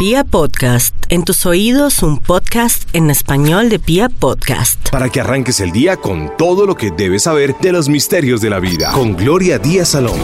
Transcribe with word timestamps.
Pia 0.00 0.24
Podcast, 0.24 0.94
en 1.10 1.24
tus 1.24 1.44
oídos 1.44 2.02
un 2.02 2.20
podcast 2.20 2.88
en 2.94 3.10
español 3.10 3.68
de 3.68 3.78
Pia 3.78 4.08
Podcast. 4.08 4.88
Para 4.88 5.10
que 5.10 5.20
arranques 5.20 5.60
el 5.60 5.72
día 5.72 5.98
con 5.98 6.34
todo 6.38 6.64
lo 6.64 6.74
que 6.74 6.90
debes 6.90 7.24
saber 7.24 7.54
de 7.60 7.70
los 7.70 7.90
misterios 7.90 8.40
de 8.40 8.48
la 8.48 8.60
vida. 8.60 8.92
Con 8.92 9.14
Gloria 9.14 9.58
Díaz 9.58 9.88
Salón. 9.90 10.18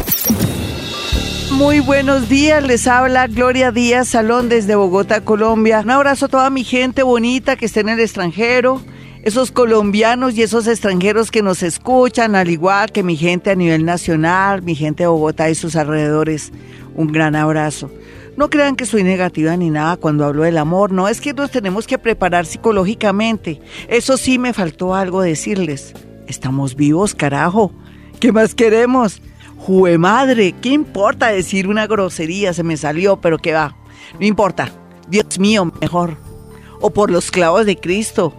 Muy 1.51 1.81
buenos 1.81 2.31
días, 2.31 2.65
les 2.65 2.87
habla 2.87 3.27
Gloria 3.27 3.71
Díaz 3.71 4.09
Salón 4.09 4.49
desde 4.49 4.76
Bogotá, 4.76 5.21
Colombia. 5.21 5.83
Un 5.85 5.90
abrazo 5.90 6.24
a 6.24 6.29
toda 6.29 6.49
mi 6.49 6.65
gente 6.65 7.03
bonita 7.03 7.56
que 7.56 7.67
está 7.67 7.81
en 7.81 7.90
el 7.90 8.01
extranjero, 8.01 8.81
esos 9.24 9.51
colombianos 9.51 10.38
y 10.38 10.43
esos 10.43 10.67
extranjeros 10.69 11.31
que 11.31 11.43
nos 11.43 11.63
escuchan, 11.63 12.35
al 12.35 12.49
igual 12.49 12.93
que 12.93 13.03
mi 13.03 13.19
gente 13.19 13.51
a 13.51 13.54
nivel 13.54 13.85
nacional, 13.85 14.63
mi 14.63 14.74
gente 14.74 15.03
de 15.03 15.08
Bogotá 15.08 15.51
y 15.51 15.54
sus 15.54 15.77
alrededores. 15.77 16.51
Un 16.95 17.09
gran 17.09 17.37
abrazo. 17.37 17.91
No 18.37 18.51
crean 18.51 18.77
que 18.77 18.84
soy 18.84 19.03
negativa 19.03 19.57
ni 19.57 19.71
nada 19.71 19.97
cuando 19.97 20.27
hablo 20.27 20.43
del 20.43 20.59
amor, 20.59 20.93
no 20.93 21.09
es 21.09 21.23
que 21.23 21.33
nos 21.33 21.51
tenemos 21.51 21.87
que 21.87 21.99
preparar 21.99 22.45
psicológicamente. 22.45 23.63
Eso 23.89 24.19
sí 24.19 24.39
me 24.39 24.53
faltó 24.53 24.95
algo 24.95 25.23
decirles. 25.23 25.95
Estamos 26.27 26.77
vivos, 26.77 27.15
carajo. 27.15 27.73
¿Qué 28.21 28.33
más 28.33 28.55
queremos? 28.55 29.23
Jue 29.57 29.97
madre, 29.97 30.55
¿qué 30.61 30.69
importa 30.69 31.29
decir 31.29 31.67
una 31.67 31.87
grosería? 31.87 32.53
Se 32.53 32.63
me 32.63 32.77
salió, 32.77 33.21
pero 33.23 33.39
qué 33.39 33.55
va. 33.55 33.75
No 34.21 34.27
importa. 34.27 34.71
Dios 35.09 35.39
mío, 35.39 35.73
mejor. 35.80 36.19
O 36.80 36.91
por 36.91 37.11
los 37.11 37.30
clavos 37.30 37.65
de 37.65 37.77
Cristo. 37.77 38.35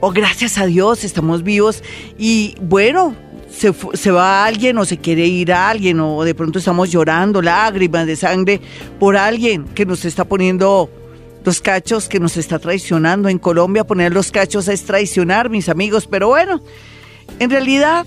O 0.00 0.12
gracias 0.12 0.58
a 0.58 0.66
Dios 0.66 1.04
estamos 1.04 1.42
vivos. 1.42 1.82
Y 2.18 2.54
bueno, 2.60 3.14
se, 3.58 4.10
va 4.10 4.44
alguien 4.44 4.78
o 4.78 4.84
se 4.84 4.98
quiere 4.98 5.26
ir 5.26 5.52
a 5.52 5.68
alguien 5.68 5.98
o 6.00 6.22
de 6.22 6.34
pronto 6.34 6.60
estamos 6.60 6.90
llorando 6.90 7.42
lágrimas 7.42 8.06
de 8.06 8.14
sangre 8.14 8.60
por 9.00 9.16
alguien 9.16 9.64
que 9.74 9.84
nos 9.84 10.04
está 10.04 10.24
poniendo 10.24 10.88
los 11.44 11.60
cachos, 11.60 12.08
que 12.08 12.20
nos 12.20 12.36
está 12.36 12.58
traicionando. 12.58 13.28
En 13.28 13.38
Colombia 13.38 13.84
poner 13.84 14.12
los 14.12 14.30
cachos 14.30 14.68
es 14.68 14.84
traicionar, 14.84 15.50
mis 15.50 15.68
amigos, 15.68 16.06
pero 16.06 16.28
bueno, 16.28 16.60
en 17.38 17.50
realidad 17.50 18.06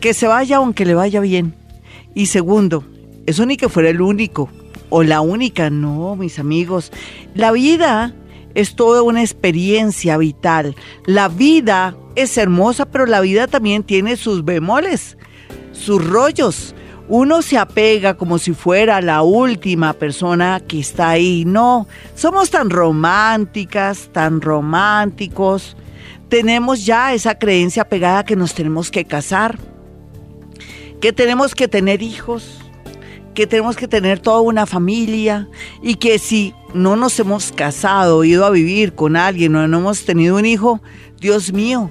que 0.00 0.14
se 0.14 0.28
vaya 0.28 0.58
aunque 0.58 0.84
le 0.84 0.94
vaya 0.94 1.20
bien. 1.20 1.54
Y 2.14 2.26
segundo, 2.26 2.84
eso 3.26 3.46
ni 3.46 3.56
que 3.56 3.68
fuera 3.68 3.90
el 3.90 4.00
único 4.00 4.50
o 4.88 5.02
la 5.02 5.20
única, 5.20 5.70
no, 5.70 6.14
mis 6.16 6.38
amigos. 6.38 6.92
La 7.34 7.50
vida 7.50 8.14
es 8.54 8.76
toda 8.76 9.02
una 9.02 9.22
experiencia 9.22 10.16
vital. 10.16 10.76
La 11.06 11.28
vida 11.28 11.96
es 12.22 12.36
hermosa, 12.38 12.86
pero 12.86 13.06
la 13.06 13.20
vida 13.20 13.46
también 13.46 13.82
tiene 13.82 14.16
sus 14.16 14.44
bemoles, 14.44 15.16
sus 15.72 16.04
rollos. 16.04 16.74
Uno 17.08 17.42
se 17.42 17.58
apega 17.58 18.16
como 18.16 18.38
si 18.38 18.52
fuera 18.52 19.00
la 19.00 19.22
última 19.22 19.92
persona 19.94 20.60
que 20.60 20.78
está 20.78 21.10
ahí. 21.10 21.44
No, 21.44 21.88
somos 22.14 22.50
tan 22.50 22.70
románticas, 22.70 24.10
tan 24.12 24.40
románticos. 24.40 25.76
Tenemos 26.28 26.86
ya 26.86 27.12
esa 27.12 27.36
creencia 27.36 27.88
pegada 27.88 28.24
que 28.24 28.36
nos 28.36 28.54
tenemos 28.54 28.92
que 28.92 29.04
casar, 29.04 29.58
que 31.00 31.12
tenemos 31.12 31.56
que 31.56 31.66
tener 31.66 32.00
hijos, 32.02 32.60
que 33.34 33.46
tenemos 33.46 33.76
que 33.76 33.88
tener 33.88 34.20
toda 34.20 34.40
una 34.40 34.66
familia 34.66 35.48
y 35.82 35.96
que 35.96 36.18
si 36.18 36.54
no 36.74 36.94
nos 36.94 37.18
hemos 37.18 37.52
casado, 37.52 38.22
ido 38.22 38.44
a 38.44 38.50
vivir 38.50 38.94
con 38.94 39.16
alguien 39.16 39.56
o 39.56 39.66
no 39.66 39.78
hemos 39.78 40.04
tenido 40.04 40.36
un 40.36 40.46
hijo, 40.46 40.80
Dios 41.20 41.52
mío, 41.52 41.90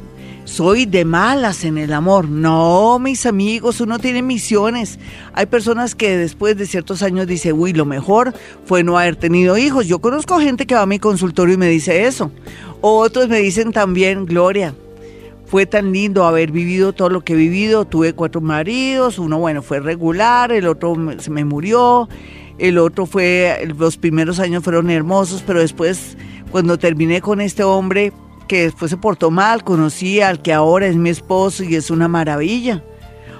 soy 0.49 0.85
de 0.85 1.05
malas 1.05 1.63
en 1.63 1.77
el 1.77 1.93
amor. 1.93 2.27
No, 2.27 2.97
mis 2.99 3.25
amigos, 3.25 3.81
uno 3.81 3.99
tiene 3.99 4.23
misiones. 4.23 4.97
Hay 5.33 5.45
personas 5.45 5.93
que 5.93 6.17
después 6.17 6.57
de 6.57 6.65
ciertos 6.65 7.03
años 7.03 7.27
dice, 7.27 7.53
uy, 7.53 7.71
lo 7.71 7.85
mejor 7.85 8.33
fue 8.65 8.83
no 8.83 8.97
haber 8.97 9.15
tenido 9.15 9.57
hijos. 9.57 9.87
Yo 9.87 9.99
conozco 9.99 10.39
gente 10.39 10.65
que 10.65 10.73
va 10.73 10.81
a 10.81 10.87
mi 10.87 10.97
consultorio 10.97 11.53
y 11.53 11.57
me 11.57 11.69
dice 11.69 12.07
eso. 12.07 12.31
Otros 12.81 13.29
me 13.29 13.39
dicen 13.39 13.71
también, 13.71 14.25
Gloria, 14.25 14.73
fue 15.45 15.67
tan 15.67 15.93
lindo 15.93 16.25
haber 16.25 16.51
vivido 16.51 16.93
todo 16.93 17.09
lo 17.09 17.21
que 17.21 17.33
he 17.33 17.37
vivido. 17.37 17.85
Tuve 17.85 18.13
cuatro 18.13 18.41
maridos, 18.41 19.19
uno, 19.19 19.37
bueno, 19.37 19.61
fue 19.61 19.79
regular, 19.79 20.51
el 20.51 20.65
otro 20.65 20.95
se 21.19 21.29
me 21.29 21.45
murió, 21.45 22.09
el 22.57 22.79
otro 22.79 23.05
fue, 23.05 23.71
los 23.77 23.97
primeros 23.97 24.39
años 24.39 24.63
fueron 24.63 24.89
hermosos, 24.89 25.43
pero 25.45 25.59
después, 25.59 26.17
cuando 26.51 26.79
terminé 26.79 27.21
con 27.21 27.39
este 27.39 27.63
hombre, 27.63 28.13
que 28.49 28.63
después 28.63 28.89
se 28.89 28.97
portó 28.97 29.29
mal, 29.29 29.63
conocí 29.63 30.21
al 30.21 30.41
que 30.41 30.51
ahora 30.51 30.87
es 30.87 30.95
mi 30.95 31.11
esposo 31.11 31.63
y 31.63 31.75
es 31.75 31.91
una 31.91 32.07
maravilla. 32.07 32.83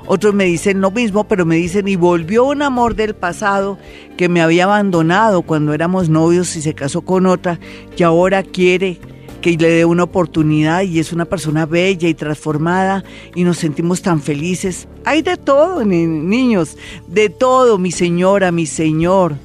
Otros 0.05 0.35
me 0.35 0.45
dicen 0.45 0.81
lo 0.81 0.91
mismo, 0.91 1.27
pero 1.27 1.45
me 1.45 1.55
dicen, 1.55 1.87
y 1.87 1.95
volvió 1.95 2.45
un 2.45 2.61
amor 2.61 2.95
del 2.95 3.15
pasado 3.15 3.79
que 4.17 4.29
me 4.29 4.39
había 4.39 4.65
abandonado 4.65 5.41
cuando 5.41 5.73
éramos 5.73 6.09
novios 6.09 6.55
y 6.55 6.61
se 6.61 6.75
casó 6.75 7.01
con 7.01 7.25
otra, 7.25 7.59
y 7.97 8.03
ahora 8.03 8.43
quiere 8.43 8.99
que 9.41 9.57
le 9.57 9.69
dé 9.69 9.85
una 9.85 10.03
oportunidad 10.03 10.83
y 10.83 10.99
es 10.99 11.11
una 11.11 11.25
persona 11.25 11.65
bella 11.65 12.07
y 12.07 12.13
transformada 12.13 13.03
y 13.33 13.43
nos 13.43 13.57
sentimos 13.57 14.03
tan 14.03 14.21
felices. 14.21 14.87
Hay 15.05 15.23
de 15.23 15.37
todo, 15.37 15.83
niños, 15.85 16.77
de 17.07 17.29
todo, 17.29 17.79
mi 17.79 17.91
señora, 17.91 18.51
mi 18.51 18.67
señor, 18.67 19.35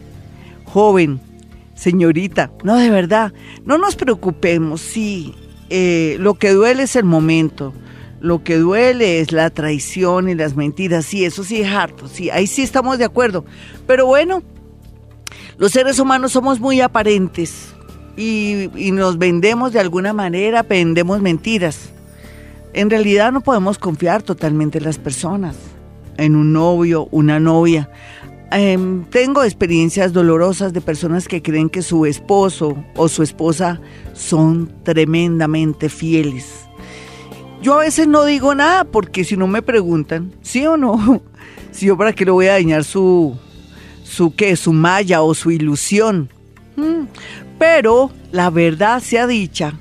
joven, 0.64 1.20
señorita. 1.74 2.50
No, 2.64 2.76
de 2.76 2.90
verdad, 2.90 3.32
no 3.64 3.78
nos 3.78 3.96
preocupemos, 3.96 4.82
sí, 4.82 5.34
eh, 5.70 6.16
lo 6.20 6.34
que 6.34 6.50
duele 6.50 6.84
es 6.84 6.96
el 6.96 7.04
momento. 7.04 7.72
Lo 8.20 8.42
que 8.42 8.56
duele 8.56 9.20
es 9.20 9.32
la 9.32 9.50
traición 9.50 10.28
y 10.28 10.34
las 10.34 10.56
mentiras. 10.56 11.04
Sí, 11.04 11.24
eso 11.24 11.44
sí 11.44 11.60
es 11.60 11.70
harto. 11.70 12.08
Sí, 12.08 12.30
ahí 12.30 12.46
sí 12.46 12.62
estamos 12.62 12.98
de 12.98 13.04
acuerdo. 13.04 13.44
Pero 13.86 14.06
bueno, 14.06 14.42
los 15.58 15.72
seres 15.72 15.98
humanos 15.98 16.32
somos 16.32 16.58
muy 16.58 16.80
aparentes 16.80 17.74
y, 18.16 18.70
nos 18.92 19.18
vendemos 19.18 19.72
de 19.72 19.80
alguna 19.80 20.12
manera, 20.12 20.62
vendemos 20.62 21.20
mentiras. 21.20 21.90
En 22.72 22.90
realidad 22.90 23.32
no 23.32 23.40
podemos 23.40 23.78
confiar 23.78 24.22
totalmente 24.22 24.78
en 24.78 24.84
las 24.84 24.98
personas, 24.98 25.56
en 26.16 26.34
un 26.34 26.52
novio, 26.52 27.08
una 27.10 27.38
novia. 27.38 27.90
Em, 28.56 29.02
tengo 29.06 29.42
experiencias 29.42 30.12
dolorosas 30.12 30.72
de 30.72 30.80
personas 30.80 31.26
que 31.26 31.42
creen 31.42 31.68
que 31.68 31.82
su 31.82 32.06
esposo 32.06 32.76
o 32.94 33.08
su 33.08 33.24
esposa 33.24 33.80
son 34.12 34.72
tremendamente 34.84 35.88
fieles. 35.88 36.68
Yo 37.60 37.74
a 37.74 37.78
veces 37.80 38.06
no 38.06 38.24
digo 38.24 38.54
nada 38.54 38.84
porque 38.84 39.24
si 39.24 39.36
no 39.36 39.48
me 39.48 39.60
preguntan, 39.60 40.32
¿sí 40.42 40.64
o 40.66 40.76
no? 40.76 41.20
Si 41.72 41.86
yo 41.86 41.96
para 41.96 42.12
qué 42.12 42.24
le 42.24 42.30
voy 42.30 42.46
a 42.46 42.52
dañar 42.52 42.84
su, 42.84 43.36
su 44.04 44.36
qué, 44.36 44.54
su 44.54 44.72
malla 44.72 45.22
o 45.22 45.34
su 45.34 45.50
ilusión. 45.50 46.30
Mm, 46.76 47.06
pero 47.58 48.12
la 48.30 48.50
verdad 48.50 49.00
sea 49.00 49.26
dicha, 49.26 49.74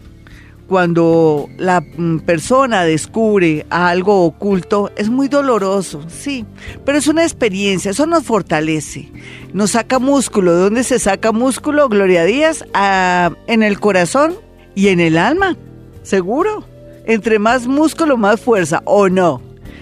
cuando 0.67 1.49
la 1.57 1.81
mm, 1.81 2.19
persona 2.19 2.83
descubre 2.83 3.65
algo 3.69 4.25
oculto, 4.25 4.91
es 4.95 5.09
muy 5.09 5.27
doloroso, 5.27 6.01
sí, 6.07 6.45
pero 6.85 6.97
es 6.97 7.07
una 7.07 7.23
experiencia, 7.23 7.91
eso 7.91 8.05
nos 8.05 8.23
fortalece, 8.23 9.11
nos 9.53 9.71
saca 9.71 9.99
músculo. 9.99 10.53
¿De 10.53 10.61
dónde 10.61 10.83
se 10.83 10.99
saca 10.99 11.31
músculo, 11.31 11.89
Gloria 11.89 12.23
Díaz? 12.23 12.65
Ah, 12.73 13.31
en 13.47 13.63
el 13.63 13.79
corazón 13.79 14.35
y 14.75 14.87
en 14.87 14.99
el 14.99 15.17
alma, 15.17 15.57
seguro. 16.01 16.65
Entre 17.05 17.37
más 17.37 17.67
músculo, 17.67 18.15
más 18.15 18.39
fuerza, 18.39 18.81
o 18.85 19.09
no. 19.09 19.41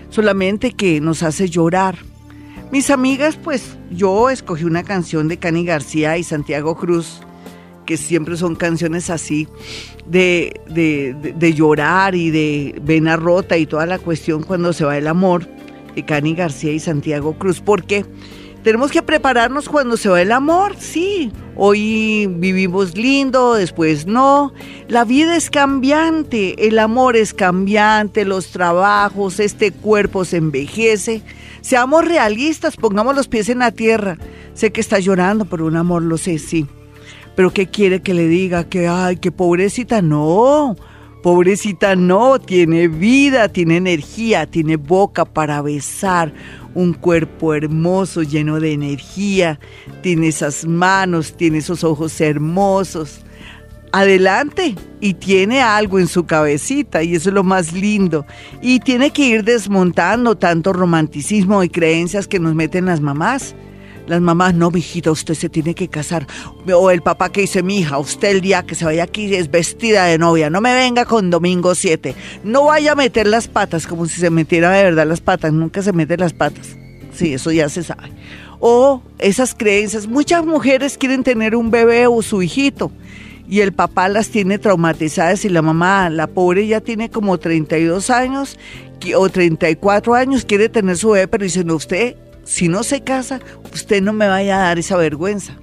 Solamente 0.09 0.71
que 0.71 0.99
nos 0.99 1.21
hace 1.21 1.49
llorar. 1.49 1.99
Mis 2.71 2.89
amigas, 2.89 3.37
pues 3.37 3.77
yo 3.91 4.29
escogí 4.29 4.63
una 4.63 4.83
canción 4.83 5.27
de 5.27 5.37
Cani 5.37 5.63
García 5.63 6.17
y 6.17 6.23
Santiago 6.23 6.75
Cruz 6.75 7.21
que 7.85 7.97
siempre 7.97 8.37
son 8.37 8.55
canciones 8.55 9.09
así 9.09 9.47
de, 10.05 10.59
de, 10.67 11.53
llorar 11.53 12.15
y 12.15 12.29
de 12.29 12.79
vena 12.81 13.17
rota 13.17 13.57
y 13.57 13.65
toda 13.65 13.85
la 13.85 13.99
cuestión 13.99 14.43
cuando 14.43 14.73
se 14.73 14.85
va 14.85 14.97
el 14.97 15.07
amor, 15.07 15.47
de 15.95 16.05
Cani 16.05 16.35
García 16.35 16.71
y 16.71 16.79
Santiago 16.79 17.37
Cruz, 17.37 17.59
porque 17.59 18.05
tenemos 18.63 18.91
que 18.91 19.01
prepararnos 19.01 19.67
cuando 19.67 19.97
se 19.97 20.07
va 20.09 20.21
el 20.21 20.31
amor, 20.31 20.75
sí. 20.77 21.31
Hoy 21.55 22.27
vivimos 22.27 22.95
lindo, 22.95 23.55
después 23.55 24.05
no. 24.05 24.53
La 24.87 25.03
vida 25.03 25.35
es 25.35 25.49
cambiante, 25.49 26.67
el 26.67 26.77
amor 26.77 27.15
es 27.15 27.33
cambiante, 27.33 28.23
los 28.23 28.47
trabajos, 28.51 29.39
este 29.39 29.71
cuerpo 29.71 30.25
se 30.25 30.37
envejece. 30.37 31.23
Seamos 31.61 32.05
realistas, 32.05 32.77
pongamos 32.77 33.15
los 33.15 33.27
pies 33.27 33.49
en 33.49 33.59
la 33.59 33.71
tierra. 33.71 34.17
Sé 34.53 34.71
que 34.71 34.81
está 34.81 34.99
llorando 34.99 35.45
por 35.45 35.61
un 35.61 35.75
amor, 35.75 36.03
lo 36.03 36.17
sé, 36.17 36.37
sí. 36.37 36.67
Pero 37.41 37.53
¿qué 37.53 37.65
quiere 37.65 38.03
que 38.03 38.13
le 38.13 38.27
diga? 38.27 38.65
Que, 38.65 38.87
ay, 38.87 39.17
que 39.17 39.31
pobrecita, 39.31 40.03
no. 40.03 40.75
Pobrecita 41.23 41.95
no, 41.95 42.37
tiene 42.37 42.87
vida, 42.87 43.49
tiene 43.49 43.77
energía, 43.77 44.45
tiene 44.45 44.75
boca 44.75 45.25
para 45.25 45.59
besar, 45.63 46.31
un 46.75 46.93
cuerpo 46.93 47.55
hermoso, 47.55 48.21
lleno 48.21 48.59
de 48.59 48.73
energía, 48.73 49.59
tiene 50.03 50.27
esas 50.27 50.67
manos, 50.67 51.35
tiene 51.35 51.57
esos 51.57 51.83
ojos 51.83 52.21
hermosos. 52.21 53.21
Adelante, 53.91 54.75
y 54.99 55.15
tiene 55.15 55.63
algo 55.63 55.97
en 55.97 56.05
su 56.05 56.27
cabecita, 56.27 57.01
y 57.01 57.15
eso 57.15 57.29
es 57.29 57.33
lo 57.33 57.43
más 57.43 57.73
lindo. 57.73 58.27
Y 58.61 58.81
tiene 58.81 59.09
que 59.09 59.25
ir 59.25 59.43
desmontando 59.43 60.37
tanto 60.37 60.73
romanticismo 60.73 61.63
y 61.63 61.69
creencias 61.69 62.27
que 62.27 62.37
nos 62.37 62.53
meten 62.53 62.85
las 62.85 63.01
mamás. 63.01 63.55
Las 64.07 64.21
mamás, 64.21 64.53
no, 64.53 64.71
mijita, 64.71 65.11
usted 65.11 65.33
se 65.33 65.49
tiene 65.49 65.75
que 65.75 65.87
casar. 65.87 66.27
O 66.73 66.91
el 66.91 67.01
papá 67.01 67.31
que 67.31 67.41
dice, 67.41 67.63
mi 67.63 67.79
hija, 67.79 67.97
usted 67.97 68.29
el 68.29 68.41
día 68.41 68.63
que 68.63 68.75
se 68.75 68.85
vaya 68.85 69.03
aquí 69.03 69.33
es 69.33 69.49
vestida 69.49 70.05
de 70.05 70.17
novia. 70.17 70.49
No 70.49 70.61
me 70.61 70.73
venga 70.73 71.05
con 71.05 71.29
domingo 71.29 71.75
7. 71.75 72.15
No 72.43 72.65
vaya 72.65 72.93
a 72.93 72.95
meter 72.95 73.27
las 73.27 73.47
patas, 73.47 73.87
como 73.87 74.05
si 74.07 74.19
se 74.19 74.29
metiera 74.29 74.71
de 74.71 74.83
verdad 74.83 75.07
las 75.07 75.21
patas. 75.21 75.53
Nunca 75.53 75.81
se 75.81 75.93
meten 75.93 76.19
las 76.19 76.33
patas. 76.33 76.75
Sí, 77.13 77.33
eso 77.33 77.51
ya 77.51 77.69
se 77.69 77.83
sabe. 77.83 78.11
O 78.59 79.01
esas 79.19 79.53
creencias. 79.55 80.07
Muchas 80.07 80.45
mujeres 80.45 80.97
quieren 80.97 81.23
tener 81.23 81.55
un 81.55 81.71
bebé 81.71 82.07
o 82.07 82.21
su 82.21 82.41
hijito 82.41 82.91
y 83.51 83.59
el 83.59 83.73
papá 83.73 84.07
las 84.07 84.29
tiene 84.29 84.59
traumatizadas 84.59 85.43
y 85.43 85.49
la 85.49 85.61
mamá, 85.61 86.09
la 86.09 86.27
pobre 86.27 86.67
ya 86.67 86.79
tiene 86.79 87.09
como 87.09 87.37
32 87.37 88.09
años 88.09 88.57
o 89.15 89.29
34 89.29 90.13
años, 90.13 90.45
quiere 90.45 90.69
tener 90.69 90.97
su 90.97 91.09
bebé, 91.09 91.27
pero 91.27 91.43
dice, 91.43 91.63
no, 91.63 91.75
usted, 91.75 92.15
si 92.51 92.67
no 92.67 92.83
se 92.83 93.01
casa, 93.01 93.39
usted 93.73 94.03
no 94.03 94.11
me 94.11 94.27
vaya 94.27 94.57
a 94.57 94.67
dar 94.67 94.77
esa 94.77 94.97
vergüenza. 94.97 95.53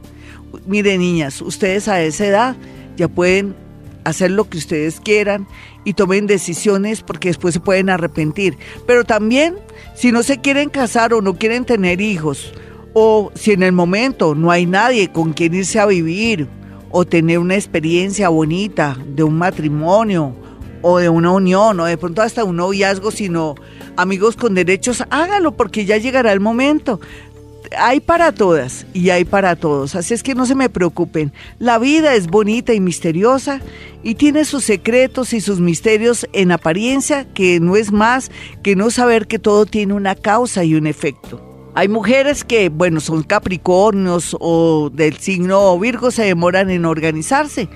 Mire, 0.64 0.96
niñas, 0.96 1.42
ustedes 1.42 1.86
a 1.86 2.00
esa 2.00 2.24
edad 2.24 2.56
ya 2.96 3.08
pueden 3.08 3.54
hacer 4.04 4.30
lo 4.30 4.48
que 4.48 4.56
ustedes 4.56 4.98
quieran 4.98 5.46
y 5.84 5.92
tomen 5.92 6.26
decisiones 6.26 7.02
porque 7.02 7.28
después 7.28 7.52
se 7.52 7.60
pueden 7.60 7.90
arrepentir. 7.90 8.56
Pero 8.86 9.04
también, 9.04 9.56
si 9.94 10.12
no 10.12 10.22
se 10.22 10.40
quieren 10.40 10.70
casar 10.70 11.12
o 11.12 11.20
no 11.20 11.36
quieren 11.36 11.66
tener 11.66 12.00
hijos, 12.00 12.54
o 12.94 13.32
si 13.34 13.52
en 13.52 13.64
el 13.64 13.72
momento 13.72 14.34
no 14.34 14.50
hay 14.50 14.64
nadie 14.64 15.12
con 15.12 15.34
quien 15.34 15.56
irse 15.56 15.78
a 15.78 15.84
vivir, 15.84 16.48
o 16.90 17.04
tener 17.04 17.38
una 17.38 17.56
experiencia 17.56 18.30
bonita 18.30 18.96
de 19.14 19.24
un 19.24 19.36
matrimonio 19.36 20.34
o 20.80 20.98
de 20.98 21.10
una 21.10 21.32
unión 21.32 21.80
o 21.80 21.84
de 21.84 21.98
pronto 21.98 22.22
hasta 22.22 22.44
un 22.44 22.56
noviazgo, 22.56 23.10
sino 23.10 23.56
amigos 23.98 24.36
con 24.36 24.54
derechos, 24.54 25.02
hágalo 25.10 25.52
porque 25.52 25.84
ya 25.84 25.98
llegará 25.98 26.32
el 26.32 26.40
momento. 26.40 27.00
Hay 27.76 28.00
para 28.00 28.32
todas 28.32 28.86
y 28.94 29.10
hay 29.10 29.26
para 29.26 29.56
todos, 29.56 29.94
así 29.94 30.14
es 30.14 30.22
que 30.22 30.34
no 30.34 30.46
se 30.46 30.54
me 30.54 30.70
preocupen. 30.70 31.32
La 31.58 31.78
vida 31.78 32.14
es 32.14 32.28
bonita 32.28 32.72
y 32.72 32.80
misteriosa 32.80 33.60
y 34.02 34.14
tiene 34.14 34.46
sus 34.46 34.64
secretos 34.64 35.34
y 35.34 35.42
sus 35.42 35.60
misterios 35.60 36.26
en 36.32 36.52
apariencia, 36.52 37.26
que 37.34 37.60
no 37.60 37.76
es 37.76 37.92
más 37.92 38.30
que 38.62 38.76
no 38.76 38.90
saber 38.90 39.26
que 39.26 39.38
todo 39.38 39.66
tiene 39.66 39.92
una 39.92 40.14
causa 40.14 40.64
y 40.64 40.76
un 40.76 40.86
efecto. 40.86 41.44
Hay 41.74 41.88
mujeres 41.88 42.42
que, 42.44 42.70
bueno, 42.70 43.00
son 43.00 43.22
capricornios 43.22 44.34
o 44.40 44.90
del 44.90 45.18
signo 45.18 45.78
Virgo, 45.78 46.10
se 46.10 46.24
demoran 46.24 46.70
en 46.70 46.86
organizarse, 46.86 47.68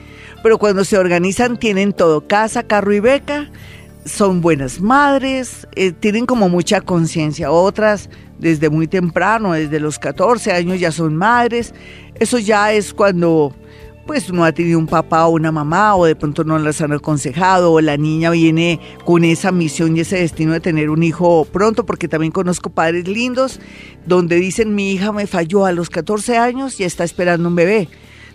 pero 0.43 0.59
cuando 0.59 0.85
se 0.85 0.97
organizan 0.97 1.59
tienen 1.59 1.93
todo, 1.93 2.27
casa, 2.27 2.63
carro 2.63 2.95
y 2.95 3.01
beca, 3.01 3.51
son 4.05 4.41
buenas 4.41 4.81
madres, 4.81 5.67
eh, 5.77 5.93
tienen 5.93 6.27
como 6.27 6.49
mucha 6.49 6.81
conciencia. 6.81 7.51
Otras, 7.51 8.11
desde 8.39 8.71
muy 8.71 8.89
temprano, 8.89 9.53
desde 9.53 9.81
los 9.81 9.99
14 9.99 10.53
años 10.53 10.81
ya 10.81 10.93
son 10.93 11.17
madres. 11.17 11.75
Eso 12.15 12.39
ya 12.39 12.73
es 12.73 12.93
cuando 12.93 13.55
pues 14.07 14.33
no 14.33 14.45
ha 14.45 14.53
tenido 14.53 14.81
un 14.81 14.87
papá 14.87 15.27
o 15.27 15.31
una 15.31 15.53
mamá 15.53 15.95
o 15.95 16.05
de 16.05 16.17
pronto 16.17 16.43
no 16.43 16.59
las 16.59 16.81
han 16.81 16.93
aconsejado 16.93 17.73
o 17.73 17.81
la 17.81 17.97
niña 17.97 18.31
viene 18.31 18.81
con 19.05 19.25
esa 19.25 19.53
misión 19.53 19.97
y 19.97 20.01
ese 20.01 20.17
destino 20.17 20.53
de 20.53 20.61
tener 20.61 20.91
un 20.91 21.05
hijo 21.05 21.47
pronto 21.53 21.87
porque 21.87 22.09
también 22.09 22.33
conozco 22.33 22.71
padres 22.71 23.07
lindos 23.07 23.61
donde 24.05 24.37
dicen 24.37 24.75
mi 24.75 24.91
hija 24.93 25.13
me 25.13 25.29
falló 25.29 25.67
a 25.67 25.73
los 25.73 25.89
14 25.89 26.37
años 26.37 26.81
y 26.81 26.85
está 26.85 27.05
esperando 27.05 27.49
un 27.49 27.55
bebé. 27.55 27.89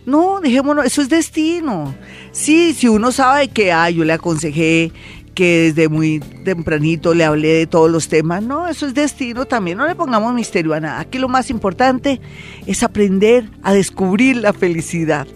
No, 0.07 0.39
dejémonos, 0.39 0.85
eso 0.85 1.01
es 1.01 1.09
destino. 1.09 1.93
Sí, 2.31 2.73
si 2.73 2.87
uno 2.87 3.11
sabe 3.11 3.49
que, 3.49 3.73
ah, 3.73 3.89
yo 3.89 4.05
le 4.05 4.13
aconsejé 4.13 4.93
que 5.37 5.71
desde 5.71 5.87
muy 5.87 6.19
tempranito 6.43 7.13
le 7.13 7.23
hablé 7.23 7.49
de 7.49 7.67
todos 7.67 7.91
los 7.91 8.07
temas. 8.07 8.41
No, 8.41 8.67
eso 8.67 8.87
es 8.87 8.95
destino 8.95 9.45
también. 9.45 9.77
No 9.77 9.85
le 9.85 9.93
pongamos 9.93 10.33
misterio 10.33 10.73
a 10.73 10.79
nada. 10.79 10.99
Aquí 10.99 11.19
lo 11.19 11.29
más 11.29 11.51
importante 11.51 12.19
es 12.65 12.81
aprender 12.81 13.47
a 13.61 13.71
descubrir 13.71 14.37
la 14.37 14.51
felicidad 14.51 15.27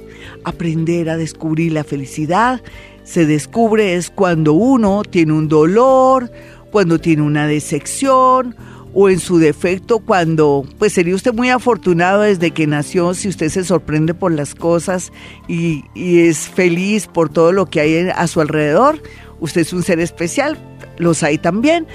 aprender 0.44 1.09
a 1.09 1.18
descubrir 1.18 1.71
la 1.71 1.83
felicidad. 1.83 2.62
Se 3.03 3.25
descubre 3.25 3.95
es 3.95 4.09
cuando 4.09 4.53
uno 4.53 5.03
tiene 5.03 5.33
un 5.33 5.48
dolor, 5.48 6.31
cuando 6.71 7.00
tiene 7.00 7.21
una 7.21 7.45
decepción 7.45 8.56
o 8.94 9.09
en 9.09 9.19
su 9.19 9.38
defecto 9.38 10.00
cuando, 10.00 10.65
pues 10.77 10.94
sería 10.94 11.15
usted 11.15 11.33
muy 11.33 11.50
afortunado 11.50 12.21
desde 12.21 12.51
que 12.51 12.68
nació 12.68 13.13
si 13.13 13.30
usted 13.30 13.50
se 13.50 13.63
sorprende 13.63 14.13
por 14.13 14.31
las 14.31 14.53
cosas 14.56 15.12
y, 15.48 15.83
es 15.95 16.50
feliz 16.50 17.07
por 17.07 17.30
todo 17.30 17.51
lo 17.51 17.68
que 17.68 17.80
hay 17.80 18.09
a 18.13 18.27
su 18.27 18.42
alrededor. 18.42 19.01
Usted 19.41 19.61
es 19.61 19.73
un 19.73 19.83
ser 19.83 19.99
especial, 19.99 20.57
los 20.97 21.23
hay 21.23 21.38
también. 21.38 21.88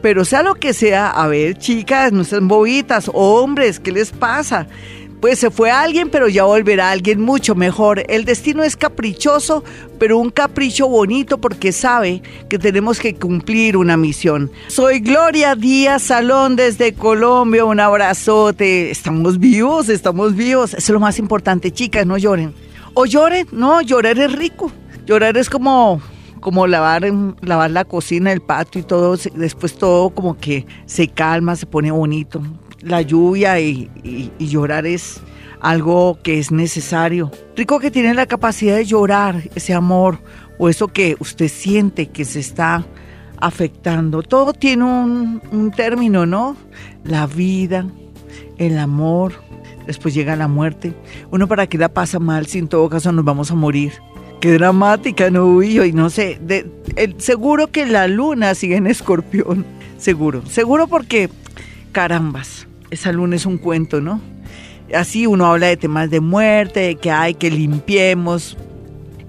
Pero 0.00 0.24
sea 0.24 0.42
lo 0.42 0.54
que 0.54 0.72
sea, 0.72 1.10
a 1.10 1.28
ver, 1.28 1.58
chicas, 1.58 2.10
no 2.12 2.24
sean 2.24 2.48
bobitas, 2.48 3.08
hombres, 3.12 3.78
¿qué 3.78 3.92
les 3.92 4.10
pasa? 4.10 4.66
Pues 5.20 5.38
se 5.38 5.52
fue 5.52 5.70
alguien, 5.70 6.10
pero 6.10 6.26
ya 6.26 6.42
volverá 6.42 6.90
alguien 6.90 7.20
mucho 7.20 7.54
mejor. 7.54 8.02
El 8.08 8.24
destino 8.24 8.64
es 8.64 8.76
caprichoso, 8.76 9.62
pero 10.00 10.18
un 10.18 10.30
capricho 10.30 10.88
bonito 10.88 11.40
porque 11.40 11.70
sabe 11.70 12.22
que 12.48 12.58
tenemos 12.58 12.98
que 12.98 13.14
cumplir 13.14 13.76
una 13.76 13.96
misión. 13.96 14.50
Soy 14.66 14.98
Gloria 14.98 15.54
Díaz 15.54 16.02
Salón 16.02 16.56
desde 16.56 16.94
Colombia. 16.94 17.64
Un 17.64 17.78
abrazote. 17.78 18.90
Estamos 18.90 19.38
vivos, 19.38 19.88
estamos 19.88 20.34
vivos. 20.34 20.74
Es 20.74 20.88
lo 20.88 20.98
más 20.98 21.20
importante, 21.20 21.70
chicas, 21.70 22.04
no 22.04 22.18
lloren. 22.18 22.52
O 22.94 23.06
lloren, 23.06 23.46
no, 23.52 23.80
llorar 23.80 24.18
es 24.18 24.32
rico. 24.32 24.72
Llorar 25.06 25.36
es 25.36 25.48
como 25.48 26.02
como 26.42 26.66
lavar, 26.66 27.10
lavar 27.40 27.70
la 27.70 27.86
cocina, 27.86 28.30
el 28.30 28.42
patio 28.42 28.82
y 28.82 28.84
todo, 28.84 29.16
después 29.34 29.78
todo 29.78 30.10
como 30.10 30.36
que 30.36 30.66
se 30.84 31.08
calma, 31.08 31.56
se 31.56 31.64
pone 31.64 31.90
bonito 31.90 32.42
la 32.82 33.00
lluvia 33.00 33.60
y, 33.60 33.90
llorar 34.38 34.86
es 34.86 35.20
algo 35.60 36.18
que 36.22 36.38
es 36.38 36.50
necesario. 36.50 37.30
Rico 37.56 37.78
que 37.78 37.90
tiene 37.90 38.14
la 38.14 38.26
capacidad 38.26 38.76
de 38.76 38.84
llorar 38.84 39.42
ese 39.54 39.72
amor 39.72 40.18
o 40.58 40.68
eso 40.68 40.88
que 40.88 41.16
usted 41.20 41.48
siente 41.48 42.08
que 42.08 42.24
se 42.24 42.40
está 42.40 42.84
afectando. 43.38 44.22
Todo 44.22 44.52
tiene 44.52 44.84
un, 44.84 45.42
un 45.52 45.70
término, 45.70 46.26
¿no? 46.26 46.56
La 47.04 47.26
vida, 47.26 47.86
el 48.58 48.78
amor, 48.78 49.34
después 49.86 50.14
llega 50.14 50.36
la 50.36 50.48
muerte. 50.48 50.94
Uno 51.30 51.46
para 51.46 51.66
qué 51.66 51.78
la 51.78 51.88
pasa 51.88 52.18
mal 52.18 52.46
si 52.46 52.58
en 52.58 52.68
todo 52.68 52.88
caso 52.88 53.12
nos 53.12 53.24
vamos 53.24 53.50
a 53.50 53.54
morir. 53.54 53.92
Qué 54.42 54.54
dramática, 54.54 55.30
¿no? 55.30 55.62
Y 55.62 55.92
no 55.92 56.10
sé, 56.10 56.40
seguro 57.18 57.68
que 57.68 57.86
la 57.86 58.08
luna 58.08 58.56
sigue 58.56 58.74
en 58.74 58.88
escorpión, 58.88 59.64
seguro. 59.98 60.44
Seguro 60.46 60.88
porque, 60.88 61.30
carambas, 61.92 62.66
esa 62.90 63.12
luna 63.12 63.36
es 63.36 63.46
un 63.46 63.56
cuento, 63.56 64.00
¿no? 64.00 64.20
Así 64.92 65.28
uno 65.28 65.46
habla 65.46 65.68
de 65.68 65.76
temas 65.76 66.10
de 66.10 66.18
muerte, 66.18 66.80
de 66.80 66.96
que 66.96 67.12
hay 67.12 67.34
que 67.34 67.52
limpiemos, 67.52 68.56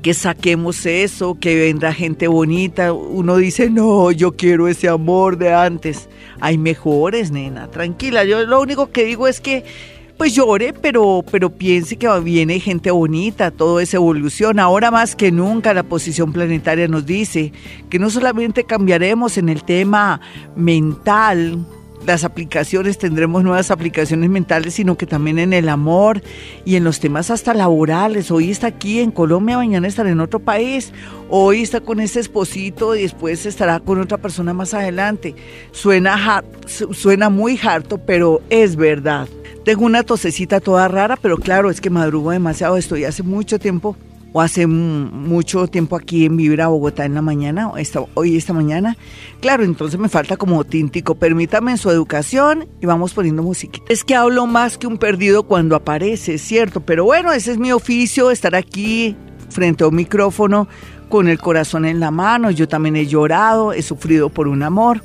que 0.01 0.15
saquemos 0.15 0.83
eso, 0.87 1.37
que 1.39 1.57
vendrá 1.57 1.93
gente 1.93 2.27
bonita. 2.27 2.91
Uno 2.91 3.37
dice, 3.37 3.69
no, 3.69 4.11
yo 4.11 4.31
quiero 4.31 4.67
ese 4.67 4.89
amor 4.89 5.37
de 5.37 5.53
antes. 5.53 6.09
Hay 6.39 6.57
mejores, 6.57 7.29
nena, 7.29 7.69
tranquila. 7.69 8.23
Yo 8.23 8.47
lo 8.47 8.59
único 8.59 8.89
que 8.89 9.05
digo 9.05 9.27
es 9.27 9.39
que, 9.39 9.63
pues 10.17 10.35
llore, 10.35 10.73
pero, 10.73 11.23
pero 11.29 11.49
piense 11.49 11.97
que 11.97 12.07
viene 12.19 12.59
gente 12.59 12.91
bonita, 12.91 13.51
todo 13.51 13.79
es 13.79 13.93
evolución. 13.93 14.59
Ahora 14.59 14.91
más 14.91 15.15
que 15.15 15.31
nunca 15.31 15.73
la 15.73 15.83
posición 15.83 16.31
planetaria 16.33 16.87
nos 16.87 17.05
dice 17.05 17.51
que 17.89 17.99
no 17.99 18.09
solamente 18.09 18.63
cambiaremos 18.63 19.37
en 19.37 19.49
el 19.49 19.63
tema 19.63 20.21
mental, 20.55 21.65
las 22.05 22.23
aplicaciones, 22.23 22.97
tendremos 22.97 23.43
nuevas 23.43 23.71
aplicaciones 23.71 24.29
mentales, 24.29 24.73
sino 24.73 24.97
que 24.97 25.05
también 25.05 25.39
en 25.39 25.53
el 25.53 25.69
amor 25.69 26.21
y 26.65 26.75
en 26.75 26.83
los 26.83 26.99
temas 26.99 27.29
hasta 27.29 27.53
laborales. 27.53 28.31
Hoy 28.31 28.51
está 28.51 28.67
aquí 28.67 28.99
en 28.99 29.11
Colombia, 29.11 29.57
mañana 29.57 29.87
estará 29.87 30.09
en 30.09 30.19
otro 30.19 30.39
país, 30.39 30.91
hoy 31.29 31.61
está 31.61 31.79
con 31.81 31.99
ese 31.99 32.19
esposito 32.19 32.95
y 32.95 33.03
después 33.03 33.45
estará 33.45 33.79
con 33.79 34.01
otra 34.01 34.17
persona 34.17 34.53
más 34.53 34.73
adelante. 34.73 35.35
Suena, 35.71 36.43
suena 36.65 37.29
muy 37.29 37.59
harto, 37.63 37.97
pero 37.97 38.41
es 38.49 38.75
verdad. 38.75 39.27
Tengo 39.63 39.85
una 39.85 40.03
tosecita 40.03 40.59
toda 40.59 40.89
rara, 40.89 41.15
pero 41.15 41.37
claro, 41.37 41.69
es 41.69 41.79
que 41.79 41.89
madrugo 41.89 42.31
demasiado, 42.31 42.75
estoy 42.75 43.05
hace 43.05 43.23
mucho 43.23 43.59
tiempo 43.59 43.95
o 44.33 44.41
hace 44.41 44.67
mucho 44.67 45.67
tiempo 45.67 45.95
aquí 45.95 46.25
en 46.25 46.35
Vivir 46.35 46.61
a 46.61 46.67
Bogotá 46.67 47.05
en 47.05 47.13
la 47.13 47.21
mañana, 47.21 47.71
esta, 47.77 48.03
hoy 48.15 48.35
esta 48.35 48.51
mañana. 48.51 48.97
Claro, 49.39 49.63
entonces 49.63 49.99
me 49.99 50.09
falta 50.09 50.35
como 50.35 50.65
tíntico. 50.65 51.15
Permítame 51.15 51.77
su 51.77 51.89
educación 51.89 52.67
y 52.81 52.87
vamos 52.87 53.13
poniendo 53.13 53.41
música. 53.41 53.79
Es 53.87 54.03
que 54.03 54.15
hablo 54.15 54.47
más 54.47 54.77
que 54.77 54.87
un 54.87 54.97
perdido 54.97 55.43
cuando 55.43 55.75
aparece, 55.77 56.39
cierto, 56.39 56.81
pero 56.81 57.05
bueno, 57.05 57.31
ese 57.31 57.51
es 57.51 57.57
mi 57.57 57.71
oficio, 57.71 58.31
estar 58.31 58.55
aquí 58.55 59.15
frente 59.49 59.85
a 59.85 59.87
un 59.87 59.95
micrófono 59.95 60.67
con 61.07 61.29
el 61.29 61.39
corazón 61.39 61.85
en 61.85 62.01
la 62.01 62.11
mano. 62.11 62.51
Yo 62.51 62.67
también 62.67 62.95
he 62.95 63.05
llorado, 63.05 63.71
he 63.71 63.81
sufrido 63.81 64.29
por 64.29 64.49
un 64.49 64.63
amor. 64.63 65.03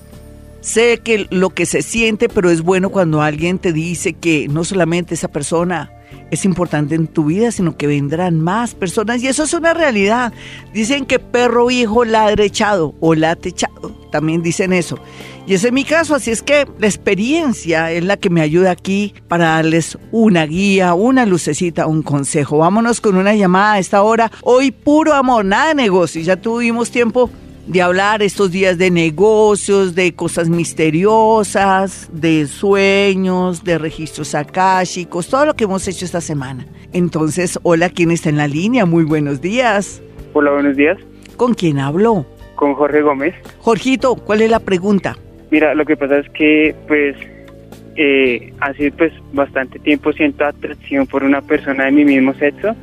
Sé 0.68 0.98
que 1.02 1.26
lo 1.30 1.48
que 1.48 1.64
se 1.64 1.80
siente, 1.80 2.28
pero 2.28 2.50
es 2.50 2.60
bueno 2.60 2.90
cuando 2.90 3.22
alguien 3.22 3.58
te 3.58 3.72
dice 3.72 4.12
que 4.12 4.48
no 4.48 4.64
solamente 4.64 5.14
esa 5.14 5.28
persona 5.28 5.90
es 6.30 6.44
importante 6.44 6.94
en 6.94 7.06
tu 7.06 7.24
vida, 7.24 7.50
sino 7.52 7.78
que 7.78 7.86
vendrán 7.86 8.38
más 8.38 8.74
personas 8.74 9.22
y 9.22 9.28
eso 9.28 9.44
es 9.44 9.54
una 9.54 9.72
realidad. 9.72 10.30
Dicen 10.74 11.06
que 11.06 11.20
perro 11.20 11.70
hijo 11.70 12.04
ladre 12.04 12.44
echado 12.44 12.94
o 13.00 13.14
late 13.14 13.48
echado, 13.48 13.96
también 14.12 14.42
dicen 14.42 14.74
eso. 14.74 14.98
Y 15.46 15.54
ese 15.54 15.68
es 15.68 15.72
mi 15.72 15.84
caso, 15.84 16.14
así 16.14 16.32
es 16.32 16.42
que 16.42 16.68
la 16.78 16.86
experiencia 16.86 17.90
es 17.90 18.04
la 18.04 18.18
que 18.18 18.28
me 18.28 18.42
ayuda 18.42 18.70
aquí 18.70 19.14
para 19.26 19.46
darles 19.46 19.96
una 20.12 20.44
guía, 20.44 20.92
una 20.92 21.24
lucecita, 21.24 21.86
un 21.86 22.02
consejo. 22.02 22.58
Vámonos 22.58 23.00
con 23.00 23.16
una 23.16 23.34
llamada 23.34 23.72
a 23.72 23.78
esta 23.78 24.02
hora. 24.02 24.30
Hoy 24.42 24.70
puro 24.70 25.14
amor, 25.14 25.46
nada 25.46 25.68
de 25.68 25.76
negocio. 25.76 26.20
Ya 26.20 26.36
tuvimos 26.36 26.90
tiempo 26.90 27.30
de 27.68 27.82
hablar 27.82 28.22
estos 28.22 28.50
días 28.50 28.78
de 28.78 28.90
negocios, 28.90 29.94
de 29.94 30.14
cosas 30.14 30.48
misteriosas, 30.48 32.08
de 32.10 32.46
sueños, 32.46 33.62
de 33.62 33.76
registros 33.76 34.34
akáshicos, 34.34 35.28
todo 35.28 35.44
lo 35.44 35.54
que 35.54 35.64
hemos 35.64 35.86
hecho 35.86 36.06
esta 36.06 36.22
semana. 36.22 36.64
Entonces, 36.94 37.58
hola, 37.62 37.90
¿quién 37.90 38.10
está 38.10 38.30
en 38.30 38.38
la 38.38 38.48
línea? 38.48 38.86
Muy 38.86 39.04
buenos 39.04 39.42
días. 39.42 40.02
Hola, 40.32 40.52
buenos 40.52 40.76
días. 40.76 40.96
¿Con 41.36 41.52
quién 41.52 41.78
hablo? 41.78 42.24
Con 42.54 42.74
Jorge 42.74 43.02
Gómez. 43.02 43.34
Jorgito, 43.60 44.16
¿cuál 44.16 44.40
es 44.40 44.50
la 44.50 44.60
pregunta? 44.60 45.16
Mira, 45.50 45.74
lo 45.74 45.84
que 45.84 45.96
pasa 45.96 46.18
es 46.18 46.28
que, 46.30 46.74
pues, 46.88 47.16
eh, 47.96 48.52
hace 48.60 48.92
pues 48.92 49.12
bastante 49.32 49.78
tiempo 49.78 50.12
siento 50.12 50.44
atracción 50.44 51.06
por 51.06 51.22
una 51.22 51.42
persona 51.42 51.84
de 51.84 51.92
mi 51.92 52.04
mismo 52.04 52.32
sexo. 52.34 52.74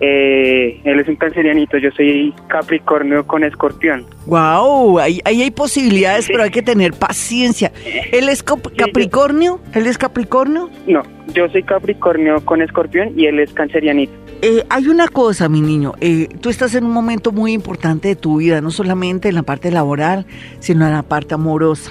Eh, 0.00 0.80
él 0.84 1.00
es 1.00 1.08
un 1.08 1.16
cancerianito, 1.16 1.78
yo 1.78 1.90
soy 1.92 2.34
Capricornio 2.48 3.26
con 3.26 3.44
Escorpión. 3.44 4.04
Wow, 4.26 4.98
ahí, 4.98 5.20
hay 5.24 5.50
posibilidades, 5.50 6.26
pero 6.26 6.42
hay 6.42 6.50
que 6.50 6.62
tener 6.62 6.92
paciencia. 6.92 7.72
¿Él 8.12 8.28
es 8.28 8.42
Capricornio? 8.42 9.60
¿Él 9.72 9.86
es 9.86 9.96
Capricornio? 9.96 10.68
No, 10.86 11.02
yo 11.32 11.48
soy 11.48 11.62
Capricornio 11.62 12.44
con 12.44 12.60
Escorpión 12.60 13.18
y 13.18 13.26
él 13.26 13.40
es 13.40 13.52
cancerianito. 13.52 14.12
Eh, 14.42 14.64
hay 14.68 14.88
una 14.88 15.08
cosa, 15.08 15.48
mi 15.48 15.62
niño, 15.62 15.94
eh, 16.00 16.28
tú 16.40 16.50
estás 16.50 16.74
en 16.74 16.84
un 16.84 16.92
momento 16.92 17.32
muy 17.32 17.52
importante 17.52 18.08
de 18.08 18.16
tu 18.16 18.36
vida, 18.36 18.60
no 18.60 18.70
solamente 18.70 19.30
en 19.30 19.34
la 19.34 19.42
parte 19.42 19.70
laboral, 19.70 20.26
sino 20.58 20.86
en 20.86 20.92
la 20.92 21.02
parte 21.02 21.34
amorosa. 21.34 21.90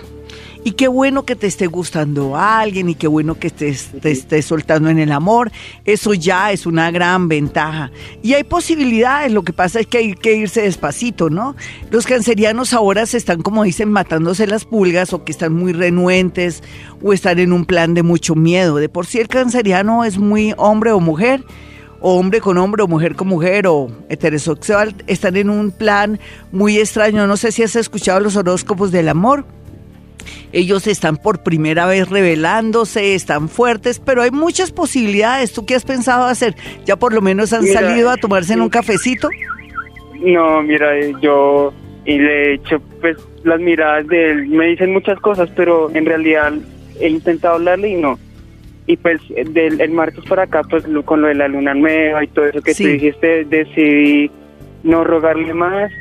Y 0.68 0.72
qué 0.72 0.88
bueno 0.88 1.26
que 1.26 1.36
te 1.36 1.46
esté 1.46 1.68
gustando 1.68 2.36
a 2.36 2.60
alguien 2.60 2.90
y 2.90 2.96
qué 2.96 3.06
bueno 3.06 3.36
que 3.36 3.52
te, 3.52 3.72
te 4.02 4.10
estés 4.10 4.46
soltando 4.46 4.90
en 4.90 4.98
el 4.98 5.12
amor. 5.12 5.52
Eso 5.86 6.16
ya 6.16 6.52
es 6.52 6.66
una 6.66 6.90
gran 6.90 7.28
ventaja. 7.28 7.92
Y 8.24 8.34
hay 8.34 8.44
posibilidades, 8.44 9.32
lo 9.32 9.44
que 9.44 9.54
pasa 9.54 9.80
es 9.80 9.86
que 9.86 10.00
hay 10.00 10.16
que 10.16 10.34
irse 10.34 10.64
despacito, 10.64 11.30
¿no? 11.30 11.56
Los 11.92 12.08
cancerianos 12.08 12.74
ahora 12.74 13.06
se 13.06 13.18
están, 13.18 13.44
como 13.44 13.64
dicen, 13.64 13.92
matándose 13.92 14.48
las 14.48 14.66
pulgas 14.66 15.14
o 15.14 15.24
que 15.24 15.32
están 15.32 15.54
muy 15.54 15.72
renuentes 15.72 16.64
o 17.00 17.14
están 17.14 17.38
en 17.38 17.54
un 17.54 17.66
plan 17.66 17.94
de 17.94 18.02
mucho 18.02 18.34
miedo. 18.34 18.78
De 18.78 18.90
por 18.90 19.06
sí 19.06 19.20
el 19.20 19.28
canceriano 19.28 20.04
es 20.04 20.18
muy 20.18 20.56
hombre 20.58 20.94
o 20.94 21.00
mujer 21.00 21.44
o 22.02 22.18
hombre 22.18 22.42
con 22.42 22.58
hombre 22.58 22.82
o 22.82 22.88
mujer 22.88 23.16
con 23.16 23.28
mujer 23.28 23.68
o 23.68 23.92
heterosexual, 24.10 24.96
están 25.06 25.36
en 25.38 25.52
un 25.52 25.70
plan 25.70 26.20
muy 26.52 26.80
extraño. 26.80 27.28
No 27.28 27.38
sé 27.38 27.52
si 27.52 27.62
has 27.62 27.76
escuchado 27.76 28.20
los 28.20 28.36
horóscopos 28.36 28.92
del 28.92 29.10
amor. 29.10 29.46
Ellos 30.56 30.88
están 30.88 31.18
por 31.18 31.44
primera 31.44 31.86
vez 31.86 32.10
revelándose, 32.10 33.14
están 33.14 33.50
fuertes, 33.50 34.00
pero 34.00 34.22
hay 34.22 34.32
muchas 34.32 34.72
posibilidades. 34.72 35.52
¿Tú 35.52 35.66
qué 35.66 35.76
has 35.76 35.84
pensado 35.84 36.28
hacer? 36.28 36.56
¿Ya 36.86 36.96
por 36.96 37.14
lo 37.14 37.20
menos 37.20 37.52
han 37.52 37.68
salido 37.68 38.10
a 38.10 38.16
tomarse 38.16 38.54
en 38.54 38.62
un 38.62 38.70
cafecito? 38.70 39.28
No, 40.22 40.64
mira, 40.64 40.98
eh, 40.98 41.14
yo 41.22 41.74
y 42.06 42.20
le 42.20 42.52
he 42.52 42.54
hecho 42.54 42.80
pues 43.02 43.18
las 43.44 43.60
miradas 43.60 44.08
de 44.08 44.32
él, 44.32 44.48
me 44.48 44.68
dicen 44.68 44.94
muchas 44.94 45.20
cosas, 45.20 45.50
pero 45.58 45.94
en 45.94 46.06
realidad 46.06 46.54
he 47.02 47.10
intentado 47.10 47.56
hablarle 47.56 47.90
y 47.90 47.96
no. 47.96 48.18
Y 48.88 48.96
pues 48.96 49.20
del 49.28 49.82
el 49.82 49.92
martes 49.92 50.24
para 50.24 50.44
acá, 50.44 50.62
pues 50.70 50.86
con 51.04 51.20
lo 51.20 51.28
de 51.28 51.36
la 51.36 51.50
luna 51.50 51.74
nueva 51.74 52.24
y 52.24 52.28
todo 52.28 52.46
eso 52.46 52.62
que 52.62 52.74
tú 52.74 52.84
dijiste, 52.84 53.44
decidí 53.44 54.32
no 54.84 55.04
rogarle 55.04 55.54
más 55.54 55.92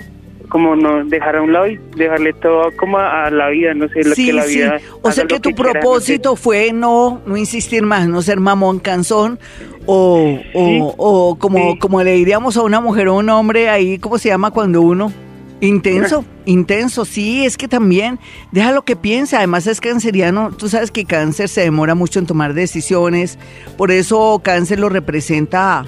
como 0.48 0.76
no 0.76 1.04
dejar 1.04 1.36
a 1.36 1.42
un 1.42 1.52
lado 1.52 1.66
y 1.66 1.78
dejarle 1.96 2.32
todo 2.34 2.70
como 2.76 2.98
a, 2.98 3.30
la 3.30 3.48
vida, 3.48 3.74
no 3.74 3.88
sé, 3.88 4.04
lo 4.04 4.14
que 4.14 4.32
la 4.32 4.44
vida. 4.46 4.80
O 5.02 5.10
sea 5.10 5.24
que 5.26 5.40
tu 5.40 5.50
propósito 5.54 6.36
fue 6.36 6.72
no 6.72 7.20
no 7.26 7.36
insistir 7.36 7.82
más, 7.82 8.08
no 8.08 8.22
ser 8.22 8.40
mamón 8.40 8.78
canzón 8.78 9.38
o, 9.86 10.38
o, 10.54 11.36
como 11.38 11.78
como 11.78 12.02
le 12.02 12.12
diríamos 12.12 12.56
a 12.56 12.62
una 12.62 12.80
mujer 12.80 13.08
o 13.08 13.16
un 13.16 13.28
hombre 13.30 13.68
ahí, 13.68 13.98
¿cómo 13.98 14.18
se 14.18 14.28
llama 14.28 14.50
cuando 14.50 14.80
uno 14.80 15.12
Intenso, 15.60 16.24
intenso, 16.44 17.04
sí, 17.04 17.44
es 17.44 17.56
que 17.56 17.68
también 17.68 18.18
deja 18.52 18.72
lo 18.72 18.82
que 18.82 18.96
piensa, 18.96 19.38
además 19.38 19.66
es 19.66 19.80
canceriano, 19.80 20.50
tú 20.50 20.68
sabes 20.68 20.90
que 20.90 21.04
cáncer 21.04 21.48
se 21.48 21.62
demora 21.62 21.94
mucho 21.94 22.18
en 22.18 22.26
tomar 22.26 22.54
decisiones, 22.54 23.38
por 23.76 23.90
eso 23.90 24.40
cáncer 24.42 24.80
lo 24.80 24.88
representa 24.88 25.84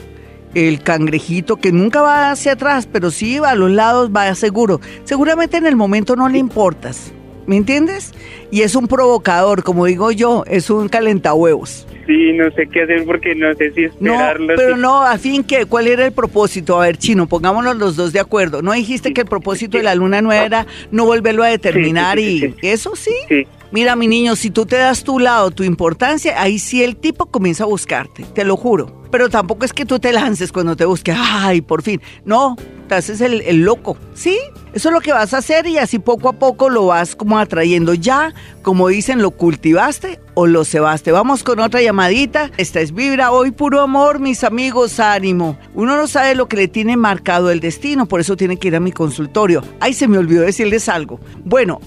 el 0.56 0.82
cangrejito 0.82 1.56
que 1.56 1.70
nunca 1.70 2.00
va 2.00 2.30
hacia 2.30 2.52
atrás, 2.52 2.88
pero 2.90 3.10
sí 3.10 3.38
va 3.38 3.50
a 3.50 3.54
los 3.54 3.70
lados, 3.70 4.10
va 4.14 4.34
seguro. 4.34 4.80
Seguramente 5.04 5.58
en 5.58 5.66
el 5.66 5.76
momento 5.76 6.16
no 6.16 6.30
le 6.30 6.38
importas, 6.38 7.12
¿me 7.46 7.56
entiendes? 7.56 8.14
Y 8.50 8.62
es 8.62 8.74
un 8.74 8.88
provocador, 8.88 9.62
como 9.62 9.84
digo 9.84 10.12
yo, 10.12 10.44
es 10.46 10.70
un 10.70 10.88
calentahuevos. 10.88 11.86
Sí, 12.06 12.32
no 12.34 12.50
sé 12.52 12.68
qué 12.68 12.84
hacer 12.84 13.04
porque 13.04 13.34
no 13.34 13.52
sé 13.54 13.72
si 13.72 13.84
esperarlo. 13.84 14.46
No, 14.46 14.54
pero 14.56 14.76
no, 14.76 15.02
a 15.02 15.18
fin 15.18 15.44
que, 15.44 15.66
¿cuál 15.66 15.88
era 15.88 16.06
el 16.06 16.12
propósito? 16.12 16.80
A 16.80 16.86
ver, 16.86 16.96
Chino, 16.96 17.26
pongámonos 17.26 17.76
los 17.76 17.96
dos 17.96 18.12
de 18.12 18.20
acuerdo. 18.20 18.62
¿No 18.62 18.72
dijiste 18.72 19.12
que 19.12 19.22
el 19.22 19.26
propósito 19.26 19.76
de 19.76 19.82
la 19.82 19.94
luna 19.94 20.22
nueva 20.22 20.44
era 20.44 20.66
no 20.90 21.04
volverlo 21.04 21.42
a 21.42 21.48
determinar 21.48 22.18
y 22.18 22.54
eso 22.62 22.94
sí? 22.94 23.14
Sí. 23.28 23.46
Mira, 23.72 23.96
mi 23.96 24.06
niño, 24.06 24.36
si 24.36 24.50
tú 24.50 24.64
te 24.64 24.76
das 24.76 25.02
tu 25.02 25.18
lado, 25.18 25.50
tu 25.50 25.64
importancia, 25.64 26.40
ahí 26.40 26.58
sí 26.58 26.84
el 26.84 26.96
tipo 26.96 27.26
comienza 27.26 27.64
a 27.64 27.66
buscarte, 27.66 28.24
te 28.24 28.44
lo 28.44 28.56
juro. 28.56 29.02
Pero 29.10 29.28
tampoco 29.28 29.64
es 29.64 29.72
que 29.72 29.84
tú 29.84 29.98
te 29.98 30.12
lances 30.12 30.52
cuando 30.52 30.76
te 30.76 30.84
busque, 30.84 31.12
ay, 31.16 31.60
por 31.60 31.82
fin. 31.82 32.00
No, 32.24 32.56
te 32.88 32.96
haces 32.96 33.20
el, 33.20 33.40
el, 33.42 33.62
loco, 33.62 33.96
¿sí? 34.14 34.38
Eso 34.72 34.88
es 34.88 34.92
lo 34.92 35.00
que 35.00 35.12
vas 35.12 35.32
a 35.32 35.38
hacer 35.38 35.66
y 35.66 35.78
así 35.78 35.98
poco 35.98 36.28
a 36.28 36.34
poco 36.34 36.68
lo 36.68 36.86
vas 36.86 37.16
como 37.16 37.38
atrayendo. 37.38 37.94
Ya, 37.94 38.34
como 38.62 38.88
dicen, 38.88 39.22
lo 39.22 39.30
cultivaste 39.30 40.20
o 40.34 40.46
lo 40.46 40.64
cebaste. 40.64 41.12
Vamos 41.12 41.42
con 41.42 41.60
otra 41.60 41.82
llamadita. 41.82 42.50
Esta 42.56 42.80
es 42.80 42.92
Vibra, 42.92 43.30
hoy 43.32 43.52
puro 43.52 43.80
amor, 43.80 44.18
mis 44.18 44.44
amigos, 44.44 45.00
ánimo. 45.00 45.58
Uno 45.74 45.96
no 45.96 46.06
sabe 46.08 46.34
lo 46.34 46.48
que 46.48 46.56
le 46.56 46.68
tiene 46.68 46.96
marcado 46.96 47.50
el 47.50 47.60
destino, 47.60 48.06
por 48.06 48.20
eso 48.20 48.36
tiene 48.36 48.58
que 48.58 48.68
ir 48.68 48.76
a 48.76 48.80
mi 48.80 48.92
consultorio. 48.92 49.62
Ay, 49.80 49.94
se 49.94 50.08
me 50.08 50.18
olvidó 50.18 50.42
decirles 50.42 50.88
algo. 50.88 51.20
Bueno, 51.44 51.80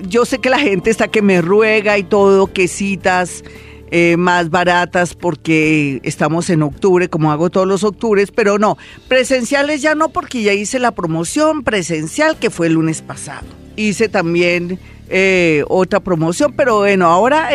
yo 0.00 0.24
sé 0.24 0.38
que 0.38 0.50
la 0.50 0.58
gente 0.58 0.90
está 0.90 1.08
que 1.08 1.22
me 1.22 1.40
ruega 1.40 1.98
y 1.98 2.02
todo, 2.02 2.52
que 2.52 2.68
citas 2.68 3.44
eh, 3.90 4.16
más 4.16 4.50
baratas 4.50 5.14
porque 5.14 6.00
estamos 6.02 6.50
en 6.50 6.62
octubre, 6.62 7.08
como 7.08 7.30
hago 7.30 7.50
todos 7.50 7.66
los 7.66 7.84
octubres, 7.84 8.30
pero 8.30 8.58
no, 8.58 8.76
presenciales 9.08 9.82
ya 9.82 9.94
no 9.94 10.08
porque 10.08 10.42
ya 10.42 10.52
hice 10.52 10.78
la 10.78 10.92
promoción 10.92 11.62
presencial 11.62 12.38
que 12.38 12.50
fue 12.50 12.68
el 12.68 12.74
lunes 12.74 13.02
pasado. 13.02 13.46
Hice 13.76 14.08
también 14.08 14.78
eh, 15.08 15.64
otra 15.68 16.00
promoción, 16.00 16.54
pero 16.56 16.78
bueno, 16.78 17.06
ahora 17.06 17.50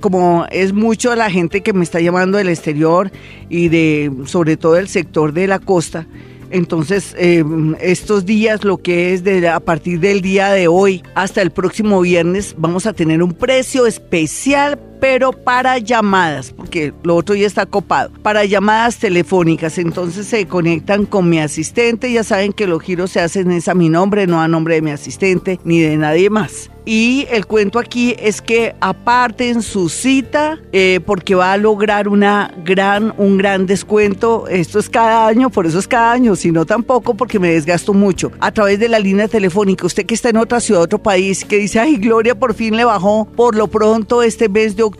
como 0.00 0.46
es 0.50 0.72
mucho 0.72 1.14
la 1.14 1.30
gente 1.30 1.60
que 1.60 1.72
me 1.72 1.84
está 1.84 2.00
llamando 2.00 2.38
del 2.38 2.48
exterior 2.48 3.10
y 3.48 3.68
de 3.68 4.10
sobre 4.24 4.56
todo 4.56 4.76
el 4.76 4.88
sector 4.88 5.32
de 5.32 5.46
la 5.46 5.58
costa, 5.58 6.06
entonces, 6.52 7.16
estos 7.80 8.26
días, 8.26 8.64
lo 8.64 8.78
que 8.78 9.14
es 9.14 9.24
de, 9.24 9.48
a 9.48 9.60
partir 9.60 10.00
del 10.00 10.20
día 10.20 10.50
de 10.50 10.68
hoy 10.68 11.02
hasta 11.14 11.42
el 11.42 11.50
próximo 11.50 12.00
viernes, 12.00 12.54
vamos 12.58 12.86
a 12.86 12.92
tener 12.92 13.22
un 13.22 13.32
precio 13.32 13.86
especial 13.86 14.78
pero 15.02 15.32
para 15.32 15.78
llamadas, 15.78 16.52
porque 16.52 16.94
lo 17.02 17.16
otro 17.16 17.34
ya 17.34 17.44
está 17.44 17.66
copado, 17.66 18.12
para 18.22 18.44
llamadas 18.44 18.98
telefónicas. 18.98 19.78
Entonces 19.78 20.28
se 20.28 20.46
conectan 20.46 21.06
con 21.06 21.28
mi 21.28 21.40
asistente, 21.40 22.12
ya 22.12 22.22
saben 22.22 22.52
que 22.52 22.68
los 22.68 22.80
giros 22.80 23.10
se 23.10 23.18
hacen 23.18 23.50
es 23.50 23.66
a 23.66 23.74
mi 23.74 23.88
nombre, 23.88 24.28
no 24.28 24.40
a 24.40 24.46
nombre 24.46 24.76
de 24.76 24.82
mi 24.82 24.92
asistente 24.92 25.58
ni 25.64 25.80
de 25.80 25.96
nadie 25.96 26.30
más. 26.30 26.70
Y 26.84 27.26
el 27.30 27.46
cuento 27.46 27.78
aquí 27.78 28.16
es 28.18 28.42
que 28.42 28.74
aparten 28.80 29.62
su 29.62 29.88
cita 29.88 30.58
eh, 30.72 30.98
porque 31.06 31.36
va 31.36 31.52
a 31.52 31.56
lograr 31.56 32.08
una 32.08 32.52
gran, 32.64 33.14
un 33.18 33.38
gran 33.38 33.66
descuento. 33.66 34.48
Esto 34.48 34.80
es 34.80 34.90
cada 34.90 35.28
año, 35.28 35.48
por 35.48 35.66
eso 35.66 35.78
es 35.78 35.86
cada 35.86 36.10
año, 36.10 36.34
sino 36.34 36.66
tampoco 36.66 37.14
porque 37.14 37.38
me 37.38 37.52
desgasto 37.52 37.94
mucho. 37.94 38.32
A 38.40 38.50
través 38.50 38.80
de 38.80 38.88
la 38.88 38.98
línea 38.98 39.28
telefónica, 39.28 39.86
usted 39.86 40.06
que 40.06 40.14
está 40.14 40.30
en 40.30 40.38
otra 40.38 40.58
ciudad, 40.58 40.82
otro 40.82 41.00
país, 41.00 41.44
que 41.44 41.58
dice, 41.58 41.78
ay, 41.78 41.98
Gloria, 41.98 42.34
por 42.34 42.52
fin 42.52 42.76
le 42.76 42.84
bajó 42.84 43.28
por 43.36 43.54
lo 43.54 43.68
pronto 43.68 44.22
este 44.22 44.48
mes 44.48 44.74
de 44.74 44.82
octubre, 44.82 44.91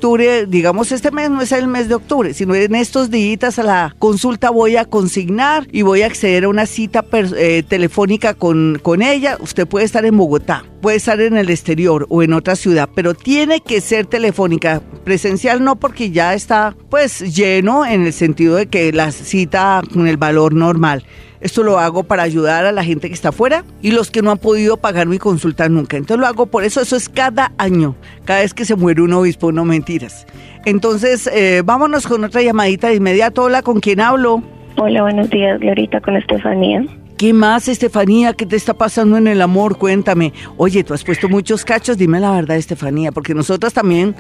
digamos, 0.49 0.93
este 0.93 1.11
mes 1.11 1.31
no 1.31 1.41
es 1.41 1.53
el 1.53 1.69
mes 1.69 1.89
de 1.89 1.95
octubre, 1.95 2.35
sino 2.35 2.55
en 2.55 2.75
estos 2.75 3.11
días 3.11 3.59
a 3.59 3.63
la 3.63 3.95
consulta 3.99 4.51
voy 4.51 4.77
a 4.77 4.85
consignar 4.85 5.67
y 5.73 5.83
voy 5.83 6.03
a 6.03 6.07
acceder 6.07 6.45
a 6.45 6.49
una 6.49 6.67
cita 6.67 7.05
eh, 7.13 7.63
telefónica 7.67 8.35
con, 8.35 8.79
con 8.83 9.03
ella. 9.03 9.37
Usted 9.41 9.67
puede 9.67 9.85
estar 9.85 10.05
en 10.05 10.17
Bogotá, 10.17 10.65
puede 10.81 10.97
estar 10.97 11.21
en 11.21 11.37
el 11.37 11.51
exterior 11.51 12.07
o 12.09 12.23
en 12.23 12.33
otra 12.33 12.57
ciudad, 12.57 12.89
pero 12.95 13.15
tiene 13.15 13.61
que 13.61 13.81
ser 13.81 14.07
telefónica. 14.07 14.83
Presencial 15.05 15.65
no 15.65 15.77
porque 15.77 16.11
ya 16.11 16.35
está 16.35 16.77
pues 16.91 17.21
lleno 17.35 17.85
en 17.85 18.07
el 18.07 18.13
sentido 18.13 18.57
de 18.57 18.67
que 18.67 18.93
la 18.93 19.13
cita 19.13 19.83
con 19.93 20.07
el 20.07 20.17
valor 20.17 20.55
normal. 20.55 21.05
Esto 21.43 21.65
lo 21.65 21.81
hago 21.81 22.05
para 22.05 22.23
ayudar 22.23 22.67
a 22.67 22.73
la 22.73 22.85
gente 22.85 23.09
que 23.09 23.15
está 23.15 23.31
afuera 23.31 23.65
y 23.83 23.91
los 23.91 24.13
que 24.13 24.23
no 24.23 24.31
han 24.31 24.39
podido 24.39 24.77
pagar 24.77 25.09
mi 25.09 25.19
consulta 25.19 25.69
nunca. 25.69 25.97
Entonces 25.97 26.21
lo 26.21 26.29
hago 26.29 26.47
por 26.47 26.63
eso, 26.63 26.81
eso 26.81 26.95
es 26.95 27.09
cada 27.09 27.51
año, 27.59 27.97
cada 28.25 28.43
vez 28.43 28.55
que 28.55 28.65
se 28.65 28.77
muere 28.77 29.03
un 29.03 29.13
obispo, 29.13 29.51
no 29.51 29.65
mentiras. 29.65 30.25
Entonces, 30.65 31.29
eh, 31.35 31.63
vámonos 31.65 32.07
con 32.07 32.23
otra 32.23 32.43
llamadita 32.43 32.89
de 32.89 32.95
inmediato. 32.95 33.43
Hola, 33.43 33.63
¿con 33.63 33.81
quién 33.81 33.99
hablo? 33.99 34.41
Hola, 34.77 35.03
buenos 35.03 35.31
días, 35.31 35.59
Glorita, 35.59 36.01
con 36.01 36.15
Estefanía. 36.15 36.85
¿Qué 37.19 37.33
más, 37.33 37.67
Estefanía? 37.67 38.35
¿Qué 38.35 38.47
te 38.47 38.55
está 38.55 38.75
pasando 38.75 39.17
en 39.17 39.27
el 39.27 39.43
amor? 39.43 39.79
Cuéntame. 39.79 40.33
Oye, 40.57 40.85
tú 40.85 40.95
has 40.95 41.03
puesto 41.03 41.29
muchos 41.29 41.65
cachos, 41.65 41.99
dime 41.99 42.21
la 42.21 42.31
verdad, 42.31 42.57
Estefanía, 42.57 43.11
porque 43.11 43.35
nosotras 43.35 43.75
también 43.75 44.15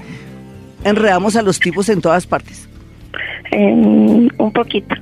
enredamos 0.82 1.36
a 1.36 1.42
los 1.42 1.60
tipos 1.60 1.88
en 1.88 2.00
todas 2.00 2.26
partes. 2.26 2.68
un 3.52 4.52
poquito. 4.52 4.96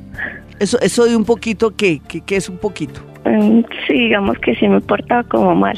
Eso, 0.60 0.78
eso 0.80 1.06
de 1.06 1.16
un 1.16 1.24
poquito, 1.24 1.74
¿qué? 1.74 2.00
¿Qué, 2.06 2.36
es 2.36 2.50
un 2.50 2.58
poquito? 2.58 3.00
Mm, 3.24 3.62
sí, 3.86 3.94
digamos 3.94 4.38
que 4.38 4.54
sí 4.54 4.68
me 4.68 4.80
porta 4.80 5.24
como 5.24 5.54
mal. 5.54 5.76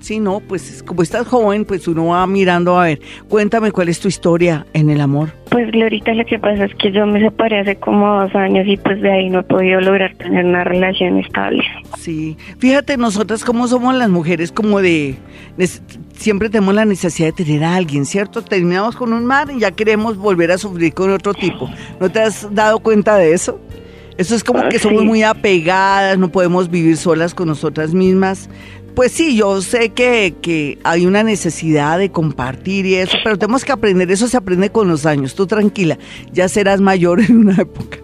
Sí, 0.00 0.18
no, 0.18 0.40
pues 0.40 0.82
como 0.82 1.02
estás 1.02 1.26
joven, 1.26 1.64
pues 1.64 1.86
uno 1.86 2.06
va 2.06 2.26
mirando 2.26 2.78
a 2.78 2.84
ver. 2.84 3.00
Cuéntame 3.28 3.70
cuál 3.70 3.88
es 3.88 4.00
tu 4.00 4.08
historia 4.08 4.66
en 4.72 4.90
el 4.90 5.00
amor. 5.00 5.30
Pues 5.50 5.70
Glorita, 5.70 6.14
lo 6.14 6.24
que 6.24 6.38
pasa 6.38 6.64
es 6.64 6.74
que 6.74 6.90
yo 6.92 7.06
me 7.06 7.20
separé 7.20 7.60
hace 7.60 7.76
como 7.76 8.22
dos 8.22 8.34
años 8.34 8.66
y 8.66 8.76
pues 8.76 9.00
de 9.00 9.10
ahí 9.10 9.30
no 9.30 9.40
he 9.40 9.42
podido 9.44 9.80
lograr 9.80 10.14
tener 10.16 10.44
una 10.44 10.64
relación 10.64 11.18
estable. 11.18 11.62
Sí, 11.96 12.36
fíjate 12.58 12.96
nosotras 12.96 13.44
cómo 13.44 13.68
somos 13.68 13.94
las 13.94 14.08
mujeres, 14.08 14.52
como 14.52 14.80
de, 14.80 15.16
siempre 16.12 16.50
tenemos 16.50 16.74
la 16.74 16.84
necesidad 16.84 17.28
de 17.28 17.44
tener 17.44 17.64
a 17.64 17.76
alguien, 17.76 18.04
¿cierto? 18.04 18.42
Terminamos 18.42 18.96
con 18.96 19.12
un 19.12 19.24
mar 19.24 19.48
y 19.54 19.60
ya 19.60 19.70
queremos 19.70 20.16
volver 20.16 20.50
a 20.52 20.58
sufrir 20.58 20.92
con 20.92 21.12
otro 21.12 21.34
tipo. 21.34 21.70
¿No 22.00 22.10
te 22.10 22.20
has 22.20 22.52
dado 22.54 22.80
cuenta 22.80 23.16
de 23.16 23.32
eso? 23.32 23.60
Eso 24.18 24.34
es 24.34 24.42
como 24.42 24.58
ah, 24.58 24.68
que 24.68 24.80
somos 24.80 25.04
muy 25.04 25.22
apegadas, 25.22 26.18
no 26.18 26.30
podemos 26.30 26.68
vivir 26.68 26.96
solas 26.96 27.34
con 27.34 27.46
nosotras 27.46 27.94
mismas. 27.94 28.50
Pues 28.96 29.12
sí, 29.12 29.36
yo 29.36 29.62
sé 29.62 29.90
que, 29.90 30.34
que, 30.42 30.76
hay 30.82 31.06
una 31.06 31.22
necesidad 31.22 32.00
de 32.00 32.10
compartir 32.10 32.84
y 32.84 32.96
eso, 32.96 33.16
pero 33.22 33.38
tenemos 33.38 33.64
que 33.64 33.70
aprender, 33.70 34.10
eso 34.10 34.26
se 34.26 34.36
aprende 34.36 34.70
con 34.70 34.88
los 34.88 35.06
años, 35.06 35.36
tú 35.36 35.46
tranquila, 35.46 35.98
ya 36.32 36.48
serás 36.48 36.80
mayor 36.80 37.20
en 37.28 37.38
una 37.38 37.62
época. 37.62 37.98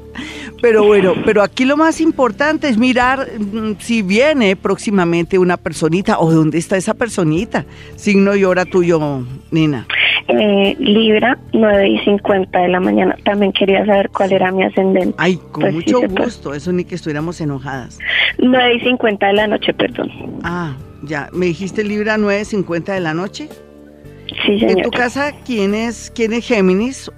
Pero 0.65 0.83
bueno, 0.83 1.13
pero 1.27 1.43
aquí 1.43 1.67
lo 1.67 1.77
más 1.77 2.01
importante 2.01 2.71
es 2.71 2.79
mirar 2.79 3.29
mm, 3.39 3.73
si 3.81 4.01
viene 4.01 4.57
próximamente 4.57 5.39
una 5.39 5.59
personita 5.59 6.19
o 6.19 6.33
dónde 6.33 6.57
está 6.57 6.79
esa 6.79 6.95
personita. 6.95 7.67
Signo 7.97 8.35
y 8.35 8.45
hora 8.45 8.65
tuyo, 8.65 9.27
Nina. 9.51 9.87
Eh, 10.29 10.75
Libra, 10.79 11.39
9 11.53 11.89
y 11.91 11.99
50 11.99 12.59
de 12.59 12.69
la 12.69 12.81
mañana. 12.81 13.15
También 13.25 13.53
quería 13.53 13.85
saber 13.85 14.09
cuál 14.09 14.33
era 14.33 14.51
mi 14.53 14.63
ascendente. 14.63 15.15
Ay, 15.19 15.37
con 15.53 15.65
pues 15.65 15.75
mucho 15.75 16.01
gusto. 16.09 16.55
Eso 16.55 16.73
ni 16.73 16.87
que 16.87 16.95
estuviéramos 16.95 17.43
enojadas. 17.43 17.99
9 18.39 18.77
y 18.77 18.81
50 18.81 19.27
de 19.27 19.33
la 19.35 19.47
noche, 19.47 19.75
perdón. 19.75 20.11
Ah, 20.45 20.75
ya. 21.03 21.29
¿Me 21.35 21.45
dijiste 21.45 21.85
Libra, 21.85 22.17
9 22.17 22.41
y 22.41 22.45
50 22.47 22.95
de 22.95 23.01
la 23.01 23.13
noche? 23.13 23.51
Sí, 24.47 24.59
señor. 24.59 24.79
¿En 24.79 24.83
tu 24.83 24.91
casa 24.93 25.35
quién 25.45 25.75
es, 25.75 26.11
quién 26.15 26.33
es 26.33 26.47
Géminis? 26.47 27.13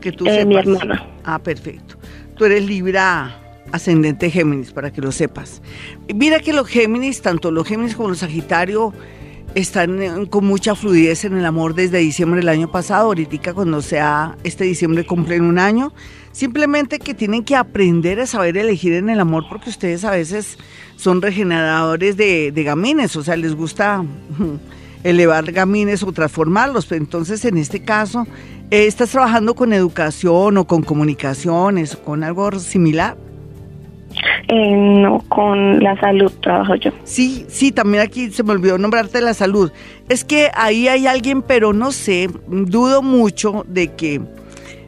Que 0.00 0.12
tú 0.12 0.26
eh, 0.28 0.46
Mi 0.46 0.54
hermana. 0.54 1.04
Ah, 1.24 1.40
perfecto. 1.40 1.91
Tú 2.42 2.46
eres 2.46 2.66
Libra 2.66 3.38
ascendente 3.70 4.28
Géminis, 4.28 4.72
para 4.72 4.92
que 4.92 5.00
lo 5.00 5.12
sepas. 5.12 5.62
Mira 6.12 6.40
que 6.40 6.52
los 6.52 6.66
Géminis, 6.66 7.22
tanto 7.22 7.52
los 7.52 7.68
Géminis 7.68 7.94
como 7.94 8.08
los 8.08 8.18
Sagitario, 8.18 8.92
están 9.54 10.26
con 10.26 10.46
mucha 10.46 10.74
fluidez 10.74 11.24
en 11.24 11.36
el 11.36 11.46
amor 11.46 11.76
desde 11.76 11.98
diciembre 11.98 12.40
del 12.40 12.48
año 12.48 12.68
pasado, 12.68 13.06
ahorita 13.06 13.54
cuando 13.54 13.80
sea 13.80 14.36
este 14.42 14.64
diciembre 14.64 15.06
cumplen 15.06 15.44
un 15.44 15.60
año, 15.60 15.94
simplemente 16.32 16.98
que 16.98 17.14
tienen 17.14 17.44
que 17.44 17.54
aprender 17.54 18.18
a 18.18 18.26
saber 18.26 18.56
elegir 18.56 18.94
en 18.94 19.08
el 19.08 19.20
amor 19.20 19.44
porque 19.48 19.70
ustedes 19.70 20.02
a 20.04 20.10
veces 20.10 20.58
son 20.96 21.22
regeneradores 21.22 22.16
de, 22.16 22.52
gamines, 22.56 23.14
o 23.14 23.22
sea, 23.22 23.36
les 23.36 23.54
gusta 23.54 24.04
elevar 25.04 25.50
gamines 25.52 26.02
o 26.02 26.12
transformarlos, 26.12 26.90
entonces 26.92 27.44
en 27.44 27.58
este 27.58 27.82
caso, 27.82 28.26
eh, 28.70 28.86
¿estás 28.86 29.10
trabajando 29.10 29.54
con 29.54 29.72
educación 29.72 30.56
o 30.56 30.66
con 30.66 30.82
comunicaciones 30.82 31.94
o 31.94 32.02
con 32.02 32.24
algo 32.24 32.50
similar? 32.58 33.16
Eh, 34.48 34.76
no, 34.76 35.20
con 35.28 35.82
la 35.82 35.98
salud 35.98 36.30
trabajo 36.42 36.74
yo. 36.74 36.90
Sí, 37.04 37.46
sí, 37.48 37.72
también 37.72 38.02
aquí 38.02 38.30
se 38.30 38.42
me 38.42 38.52
olvidó 38.52 38.76
nombrarte 38.78 39.20
la 39.20 39.34
salud. 39.34 39.72
Es 40.08 40.24
que 40.24 40.50
ahí 40.54 40.88
hay 40.88 41.06
alguien, 41.06 41.42
pero 41.42 41.72
no 41.72 41.92
sé, 41.92 42.28
dudo 42.48 43.02
mucho 43.02 43.64
de 43.68 43.88
que... 43.94 44.20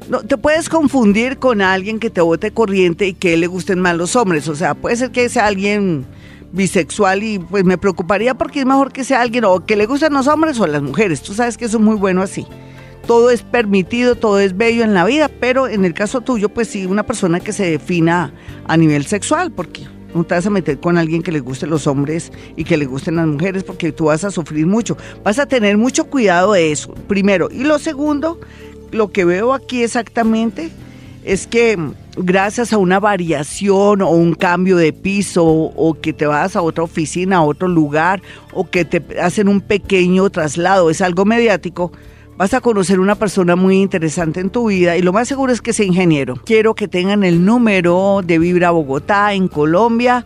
No, 0.08 0.20
te 0.20 0.36
puedes 0.36 0.68
confundir 0.68 1.38
con 1.38 1.62
alguien 1.62 1.98
que 1.98 2.10
te 2.10 2.20
bote 2.20 2.50
corriente 2.50 3.06
y 3.06 3.14
que 3.14 3.38
le 3.38 3.46
gusten 3.46 3.80
más 3.80 3.96
los 3.96 4.16
hombres. 4.16 4.48
O 4.48 4.54
sea, 4.54 4.74
puede 4.74 4.96
ser 4.96 5.10
que 5.10 5.30
sea 5.30 5.46
alguien 5.46 6.04
bisexual 6.54 7.22
y 7.22 7.38
pues 7.38 7.64
me 7.64 7.76
preocuparía 7.76 8.34
porque 8.34 8.60
es 8.60 8.66
mejor 8.66 8.92
que 8.92 9.04
sea 9.04 9.20
alguien 9.20 9.44
o 9.44 9.64
que 9.66 9.76
le 9.76 9.86
gusten 9.86 10.12
los 10.14 10.26
hombres 10.28 10.58
o 10.60 10.66
las 10.66 10.82
mujeres. 10.82 11.22
Tú 11.22 11.34
sabes 11.34 11.56
que 11.56 11.66
eso 11.66 11.78
es 11.78 11.82
muy 11.82 11.96
bueno 11.96 12.22
así 12.22 12.46
todo 13.06 13.30
es 13.30 13.42
permitido, 13.42 14.14
todo 14.14 14.40
es 14.40 14.56
bello 14.56 14.82
en 14.82 14.94
la 14.94 15.04
vida, 15.04 15.28
pero 15.28 15.68
en 15.68 15.84
el 15.84 15.94
caso 15.94 16.22
tuyo, 16.22 16.48
pues 16.48 16.68
sí, 16.68 16.86
una 16.86 17.04
persona 17.04 17.40
que 17.40 17.52
se 17.52 17.70
defina 17.70 18.32
a 18.66 18.76
nivel 18.76 19.04
sexual, 19.04 19.52
porque 19.52 19.86
no 20.14 20.24
te 20.24 20.34
vas 20.34 20.46
a 20.46 20.50
meter 20.50 20.78
con 20.78 20.96
alguien 20.96 21.22
que 21.22 21.32
le 21.32 21.40
gusten 21.40 21.70
los 21.70 21.86
hombres 21.86 22.32
y 22.56 22.64
que 22.64 22.76
le 22.76 22.86
gusten 22.86 23.16
las 23.16 23.26
mujeres, 23.26 23.64
porque 23.64 23.92
tú 23.92 24.06
vas 24.06 24.24
a 24.24 24.30
sufrir 24.30 24.66
mucho. 24.66 24.96
Vas 25.22 25.38
a 25.38 25.46
tener 25.46 25.76
mucho 25.76 26.06
cuidado 26.06 26.52
de 26.52 26.72
eso, 26.72 26.94
primero. 27.06 27.48
Y 27.50 27.64
lo 27.64 27.78
segundo, 27.78 28.40
lo 28.90 29.10
que 29.12 29.24
veo 29.24 29.52
aquí 29.52 29.82
exactamente 29.82 30.70
es 31.24 31.46
que 31.46 31.78
gracias 32.16 32.72
a 32.72 32.78
una 32.78 33.00
variación 33.00 34.02
o 34.02 34.10
un 34.10 34.34
cambio 34.34 34.76
de 34.76 34.92
piso 34.92 35.44
o 35.44 35.94
que 36.00 36.12
te 36.12 36.26
vas 36.26 36.54
a 36.54 36.62
otra 36.62 36.84
oficina, 36.84 37.38
a 37.38 37.42
otro 37.42 37.66
lugar 37.66 38.22
o 38.52 38.68
que 38.68 38.84
te 38.84 39.02
hacen 39.20 39.48
un 39.48 39.60
pequeño 39.60 40.28
traslado, 40.30 40.90
es 40.90 41.00
algo 41.00 41.24
mediático, 41.24 41.92
Vas 42.36 42.52
a 42.52 42.60
conocer 42.60 42.98
una 42.98 43.14
persona 43.14 43.54
muy 43.54 43.80
interesante 43.80 44.40
en 44.40 44.50
tu 44.50 44.66
vida 44.66 44.96
y 44.96 45.02
lo 45.02 45.12
más 45.12 45.28
seguro 45.28 45.52
es 45.52 45.60
que 45.60 45.72
sea 45.72 45.86
ingeniero. 45.86 46.34
Quiero 46.44 46.74
que 46.74 46.88
tengan 46.88 47.22
el 47.22 47.44
número 47.44 48.22
de 48.24 48.40
Vibra 48.40 48.72
Bogotá 48.72 49.34
en 49.34 49.46
Colombia. 49.46 50.24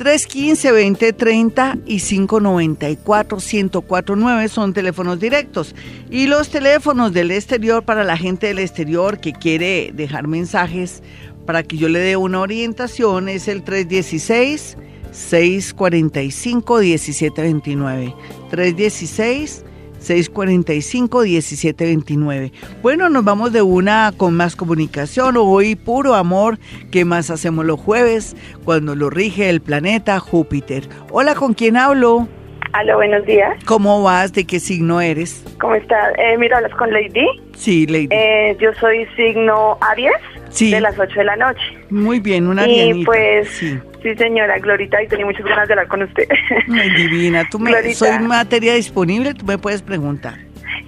315-2030 0.00 1.82
y 1.84 1.98
594-1049 1.98 4.48
son 4.48 4.72
teléfonos 4.72 5.20
directos. 5.20 5.74
Y 6.10 6.26
los 6.26 6.48
teléfonos 6.48 7.12
del 7.12 7.30
exterior 7.30 7.82
para 7.82 8.02
la 8.02 8.16
gente 8.16 8.46
del 8.46 8.60
exterior 8.60 9.20
que 9.20 9.34
quiere 9.34 9.92
dejar 9.92 10.26
mensajes 10.26 11.02
para 11.44 11.62
que 11.62 11.76
yo 11.76 11.90
le 11.90 11.98
dé 11.98 12.16
una 12.16 12.40
orientación 12.40 13.28
es 13.28 13.46
el 13.46 13.62
316 13.62 14.78
645 15.12 16.78
1729. 16.78 18.14
316 18.48 19.64
645-1729. 20.00 22.52
Bueno, 22.82 23.08
nos 23.08 23.24
vamos 23.24 23.52
de 23.52 23.62
una 23.62 24.12
con 24.16 24.34
más 24.34 24.56
comunicación. 24.56 25.36
Hoy 25.38 25.76
puro 25.76 26.14
amor. 26.14 26.58
¿Qué 26.90 27.04
más 27.04 27.30
hacemos 27.30 27.64
los 27.64 27.80
jueves 27.80 28.36
cuando 28.64 28.94
lo 28.94 29.10
rige 29.10 29.48
el 29.48 29.60
planeta 29.60 30.18
Júpiter? 30.20 30.84
Hola, 31.10 31.34
¿con 31.34 31.54
quién 31.54 31.76
hablo? 31.76 32.28
Aló, 32.72 32.96
buenos 32.96 33.26
días. 33.26 33.56
¿Cómo 33.64 34.02
vas? 34.02 34.32
¿De 34.32 34.46
qué 34.46 34.60
signo 34.60 35.00
eres? 35.00 35.44
¿Cómo 35.60 35.74
estás? 35.74 36.12
Eh, 36.18 36.36
mira, 36.38 36.58
¿hablas 36.58 36.72
con 36.76 36.92
Lady? 36.92 37.26
Sí, 37.56 37.84
Lady. 37.86 38.08
Eh, 38.10 38.56
yo 38.60 38.72
soy 38.74 39.06
signo 39.16 39.76
Aries. 39.80 40.12
Sí. 40.50 40.70
De 40.70 40.80
las 40.80 40.96
8 40.98 41.18
de 41.18 41.24
la 41.24 41.36
noche. 41.36 41.60
Muy 41.90 42.20
bien, 42.20 42.46
una 42.46 42.68
Y 42.68 43.04
pues, 43.04 43.48
sí. 43.50 43.78
Señora, 44.00 44.58
Glorita, 44.58 45.02
y 45.02 45.08
tenía 45.08 45.26
muchas 45.26 45.44
ganas 45.44 45.68
de 45.68 45.74
hablar 45.74 45.88
con 45.88 46.02
usted. 46.02 46.28
Ay, 46.72 46.90
divina. 46.96 47.44
Tú 47.50 47.58
me, 47.58 47.94
soy 47.94 48.18
materia 48.20 48.74
disponible, 48.74 49.34
tú 49.34 49.44
me 49.44 49.58
puedes 49.58 49.82
preguntar. 49.82 50.34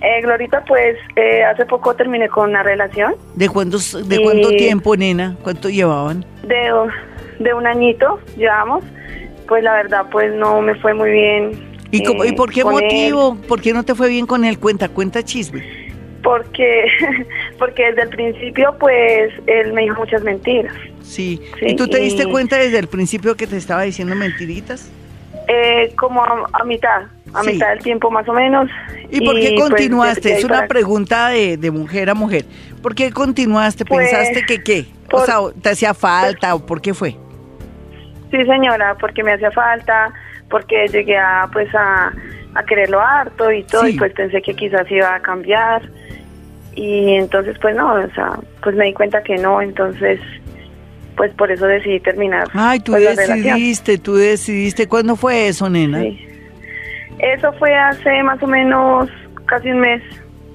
Eh, 0.00 0.20
Glorita, 0.22 0.64
pues 0.64 0.96
eh, 1.16 1.44
hace 1.44 1.64
poco 1.66 1.94
terminé 1.94 2.28
con 2.28 2.50
una 2.50 2.62
relación. 2.62 3.14
¿De, 3.34 3.48
cuántos, 3.48 4.08
de 4.08 4.20
cuánto 4.20 4.50
tiempo, 4.50 4.96
nena? 4.96 5.36
¿Cuánto 5.42 5.68
llevaban? 5.68 6.24
De, 6.42 6.72
de 7.38 7.54
un 7.54 7.66
añito 7.66 8.20
llevamos. 8.36 8.84
Pues 9.46 9.62
la 9.62 9.74
verdad, 9.74 10.06
pues 10.10 10.32
no 10.34 10.62
me 10.62 10.74
fue 10.76 10.94
muy 10.94 11.10
bien 11.10 11.72
¿Y, 11.92 12.02
cómo, 12.04 12.24
¿y 12.24 12.32
por 12.32 12.50
qué 12.50 12.64
motivo? 12.64 13.36
¿Por 13.46 13.60
qué 13.60 13.74
no 13.74 13.84
te 13.84 13.94
fue 13.94 14.08
bien 14.08 14.26
con 14.26 14.46
él? 14.46 14.58
Cuenta, 14.58 14.88
cuenta 14.88 15.22
chisme. 15.22 15.62
Porque, 16.22 16.86
porque 17.58 17.86
desde 17.86 18.02
el 18.02 18.08
principio, 18.10 18.76
pues, 18.78 19.32
él 19.46 19.72
me 19.72 19.82
dijo 19.82 19.96
muchas 20.00 20.22
mentiras. 20.22 20.74
Sí. 21.02 21.40
¿Y 21.60 21.76
tú 21.76 21.88
te 21.88 21.98
diste 21.98 22.26
cuenta 22.26 22.56
desde 22.56 22.78
el 22.78 22.88
principio 22.88 23.36
que 23.36 23.46
te 23.46 23.56
estaba 23.56 23.82
diciendo 23.82 24.14
mentiritas? 24.14 24.90
Eh, 25.48 25.92
como 25.96 26.22
a, 26.22 26.64
mitad, 26.64 27.02
a 27.34 27.42
mitad 27.42 27.70
del 27.70 27.80
tiempo 27.80 28.10
más 28.10 28.28
o 28.28 28.32
menos. 28.32 28.70
¿Y 29.10 29.24
por 29.24 29.34
qué 29.34 29.54
pues, 29.56 29.70
continuaste? 29.70 30.38
es 30.38 30.44
una 30.44 30.66
pregunta 30.66 31.28
de, 31.30 31.56
de, 31.56 31.70
mujer 31.70 32.08
a 32.10 32.14
mujer. 32.14 32.44
¿Por 32.80 32.94
qué 32.94 33.10
continuaste? 33.10 33.84
Pues, 33.84 34.10
¿Pensaste 34.10 34.46
que 34.46 34.62
qué? 34.62 34.86
o 35.12 35.24
sea, 35.24 35.36
¿te 35.60 35.70
hacía 35.70 35.94
falta 35.94 36.54
o 36.54 36.64
por 36.64 36.80
qué 36.80 36.94
fue? 36.94 37.16
Sí, 38.30 38.44
señora, 38.46 38.96
porque 38.98 39.22
me 39.22 39.32
hacía 39.32 39.50
falta 39.50 40.12
porque 40.48 40.86
llegué 40.88 41.18
a 41.18 41.48
pues 41.52 41.68
a, 41.74 42.12
quererlo 42.66 43.00
harto 43.00 43.50
y 43.50 43.62
todo 43.64 43.88
y 43.88 43.96
pues 43.96 44.12
pensé 44.12 44.42
que 44.42 44.54
quizás 44.54 44.90
iba 44.90 45.14
a 45.14 45.20
cambiar 45.20 45.82
y 46.74 47.14
entonces 47.14 47.56
pues 47.60 47.74
no, 47.74 47.94
o 47.94 48.10
sea, 48.14 48.38
pues 48.62 48.76
me 48.76 48.86
di 48.86 48.92
cuenta 48.92 49.22
que 49.22 49.36
no, 49.36 49.60
entonces 49.60 50.20
pues 51.16 51.32
por 51.34 51.50
eso 51.50 51.66
decidí 51.66 52.00
terminar. 52.00 52.48
Ay, 52.54 52.80
tú 52.80 52.92
pues, 52.92 53.16
decidiste, 53.16 53.98
tú 53.98 54.14
decidiste, 54.16 54.88
¿cuándo 54.88 55.16
fue 55.16 55.48
eso, 55.48 55.68
nena? 55.68 56.00
Sí. 56.00 56.26
Eso 57.18 57.52
fue 57.54 57.74
hace 57.74 58.22
más 58.22 58.42
o 58.42 58.46
menos 58.46 59.08
casi 59.46 59.70
un 59.70 59.80
mes, 59.80 60.02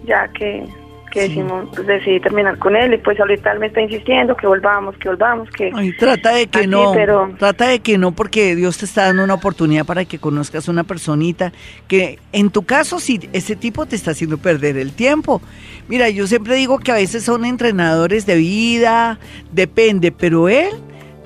ya 0.05 0.27
que 0.29 0.65
que 1.11 1.21
decimos, 1.21 1.69
pues 1.73 1.87
decidí 1.87 2.19
terminar 2.19 2.57
con 2.57 2.75
él 2.75 2.93
y 2.93 2.97
pues 2.97 3.19
ahorita 3.19 3.51
él 3.53 3.59
me 3.59 3.67
está 3.67 3.81
insistiendo 3.81 4.35
que 4.35 4.47
volvamos, 4.47 4.97
que 4.97 5.09
volvamos, 5.09 5.49
que... 5.51 5.71
Ay, 5.73 5.91
trata 5.97 6.33
de 6.33 6.47
que 6.47 6.67
no, 6.67 6.93
trata 7.37 7.67
de 7.67 7.79
que 7.79 7.97
no 7.97 8.11
porque 8.11 8.55
Dios 8.55 8.77
te 8.77 8.85
está 8.85 9.05
dando 9.05 9.23
una 9.23 9.35
oportunidad 9.35 9.85
para 9.85 10.05
que 10.05 10.19
conozcas 10.19 10.67
una 10.67 10.83
personita 10.83 11.51
que 11.87 12.19
en 12.31 12.49
tu 12.49 12.63
caso 12.63 12.99
si 12.99 13.19
ese 13.33 13.55
tipo 13.55 13.85
te 13.85 13.95
está 13.95 14.11
haciendo 14.11 14.37
perder 14.37 14.77
el 14.77 14.93
tiempo. 14.93 15.41
Mira, 15.87 16.09
yo 16.09 16.27
siempre 16.27 16.55
digo 16.55 16.79
que 16.79 16.91
a 16.91 16.95
veces 16.95 17.23
son 17.23 17.45
entrenadores 17.45 18.25
de 18.25 18.35
vida, 18.35 19.19
depende, 19.51 20.11
pero 20.11 20.49
él 20.49 20.69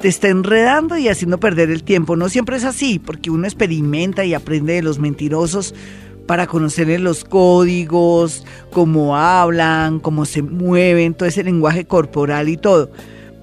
te 0.01 0.07
está 0.07 0.29
enredando 0.29 0.97
y 0.97 1.07
haciendo 1.07 1.39
perder 1.39 1.69
el 1.69 1.83
tiempo. 1.83 2.15
No 2.15 2.27
siempre 2.27 2.57
es 2.57 2.65
así, 2.65 2.99
porque 2.99 3.29
uno 3.29 3.45
experimenta 3.45 4.25
y 4.25 4.33
aprende 4.33 4.73
de 4.73 4.81
los 4.81 4.99
mentirosos 4.99 5.75
para 6.27 6.47
conocerle 6.47 6.99
los 6.99 7.23
códigos, 7.23 8.45
cómo 8.71 9.17
hablan, 9.17 9.99
cómo 9.99 10.25
se 10.25 10.41
mueven, 10.41 11.13
todo 11.13 11.27
ese 11.27 11.43
lenguaje 11.43 11.85
corporal 11.85 12.49
y 12.49 12.57
todo. 12.57 12.91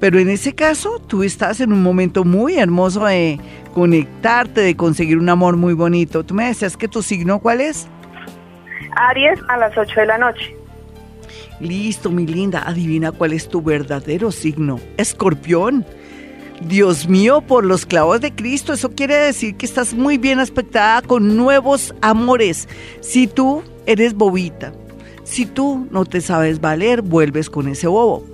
Pero 0.01 0.19
en 0.19 0.29
ese 0.29 0.55
caso, 0.55 1.01
tú 1.07 1.23
estás 1.23 1.61
en 1.61 1.73
un 1.73 1.83
momento 1.83 2.25
muy 2.25 2.57
hermoso 2.57 3.05
de 3.07 3.41
conectarte, 3.75 4.61
de 4.61 4.77
conseguir 4.77 5.19
un 5.19 5.29
amor 5.29 5.57
muy 5.57 5.75
bonito. 5.75 6.25
Tú 6.25 6.35
me 6.35 6.47
decías 6.47 6.77
que 6.77 6.89
tu 6.89 7.03
signo, 7.03 7.41
¿cuál 7.41 7.61
es? 7.61 7.89
Aries 8.97 9.41
a 9.49 9.57
las 9.57 9.77
8 9.77 10.01
de 10.01 10.07
la 10.07 10.19
noche. 10.19 10.57
Listo, 11.61 12.11
mi 12.11 12.27
linda, 12.27 12.63
adivina 12.65 13.11
cuál 13.11 13.33
es 13.33 13.49
tu 13.49 13.61
verdadero 13.61 14.31
signo. 14.31 14.79
Escorpión. 14.97 15.85
Dios 16.61 17.09
mío, 17.09 17.41
por 17.41 17.65
los 17.65 17.87
clavos 17.87 18.21
de 18.21 18.35
Cristo, 18.35 18.73
eso 18.73 18.91
quiere 18.91 19.15
decir 19.15 19.57
que 19.57 19.67
estás 19.67 19.95
muy 19.95 20.19
bien 20.19 20.41
aspectada 20.41 21.03
con 21.03 21.37
nuevos 21.37 21.95
amores. 22.01 22.69
Si 23.01 23.27
tú 23.27 23.63
eres 23.87 24.15
bobita, 24.15 24.73
si 25.23 25.47
tú 25.47 25.87
no 25.91 26.05
te 26.05 26.21
sabes 26.21 26.61
valer, 26.61 27.03
vuelves 27.03 27.49
con 27.49 27.69
ese 27.69 27.87
bobo. 27.87 28.25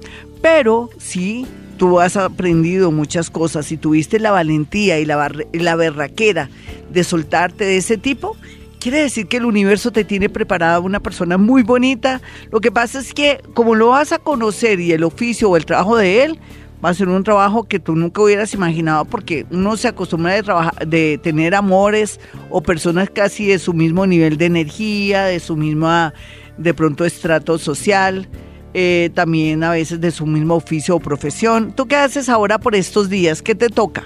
Pero 0.41 0.91
si 0.99 1.47
tú 1.77 2.01
has 2.01 2.17
aprendido 2.17 2.91
muchas 2.91 3.31
cosas 3.31 3.71
y 3.73 3.77
tuviste 3.77 4.19
la 4.19 4.31
valentía 4.31 4.99
y 4.99 5.05
la, 5.05 5.31
la 5.53 5.77
berraquera 5.77 6.49
de 6.91 7.05
soltarte 7.05 7.65
de 7.65 7.77
ese 7.77 7.99
tipo, 7.99 8.37
quiere 8.79 9.01
decir 9.01 9.27
que 9.27 9.39
el 9.39 9.45
universo 9.45 9.91
te 9.91 10.05
tiene 10.05 10.29
preparada 10.29 10.81
una 10.81 11.01
persona 11.01 11.37
muy 11.37 11.63
bonita. 11.63 12.23
Lo 12.51 12.61
que 12.61 12.71
pasa 12.71 13.01
es 13.01 13.13
que 13.13 13.43
como 13.55 13.75
lo 13.75 13.89
vas 13.89 14.13
a 14.13 14.19
conocer 14.19 14.81
y 14.81 14.93
el 14.93 15.05
oficio 15.05 15.51
o 15.51 15.57
el 15.57 15.67
trabajo 15.67 15.97
de 15.97 16.25
él, 16.25 16.39
va 16.85 16.91
a 16.91 16.95
ser 16.95 17.09
un 17.09 17.25
trabajo 17.25 17.65
que 17.65 17.79
tú 17.79 17.97
nunca 17.97 18.21
hubieras 18.21 18.53
imaginado 18.53 19.07
porque 19.07 19.47
uno 19.51 19.77
se 19.77 19.89
acostumbra 19.89 20.35
de, 20.35 20.43
trabajar, 20.43 20.87
de 20.87 21.19
tener 21.23 21.55
amores 21.55 22.21
o 22.51 22.63
personas 22.63 23.09
casi 23.09 23.47
de 23.47 23.59
su 23.59 23.73
mismo 23.73 24.07
nivel 24.07 24.37
de 24.37 24.47
energía, 24.47 25.25
de 25.25 25.41
su 25.41 25.57
misma, 25.57 26.13
de 26.59 26.75
pronto, 26.75 27.07
estrato 27.07 27.57
social, 27.57 28.29
eh, 28.75 29.11
también 29.15 29.65
a 29.65 29.71
veces 29.71 30.01
de 30.01 30.11
su 30.11 30.27
mismo 30.27 30.57
oficio 30.57 30.97
o 30.97 31.01
profesión. 31.01 31.73
¿Tú 31.75 31.87
qué 31.87 31.97
haces 31.97 32.29
ahora 32.29 32.59
por 32.59 32.75
estos 32.75 33.09
días? 33.09 33.41
¿Qué 33.41 33.55
te 33.55 33.71
toca? 33.71 34.03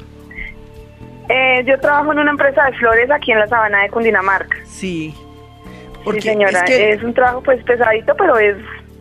Eh, 1.29 1.65
yo 1.67 1.79
trabajo 1.81 2.13
en 2.13 2.21
una 2.21 2.31
empresa 2.31 2.65
de 2.65 2.73
flores 2.79 3.11
aquí 3.11 3.33
en 3.33 3.41
la 3.41 3.49
sabana 3.49 3.83
de 3.83 3.91
Cundinamarca. 3.91 4.57
Sí. 4.65 5.13
sí, 6.13 6.21
señora. 6.21 6.61
Es, 6.65 6.99
es 6.99 7.03
un 7.03 7.13
trabajo 7.13 7.43
pues 7.43 7.63
pesadito, 7.65 8.15
pero 8.17 8.39
es 8.39 8.57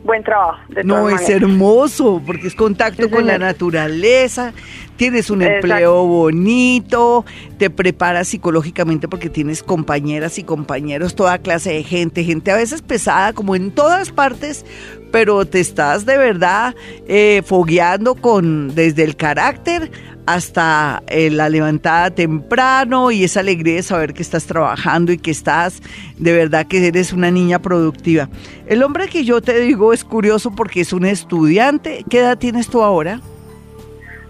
buen 0.07 0.23
trabajo. 0.23 0.59
no, 0.83 1.09
es 1.09 1.29
hermoso, 1.29 2.19
porque 2.25 2.47
es 2.47 2.55
contacto 2.55 3.11
con 3.11 3.27
la 3.27 3.37
naturaleza, 3.37 4.53
tienes 4.95 5.29
un 5.29 5.43
empleo 5.43 6.07
bonito, 6.07 7.25
te 7.59 7.69
preparas 7.69 8.29
psicológicamente 8.29 9.07
porque 9.07 9.29
tienes 9.29 9.61
compañeras 9.61 10.39
y 10.39 10.43
compañeros, 10.43 11.13
toda 11.13 11.37
clase 11.37 11.73
de 11.73 11.83
gente, 11.83 12.23
gente 12.23 12.49
a 12.51 12.55
veces 12.55 12.81
pesada 12.81 13.33
como 13.33 13.55
en 13.55 13.69
todas 13.69 14.11
partes, 14.11 14.65
pero 15.11 15.45
te 15.45 15.59
estás 15.59 16.05
de 16.05 16.17
verdad 16.17 16.73
eh, 17.07 17.43
fogueando 17.45 18.15
con 18.15 18.73
desde 18.73 19.03
el 19.03 19.15
carácter 19.15 19.91
hasta 20.27 21.01
eh, 21.07 21.29
la 21.29 21.49
levantada 21.49 22.11
temprano 22.11 23.11
y 23.11 23.23
esa 23.23 23.39
alegría 23.39 23.75
de 23.75 23.83
saber 23.83 24.13
que 24.13 24.21
estás 24.21 24.45
trabajando 24.45 25.13
y 25.13 25.17
que 25.17 25.31
estás, 25.31 25.81
de 26.17 26.33
verdad 26.33 26.67
que 26.67 26.85
eres 26.85 27.13
una 27.13 27.31
niña 27.31 27.59
productiva. 27.59 28.29
El 28.67 28.83
hombre 28.83 29.07
que 29.07 29.23
yo 29.23 29.41
te 29.41 29.57
digo 29.61 29.93
es 29.93 30.03
curioso 30.03 30.51
porque 30.51 30.81
es 30.81 30.91
un 30.91 31.05
estudiante. 31.05 32.03
¿Qué 32.09 32.19
edad 32.19 32.37
tienes 32.37 32.67
tú 32.67 32.83
ahora? 32.83 33.21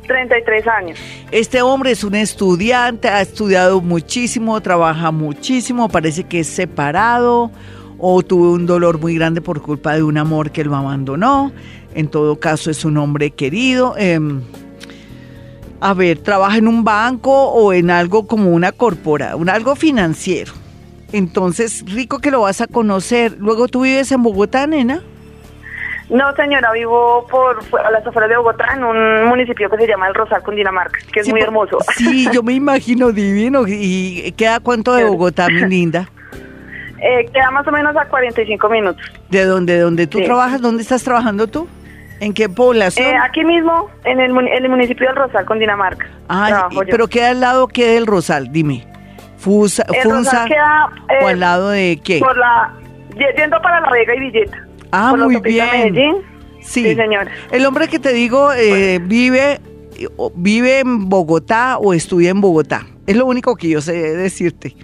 33 0.06 0.68
años. 0.68 1.00
Este 1.32 1.64
hombre 1.64 1.92
es 1.92 2.04
un 2.04 2.14
estudiante, 2.14 3.10
ha 3.10 3.22
estudiado 3.22 3.82
muchísimo, 3.82 4.62
trabaja 4.62 5.10
muchísimo, 5.10 5.90
parece 5.90 6.26
que 6.26 6.42
es 6.42 6.48
separado 6.48 7.52
o 7.98 8.22
tuvo 8.22 8.52
un 8.52 8.68
dolor 8.68 9.00
muy 9.00 9.16
grande 9.16 9.42
por 9.42 9.64
culpa 9.64 9.96
de 9.96 10.04
un 10.04 10.20
amor 10.20 10.52
que 10.52 10.64
lo 10.64 10.76
abandonó. 10.76 11.52
En 11.96 12.08
todo 12.08 12.40
caso 12.40 12.70
es 12.70 12.86
un 12.86 12.98
hombre 12.98 13.32
querido. 13.32 13.96
Em, 13.98 14.44
a 15.80 15.94
ver, 15.94 16.20
trabaja 16.20 16.58
en 16.58 16.68
un 16.68 16.84
banco 16.84 17.32
o 17.32 17.74
en 17.74 17.92
algo 17.92 18.28
como 18.28 18.52
una 18.52 18.72
corpora, 18.72 19.36
un 19.36 19.50
algo 19.50 19.76
financiero. 19.76 20.54
Entonces, 21.12 21.84
rico 21.88 22.20
que 22.20 22.32
lo 22.32 22.42
vas 22.42 22.62
a 22.62 22.68
conocer. 22.68 23.38
Luego 23.40 23.68
tú 23.68 23.82
vives 23.82 24.12
en 24.12 24.24
Bogotá, 24.24 24.68
nena. 24.68 25.02
No, 26.10 26.34
señora, 26.36 26.72
vivo 26.72 27.28
por 27.30 27.60
a 27.84 27.92
las 27.92 28.06
afueras 28.06 28.30
de 28.30 28.38
Bogotá, 28.38 28.66
en 28.76 28.84
un 28.84 29.26
municipio 29.26 29.70
que 29.70 29.78
se 29.78 29.88
llama 29.88 30.08
El 30.08 30.16
Rosal, 30.16 30.42
Cundinamarca, 30.42 31.00
que 31.12 31.20
es 31.20 31.30
muy 31.30 31.42
hermoso. 31.42 31.78
Sí, 31.98 32.28
yo 32.32 32.44
me 32.44 32.54
imagino 32.54 33.12
divino. 33.12 33.66
¿Y 33.68 34.34
queda 34.38 34.60
cuánto 34.60 34.94
de 34.96 35.04
Bogotá, 35.06 35.48
mi 35.48 35.62
linda? 35.62 36.10
Eh, 37.00 37.30
queda 37.32 37.52
más 37.52 37.68
o 37.68 37.72
menos 37.72 37.96
a 37.96 38.06
45 38.06 38.70
minutos. 38.70 39.06
¿De 39.30 39.46
dónde, 39.46 39.74
de 39.74 39.82
dónde 39.82 40.08
tú 40.08 40.20
trabajas? 40.24 40.60
¿Dónde 40.60 40.82
estás 40.82 41.04
trabajando 41.04 41.46
tú? 41.46 41.68
¿En 42.20 42.34
qué 42.34 42.50
población? 42.50 43.08
Eh, 43.08 43.18
aquí 43.22 43.44
mismo, 43.44 43.90
en 44.04 44.20
el, 44.20 44.32
municipio 44.34 45.08
del 45.08 45.16
Rosal, 45.16 45.46
con 45.46 45.60
Dinamarca. 45.60 46.08
Ah, 46.30 46.68
pero 46.90 47.08
queda 47.08 47.30
al 47.30 47.40
lado 47.40 47.68
qué 47.68 47.94
del 47.94 48.08
Rosal, 48.08 48.52
dime. 48.52 48.88
Fusa, 49.38 49.86
Funza, 50.04 50.46
queda, 50.46 50.90
¿o 51.22 51.28
al 51.28 51.36
eh, 51.36 51.40
lado 51.40 51.70
de 51.70 52.00
qué? 52.04 52.20
Por 52.20 52.36
la, 52.38 52.74
yendo 53.16 53.62
para 53.62 53.82
La 53.82 53.92
Vega 53.92 54.16
y 54.16 54.20
Villeta. 54.20 54.68
Ah, 54.92 55.16
muy 55.16 55.40
bien. 55.42 56.24
Sí. 56.62 56.96
señor. 56.96 57.28
El 57.52 57.66
hombre 57.66 57.88
que 57.88 58.00
te 58.00 58.14
digo 58.14 58.52
eh, 58.52 59.00
vive, 59.02 59.62
vive 60.36 60.80
en 60.80 61.08
Bogotá 61.08 61.78
o 61.78 61.94
estudia 61.94 62.32
en 62.32 62.42
Bogotá. 62.42 62.86
Es 63.06 63.16
lo 63.16 63.26
único 63.26 63.56
que 63.56 63.70
yo 63.70 63.80
sé 63.80 63.94
decirte. 63.94 64.76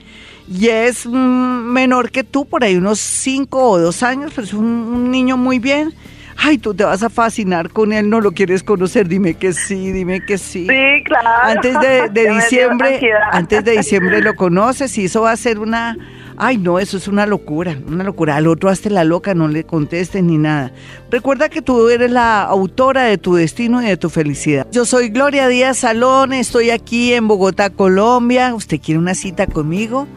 Y 0.48 0.68
es 0.68 1.08
menor 1.08 2.12
que 2.12 2.24
tú, 2.24 2.46
por 2.46 2.64
ahí 2.64 2.76
unos 2.76 3.00
5 3.00 3.70
o 3.70 3.80
2 3.80 4.04
años, 4.04 4.32
pero 4.36 4.46
es 4.46 4.54
un 4.54 5.10
niño 5.10 5.36
muy 5.36 5.58
bien 5.58 5.94
ay, 6.38 6.58
tú 6.58 6.74
te 6.74 6.84
vas 6.84 7.04
a 7.04 7.10
fascinar 7.10 7.70
con 7.70 7.94
él, 7.94 8.10
no 8.10 8.22
lo 8.22 8.32
quieres 8.32 8.64
conocer, 8.64 9.08
dime 9.08 9.36
que 9.36 9.54
sí, 9.54 9.92
dime 9.92 10.26
que 10.26 10.38
sí. 10.38 10.68
Sí, 10.68 11.04
claro. 11.06 11.30
Antes 11.44 11.80
de, 12.14 12.30
diciembre, 12.34 13.00
antes 13.32 13.64
de 13.64 13.78
diciembre 13.78 14.22
lo 14.22 14.36
conoces 14.36 14.98
y 14.98 15.06
eso 15.06 15.22
va 15.22 15.32
a 15.32 15.38
ser 15.38 15.60
una, 15.60 15.98
ay 16.38 16.58
no, 16.58 16.80
eso 16.80 16.98
es 16.98 17.08
una 17.08 17.26
locura, 17.26 17.78
una 17.88 18.04
locura. 18.04 18.36
Al 18.36 18.48
otro 18.48 18.70
hazte 18.70 18.90
la 18.90 19.04
loca, 19.04 19.34
no 19.34 19.48
le 19.48 19.64
contestes 19.64 20.24
ni 20.24 20.38
nada. 20.38 20.72
Recuerda 21.12 21.50
que 21.50 21.62
tú 21.62 21.90
eres 21.90 22.12
la 22.12 22.44
autora 22.44 23.04
de 23.04 23.18
tu 23.18 23.36
destino 23.36 23.82
y 23.82 23.86
de 23.86 23.98
tu 23.98 24.10
felicidad. 24.10 24.68
Yo 24.72 24.86
soy 24.86 25.10
Gloria 25.10 25.48
Díaz 25.48 25.78
Salón, 25.78 26.34
estoy 26.34 26.70
aquí 26.70 27.14
en 27.14 27.28
Bogotá, 27.28 27.70
Colombia. 27.70 28.54
¿Usted 28.56 28.80
quiere 28.80 29.00
una 29.00 29.14
cita 29.14 29.48
conmigo? 29.48 30.08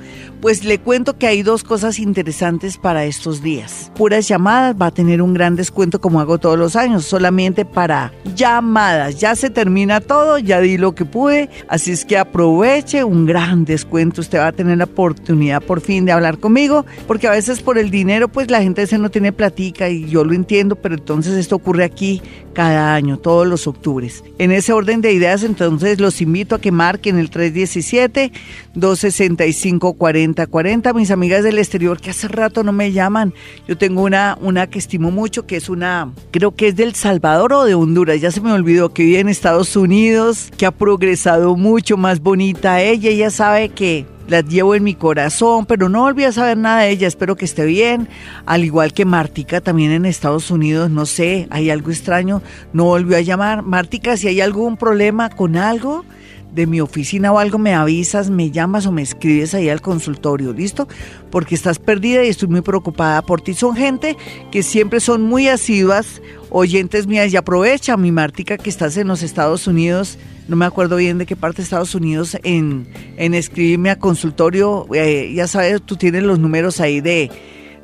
Pues 0.47 0.63
le 0.63 0.79
cuento 0.79 1.19
que 1.19 1.27
hay 1.27 1.43
dos 1.43 1.65
cosas 1.65 1.99
interesantes 1.99 2.77
para 2.77 3.05
estos 3.05 3.43
días. 3.43 3.91
Puras 3.97 4.29
llamadas, 4.29 4.77
va 4.81 4.87
a 4.87 4.91
tener 4.93 5.21
un 5.21 5.35
gran 5.35 5.57
descuento 5.57 6.01
como 6.01 6.21
hago 6.21 6.39
todos 6.39 6.57
los 6.57 6.77
años, 6.77 7.05
solamente 7.05 7.65
para 7.65 8.13
llamadas. 8.37 9.19
Ya 9.19 9.35
se 9.35 9.51
termina 9.51 10.01
todo, 10.01 10.39
ya 10.39 10.61
di 10.61 10.79
lo 10.79 10.95
que 10.95 11.05
pude, 11.05 11.51
así 11.67 11.91
es 11.91 12.05
que 12.05 12.17
aproveche 12.17 13.03
un 13.03 13.27
gran 13.27 13.65
descuento. 13.65 14.21
Usted 14.21 14.39
va 14.39 14.47
a 14.47 14.53
tener 14.53 14.79
la 14.79 14.85
oportunidad 14.85 15.61
por 15.61 15.81
fin 15.81 16.05
de 16.05 16.13
hablar 16.13 16.39
conmigo, 16.39 16.87
porque 17.09 17.27
a 17.27 17.33
veces 17.33 17.61
por 17.61 17.77
el 17.77 17.91
dinero 17.91 18.29
pues 18.29 18.49
la 18.49 18.63
gente 18.63 18.87
no 18.99 19.11
tiene 19.11 19.33
platica 19.33 19.89
y 19.89 20.07
yo 20.07 20.23
lo 20.23 20.33
entiendo, 20.33 20.77
pero 20.77 20.95
entonces 20.95 21.35
esto 21.35 21.57
ocurre 21.57 21.83
aquí 21.83 22.23
cada 22.53 22.95
año, 22.95 23.19
todos 23.19 23.49
los 23.49 23.67
octubres. 23.67 24.23
En 24.39 24.53
ese 24.53 24.73
orden 24.73 25.01
de 25.01 25.13
ideas, 25.13 25.43
entonces 25.43 25.99
los 25.99 26.23
invito 26.23 26.55
a 26.55 26.61
que 26.61 26.71
marquen 26.71 27.19
el 27.19 27.31
317 27.31 28.31
265 28.75 29.95
40 29.95 30.36
40, 30.45 30.93
mis 30.93 31.11
amigas 31.11 31.43
del 31.43 31.59
exterior 31.59 31.99
que 31.99 32.11
hace 32.11 32.29
rato 32.29 32.63
no 32.63 32.73
me 32.73 32.93
llaman. 32.93 33.33
Yo 33.67 33.79
tengo 33.79 34.03
una, 34.03 34.37
una 34.43 34.67
que 34.67 34.79
estimo 34.79 35.11
mucho, 35.11 35.47
que 35.47 35.57
es 35.57 35.71
una, 35.71 36.13
creo 36.33 36.55
que 36.55 36.69
es 36.69 36.77
del 36.77 36.95
Salvador 36.95 37.55
o 37.55 37.65
de 37.65 37.75
Honduras, 37.75 38.21
ya 38.21 38.31
se 38.31 38.43
me 38.43 38.53
olvidó, 38.53 38.93
que 38.93 39.05
vive 39.05 39.21
en 39.21 39.31
Estados 39.31 39.75
Unidos, 39.77 40.51
que 40.59 40.67
ha 40.67 40.71
progresado 40.73 41.57
mucho, 41.57 41.97
más 41.97 42.21
bonita 42.21 42.83
ella, 42.83 43.09
ella 43.09 43.31
sabe 43.31 43.71
que 43.71 44.05
la 44.29 44.41
llevo 44.41 44.75
en 44.75 44.85
mi 44.85 44.95
corazón, 44.95 45.67
pero 45.67 45.89
no 45.89 46.03
volví 46.03 46.25
saber 46.33 46.59
nada 46.59 46.81
de 46.81 46.91
ella, 46.91 47.09
espero 47.09 47.37
que 47.37 47.45
esté 47.45 47.65
bien, 47.65 48.09
al 48.45 48.65
igual 48.65 48.93
que 48.93 49.05
Martica 49.05 49.61
también 49.61 49.93
en 49.93 50.05
Estados 50.05 50.51
Unidos, 50.51 50.91
no 50.91 51.07
sé, 51.07 51.47
hay 51.51 51.71
algo 51.71 51.91
extraño, 51.91 52.43
no 52.73 52.85
volvió 52.85 53.17
a 53.17 53.21
llamar. 53.21 53.63
Martica, 53.63 54.17
si 54.17 54.29
hay 54.29 54.41
algún 54.41 54.77
problema 54.77 55.31
con 55.31 55.57
algo, 55.57 56.05
de 56.57 56.67
mi 56.67 56.81
oficina 56.81 57.31
o 57.33 57.39
algo, 57.39 57.59
me 57.59 57.75
avisas, 57.75 58.31
me 58.31 58.51
llamas 58.51 58.87
o 58.87 58.93
me 58.93 59.03
escribes 59.03 59.55
ahí 59.55 59.69
al 59.69 59.83
consultorio, 59.83 60.55
¿listo? 60.55 60.89
Porque 61.31 61.55
estás 61.55 61.79
perdida 61.79 62.25
y 62.25 62.29
estoy 62.29 62.49
muy 62.49 62.63
preocupada 62.63 63.21
por 63.21 63.43
ti. 63.43 63.53
Son 63.53 63.77
gente 63.77 64.17
que 64.51 64.63
siempre 64.63 65.01
son 65.01 65.23
muy 65.23 65.49
asiduas, 65.49 66.23
oyentes 66.49 67.07
mías, 67.07 67.31
y 67.31 67.37
aprovecha, 67.37 67.97
mi 67.99 68.11
Martica, 68.11 68.57
que 68.57 68.71
estás 68.71 68.97
en 68.97 69.07
los 69.07 69.23
Estados 69.23 69.67
Unidos, 69.67 70.19
no 70.49 70.57
me 70.57 70.65
acuerdo 70.65 70.97
bien 70.97 71.19
de 71.19 71.27
qué 71.27 71.37
parte 71.37 71.59
de 71.59 71.65
Estados 71.65 71.95
Unidos, 71.95 72.39
en, 72.43 72.89
en 73.19 73.35
escribirme 73.35 73.91
a 73.91 73.99
consultorio, 73.99 74.87
eh, 74.95 75.33
ya 75.35 75.47
sabes, 75.49 75.83
tú 75.83 75.97
tienes 75.97 76.23
los 76.23 76.39
números 76.39 76.81
ahí 76.81 77.03
de 77.03 77.31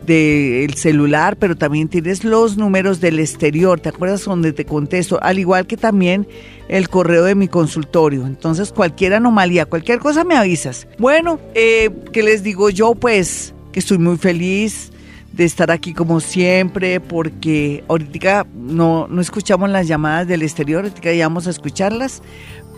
del 0.06 0.74
celular, 0.74 1.36
pero 1.36 1.56
también 1.56 1.88
tienes 1.88 2.24
los 2.24 2.56
números 2.56 3.00
del 3.00 3.18
exterior, 3.18 3.80
¿te 3.80 3.88
acuerdas 3.88 4.24
donde 4.24 4.52
te 4.52 4.64
contesto? 4.64 5.18
Al 5.22 5.38
igual 5.38 5.66
que 5.66 5.76
también 5.76 6.26
el 6.68 6.88
correo 6.88 7.24
de 7.24 7.34
mi 7.34 7.48
consultorio. 7.48 8.26
Entonces, 8.26 8.72
cualquier 8.72 9.14
anomalía, 9.14 9.66
cualquier 9.66 9.98
cosa 9.98 10.24
me 10.24 10.36
avisas. 10.36 10.86
Bueno, 10.98 11.38
eh, 11.54 11.90
¿qué 12.12 12.22
les 12.22 12.42
digo 12.42 12.70
yo? 12.70 12.94
Pues 12.94 13.54
que 13.72 13.80
estoy 13.80 13.98
muy 13.98 14.18
feliz 14.18 14.92
de 15.32 15.44
estar 15.44 15.70
aquí 15.70 15.94
como 15.94 16.20
siempre, 16.20 17.00
porque 17.00 17.84
ahorita 17.88 18.46
no, 18.54 19.06
no 19.08 19.20
escuchamos 19.20 19.70
las 19.70 19.88
llamadas 19.88 20.28
del 20.28 20.42
exterior, 20.42 20.84
ahorita 20.84 21.12
ya 21.12 21.26
vamos 21.26 21.46
a 21.46 21.50
escucharlas, 21.50 22.22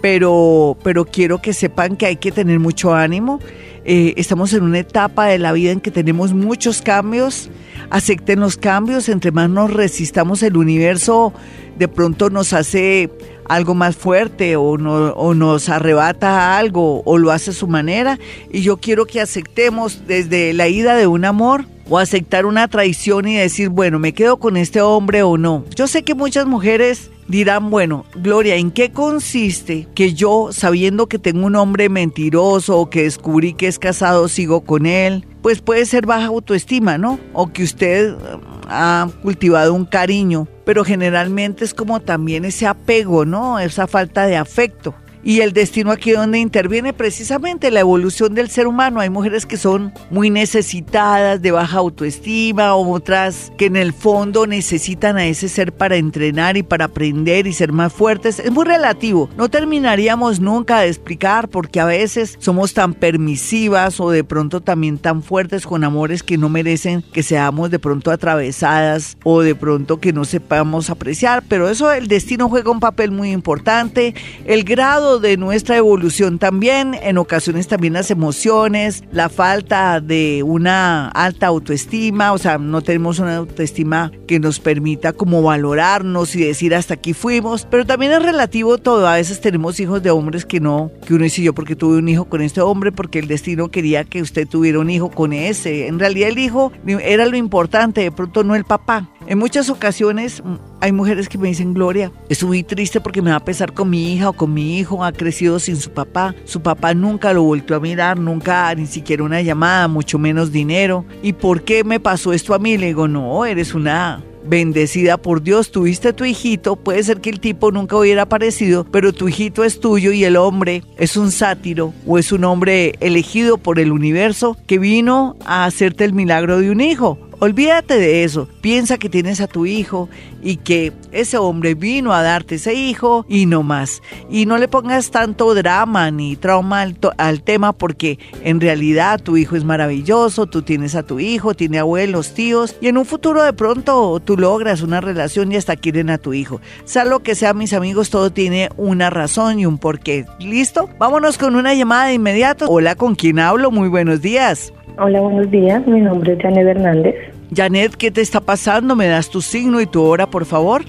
pero, 0.05 0.77
pero 0.83 1.07
quiero 1.07 1.41
que 1.41 1.55
sepan 1.55 1.97
que 1.97 2.05
hay 2.05 2.17
que 2.17 2.31
tener 2.31 2.61
mucho 2.61 2.93
ánimo 2.93 3.41
eh, 3.87 4.15
estamos 4.17 4.53
en 4.55 4.63
una 4.63 4.79
etapa 4.79 5.27
de 5.27 5.39
la 5.39 5.53
vida 5.53 5.71
en 5.71 5.81
que 5.81 5.91
tenemos 5.91 6.33
muchos 6.33 6.81
cambios. 6.81 7.51
Acepten 7.91 8.41
los 8.41 8.57
cambios, 8.57 9.11
entre 9.11 9.31
más 9.31 9.51
nos 9.51 9.71
resistamos 9.71 10.43
el 10.43 10.57
universo, 10.57 11.35
de 11.79 11.87
pronto 11.87 12.31
nos 12.31 12.55
hace 12.55 13.11
algo 13.49 13.75
más 13.75 13.97
fuerte 13.97 14.57
o, 14.57 14.65
o 14.65 15.35
nos 15.35 15.69
arrebata 15.69 16.57
algo 16.59 17.03
o 17.05 17.19
lo 17.19 17.31
hace 17.31 17.51
a 17.51 17.55
su 17.55 17.67
manera. 17.67 18.19
Y 18.51 18.63
yo 18.63 18.77
quiero 18.77 19.07
que 19.07 19.21
aceptemos 19.21 20.07
desde 20.07 20.53
la 20.53 20.69
ida 20.69 20.97
de 20.97 21.07
un 21.07 21.25
amor 21.25 21.67
o 21.89 21.99
aceptar 21.99 22.47
una 22.47 22.69
traición 22.69 23.29
y 23.29 23.37
decir, 23.37 23.69
bueno, 23.69 23.99
me 23.99 24.13
quedo 24.13 24.39
con 24.39 24.57
este 24.57 24.81
hombre 24.81 25.23
o 25.23 25.37
no. 25.37 25.65
Yo 25.75 25.87
sé 25.87 26.03
que 26.03 26.15
muchas 26.15 26.47
mujeres 26.47 27.11
dirán, 27.29 27.71
bueno, 27.71 28.05
Gloria, 28.15 28.57
¿en 28.57 28.71
qué 28.71 28.91
consiste 28.91 29.87
que 29.95 30.15
yo, 30.15 30.51
sabiendo 30.53 31.07
que 31.07 31.19
tengo 31.19 31.47
un 31.47 31.57
hombre 31.57 31.89
mentiroso 31.89 32.79
o 32.79 32.91
que 32.91 33.05
descubrí 33.05 33.55
que 33.55 33.67
es 33.67 33.79
casado, 33.79 34.29
sigo 34.29 34.63
con 34.63 34.87
él? 34.87 35.27
Pues 35.43 35.61
puede 35.61 35.85
ser 35.85 36.07
baja 36.07 36.27
autoestima, 36.27 36.97
¿no? 36.97 37.19
O 37.33 37.53
que 37.53 37.65
usted 37.65 38.15
um, 38.15 38.41
ha 38.69 39.09
cultivado 39.23 39.75
un 39.75 39.85
cariño, 39.85 40.49
pero 40.65 40.85
generalmente 40.85 41.65
es 41.65 41.75
como 41.75 42.01
también 42.01 42.45
ese 42.45 42.67
apego, 42.67 43.25
¿no? 43.25 43.59
Esa 43.59 43.87
falta 43.87 44.27
de 44.27 44.37
afecto. 44.37 44.95
Y 45.25 45.41
el 45.41 45.55
destino 45.55 45.91
aquí 45.91 46.13
donde 46.13 46.39
interviene 46.39 46.93
precisamente 46.93 47.71
la 47.71 47.81
evolución 47.81 48.35
del 48.35 48.51
ser 48.51 48.67
humano. 48.67 49.01
Hay 49.01 49.09
mujeres 49.09 49.47
que 49.47 49.57
son 49.57 49.95
muy 50.11 50.29
necesitadas, 50.29 51.41
de 51.41 51.51
baja 51.51 51.79
autoestima, 51.79 52.75
otras 52.75 53.51
que 53.57 53.67
en 53.67 53.77
el 53.77 53.95
fondo 53.95 54.47
necesitan 54.47 55.17
a 55.17 55.25
ese 55.25 55.49
ser 55.49 55.73
para 55.73 55.97
entrenar 55.97 56.59
y 56.59 56.63
para 56.63 56.85
aprender 56.87 57.47
y 57.47 57.55
ser 57.55 57.73
más 57.73 57.93
fuertes. 57.93 58.39
Es 58.39 58.51
muy 58.51 58.67
relativo. 58.67 59.31
No 59.39 59.49
terminaríamos 59.49 60.41
nunca 60.41 60.81
de 60.81 60.89
explicar 60.89 61.49
porque 61.49 61.81
a 61.81 61.87
veces 61.87 62.37
somos 62.39 62.75
tan 62.75 62.93
permisivas 62.93 64.01
o 64.01 64.11
de 64.11 64.25
pronto 64.25 64.61
también 64.61 64.99
tan 64.99 65.23
fuertes 65.23 65.67
con 65.67 65.85
amores 65.85 66.23
que 66.23 66.37
no 66.37 66.51
merecen 66.51 67.03
que 67.15 67.23
seamos 67.23 67.71
de 67.71 67.79
pronto 67.79 68.11
atravesadas 68.11 69.17
o 69.25 69.41
de 69.41 69.55
pronto 69.55 70.01
que 70.01 70.13
no 70.13 70.27
sepamos 70.27 70.91
apreciar. 70.91 71.43
Pero 71.49 71.71
eso 71.71 71.91
el 71.93 72.09
destino 72.09 72.51
juega 72.51 72.71
un 72.71 72.81
papel 72.81 73.11
muy 73.11 73.31
importante. 73.31 74.15
El 74.45 74.65
grado 74.65 75.14
de 75.19 75.37
nuestra 75.37 75.77
evolución 75.77 76.39
también, 76.39 76.95
en 76.95 77.19
ocasiones 77.19 77.69
también 77.69 77.93
las 77.93 78.11
emociones, 78.11 79.05
la 79.13 79.29
falta 79.29 80.01
de 80.01 80.43
una 80.43 81.09
alta 81.09 81.47
autoestima, 81.47 82.33
o 82.33 82.39
sea, 82.39 82.59
no 82.59 82.83
tenemos 82.83 83.19
una 83.19 83.37
autoestima 83.37 84.13
que 84.27 84.41
nos 84.41 84.61
permita 84.61 85.13
como 85.13 85.43
valorarnos 85.43 86.35
y 86.37 86.45
decir 86.45 86.75
hasta 86.75 86.95
aquí 86.95 87.13
fuimos, 87.13 87.67
pero 87.71 87.87
también 87.87 88.13
es 88.13 88.23
relativo 88.23 88.79
todo, 88.79 89.07
a 89.07 89.15
veces 89.15 89.41
tenemos 89.41 89.79
hijos 89.81 90.03
de 90.03 90.11
hombres 90.11 90.45
que 90.45 90.61
no, 90.61 90.91
que 91.07 91.15
uno 91.15 91.25
dice 91.25 91.43
yo 91.43 91.55
porque 91.55 91.77
tuve 91.77 91.99
un 91.99 92.09
hijo 92.09 92.27
con 92.27 92.43
este 92.43 92.61
hombre, 92.61 92.93
porque 92.93 93.19
el 93.19 93.29
destino 93.29 93.71
quería 93.71 94.05
que 94.05 94.23
usted 94.23 94.49
tuviera 94.49 94.79
un 94.79 94.91
hijo 94.91 95.11
con 95.11 95.33
ese, 95.33 95.87
en 95.87 95.99
realidad 95.99 96.29
el 96.29 96.39
hijo 96.39 96.73
era 96.87 97.27
lo 97.27 97.37
importante, 97.37 98.01
de 98.01 98.13
pronto 98.13 98.45
no 98.45 98.55
el 98.55 98.65
papá. 98.65 99.09
En 99.27 99.39
muchas 99.39 99.71
ocasiones 99.71 100.43
mm, 100.45 100.55
hay 100.81 100.93
mujeres 100.93 101.29
que 101.29 101.39
me 101.39 101.49
dicen, 101.49 101.73
Gloria, 101.73 102.13
estoy 102.29 102.49
muy 102.49 102.63
triste 102.63 103.01
porque 103.01 103.23
me 103.23 103.31
va 103.31 103.37
a 103.37 103.45
pesar 103.45 103.73
con 103.73 103.89
mi 103.89 104.13
hija 104.13 104.29
o 104.29 104.33
con 104.35 104.53
mi 104.53 104.79
hijo, 104.79 105.03
ha 105.05 105.13
crecido 105.13 105.59
sin 105.59 105.77
su 105.77 105.91
papá, 105.91 106.35
su 106.45 106.61
papá 106.61 106.95
nunca 106.95 107.33
lo 107.33 107.43
volvió 107.43 107.77
a 107.77 107.81
mirar, 107.81 108.19
nunca 108.19 108.75
ni 108.75 108.87
siquiera 108.87 109.23
una 109.23 109.43
llamada, 109.43 109.89
mucho 109.89 110.19
menos 110.19 110.53
dinero. 110.53 111.05
¿Y 111.23 111.33
por 111.33 111.63
qué 111.63 111.85
me 111.85 112.01
pasó 112.01 112.33
esto 112.33 112.55
a 112.55 112.59
mí? 112.59 112.77
Le 112.79 112.87
digo, 112.87 113.09
no, 113.09 113.45
eres 113.45 113.75
una 113.75 114.23
bendecida 114.45 115.17
por 115.17 115.43
Dios, 115.43 115.71
tuviste 115.71 116.13
tu 116.13 116.25
hijito, 116.25 116.77
puede 116.77 117.03
ser 117.03 117.21
que 117.21 117.31
el 117.31 117.41
tipo 117.41 117.73
nunca 117.73 117.97
hubiera 117.97 118.23
aparecido, 118.23 118.85
pero 118.85 119.13
tu 119.13 119.29
hijito 119.29 119.65
es 119.65 119.81
tuyo 119.81 120.13
y 120.13 120.25
el 120.25 120.37
hombre 120.37 120.83
es 120.99 121.17
un 121.17 121.31
sátiro 121.31 121.93
o 122.07 122.19
es 122.19 122.33
un 122.33 122.45
hombre 122.45 122.95
elegido 123.01 123.59
por 123.59 123.79
el 123.79 123.93
universo 123.93 124.57
que 124.67 124.79
vino 124.79 125.37
a 125.45 125.65
hacerte 125.65 126.05
el 126.05 126.13
milagro 126.13 126.59
de 126.59 126.71
un 126.71 126.81
hijo. 126.81 127.19
Olvídate 127.41 127.99
de 127.99 128.25
eso. 128.25 128.49
Piensa 128.61 128.97
que 128.97 129.11
tienes 129.11 129.41
a 129.41 129.47
tu 129.47 129.67
hijo 129.67 130.09
y 130.43 130.57
que 130.57 130.93
ese 131.13 131.37
hombre 131.37 131.75
vino 131.75 132.13
a 132.13 132.23
darte 132.23 132.55
ese 132.55 132.75
hijo 132.75 133.27
y 133.29 133.47
no 133.47 133.63
más. 133.63 134.03
Y 134.31 134.47
no 134.47 134.57
le 134.57 134.69
pongas 134.69 135.11
tanto 135.11 135.55
drama 135.55 136.11
ni 136.11 136.37
trauma 136.37 136.83
al, 137.19 137.43
tema 137.43 137.73
porque 137.73 138.19
en 138.43 138.61
realidad 138.61 139.21
tu 139.21 139.37
hijo 139.37 139.57
es 139.57 139.65
maravilloso, 139.65 140.47
tú 140.47 140.63
tienes 140.63 140.95
a 140.95 141.03
tu 141.03 141.19
hijo, 141.19 141.55
tiene 141.55 141.79
abuelos, 141.79 142.35
tíos 142.35 142.77
y 142.81 142.89
en 142.89 142.99
un 142.99 143.05
futuro 143.05 143.43
de 143.43 143.53
pronto 143.53 144.21
tú 144.35 144.41
logras 144.41 144.83
una 144.83 145.01
relación 145.01 145.53
y 145.53 145.57
hasta 145.57 145.77
quieren 145.77 146.11
a 146.11 146.19
tu 146.19 146.35
hijo. 146.35 146.61
Sea 146.85 147.05
lo 147.05 147.21
que 147.21 147.35
sea, 147.35 147.55
mis 147.55 147.73
amigos, 147.73 148.11
todo 148.11 148.31
tiene 148.31 148.69
una 148.77 149.11
razón 149.11 149.61
y 149.61 149.67
un 149.67 149.79
porqué. 149.79 150.25
¿Listo? 150.41 150.89
Vámonos 150.99 151.39
con 151.39 151.55
una 151.55 151.75
llamada 151.75 152.09
de 152.09 152.15
inmediato. 152.15 152.67
Hola, 152.69 152.97
¿con 152.97 153.15
quién 153.15 153.39
hablo? 153.39 153.71
Muy 153.71 153.89
buenos 153.89 154.23
días. 154.23 154.73
Hola, 154.99 155.21
buenos 155.21 155.51
días. 155.51 155.87
Mi 155.87 156.01
nombre 156.01 156.33
es 156.33 156.39
Janet 156.41 156.67
Hernández. 156.67 157.15
Janet, 157.55 157.95
¿qué 157.95 158.11
te 158.11 158.21
está 158.21 158.41
pasando? 158.41 158.97
¿Me 158.97 159.07
das 159.07 159.31
tu 159.31 159.41
signo 159.41 159.81
y 159.81 159.87
tu 159.87 160.03
hora, 160.03 160.27
por 160.27 160.47
favor? 160.47 160.83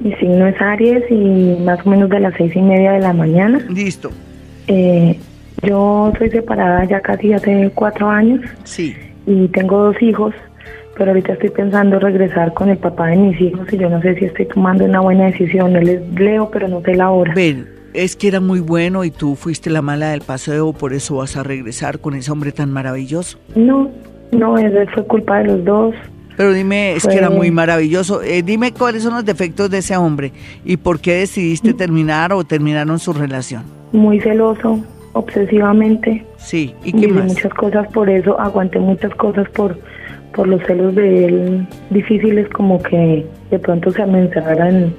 Mi 0.00 0.12
signo 0.14 0.46
es 0.46 0.60
Aries 0.60 1.04
y 1.10 1.56
más 1.62 1.84
o 1.86 1.90
menos 1.90 2.10
de 2.10 2.20
las 2.20 2.34
seis 2.36 2.54
y 2.54 2.62
media 2.62 2.92
de 2.92 3.00
la 3.00 3.12
mañana. 3.12 3.60
Listo. 3.68 4.10
Eh, 4.66 5.18
yo 5.62 6.12
soy 6.18 6.30
separada 6.30 6.84
ya 6.84 7.00
casi 7.00 7.32
hace 7.32 7.70
cuatro 7.74 8.08
años. 8.08 8.40
Sí. 8.64 8.96
Y 9.26 9.46
tengo 9.48 9.84
dos 9.84 10.02
hijos, 10.02 10.34
pero 10.98 11.12
ahorita 11.12 11.34
estoy 11.34 11.50
pensando 11.50 12.00
regresar 12.00 12.52
con 12.52 12.68
el 12.68 12.76
papá 12.76 13.06
de 13.06 13.16
mis 13.16 13.40
hijos 13.40 13.72
y 13.72 13.78
yo 13.78 13.88
no 13.88 14.02
sé 14.02 14.16
si 14.16 14.24
estoy 14.24 14.46
tomando 14.46 14.84
una 14.84 15.00
buena 15.00 15.26
decisión. 15.26 15.76
Él 15.76 15.88
es 15.88 16.20
Leo, 16.20 16.50
pero 16.50 16.66
no 16.66 16.82
sé 16.82 16.96
la 16.96 17.10
hora. 17.10 17.32
Ven, 17.34 17.68
es 17.94 18.16
que 18.16 18.28
era 18.28 18.40
muy 18.40 18.60
bueno 18.60 19.04
y 19.04 19.12
tú 19.12 19.36
fuiste 19.36 19.70
la 19.70 19.80
mala 19.80 20.10
del 20.10 20.22
paseo, 20.22 20.72
por 20.72 20.92
eso 20.92 21.16
vas 21.16 21.36
a 21.36 21.44
regresar 21.44 22.00
con 22.00 22.14
ese 22.14 22.32
hombre 22.32 22.50
tan 22.50 22.72
maravilloso. 22.72 23.38
No, 23.54 23.90
no, 24.32 24.58
eso 24.58 24.90
fue 24.92 25.06
culpa 25.06 25.38
de 25.38 25.44
los 25.44 25.64
dos. 25.64 25.94
Pero 26.36 26.52
dime, 26.52 26.94
es 26.94 27.06
que 27.06 27.16
era 27.16 27.30
muy 27.30 27.50
maravilloso. 27.50 28.22
Eh, 28.22 28.42
dime 28.42 28.72
cuáles 28.72 29.02
son 29.02 29.14
los 29.14 29.24
defectos 29.24 29.70
de 29.70 29.78
ese 29.78 29.96
hombre 29.96 30.32
y 30.64 30.76
por 30.76 31.00
qué 31.00 31.14
decidiste 31.14 31.74
terminar 31.74 32.32
o 32.32 32.44
terminaron 32.44 32.98
su 33.00 33.12
relación. 33.12 33.64
Muy 33.90 34.20
celoso, 34.20 34.78
obsesivamente. 35.14 36.24
Sí, 36.36 36.74
¿y 36.84 36.92
qué 36.92 37.08
más? 37.08 37.24
Muchas 37.24 37.52
cosas 37.54 37.88
por 37.92 38.08
eso, 38.08 38.38
aguanté 38.38 38.78
muchas 38.78 39.12
cosas 39.16 39.48
por, 39.50 39.76
por 40.34 40.46
los 40.46 40.62
celos 40.66 40.94
de 40.94 41.24
él 41.24 41.66
difíciles, 41.90 42.48
como 42.50 42.82
que 42.82 43.26
de 43.50 43.58
pronto 43.58 43.90
se 43.90 44.04
me 44.06 44.20
encerrara 44.20 44.68
en, 44.68 44.94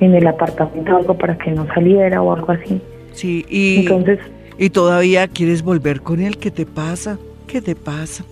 en 0.00 0.14
el 0.14 0.26
apartamento 0.26 0.96
algo 0.96 1.16
para 1.16 1.36
que 1.38 1.50
no 1.50 1.66
saliera 1.74 2.22
o 2.22 2.34
algo 2.34 2.52
así. 2.52 2.80
Sí, 3.12 3.44
y, 3.48 3.80
Entonces, 3.80 4.18
¿y 4.58 4.70
todavía 4.70 5.26
quieres 5.28 5.62
volver 5.62 6.00
con 6.02 6.20
él? 6.20 6.38
¿Qué 6.38 6.50
te 6.50 6.66
pasa? 6.66 7.18
¿Qué 7.46 7.60
te 7.60 7.74
pasa? 7.74 8.24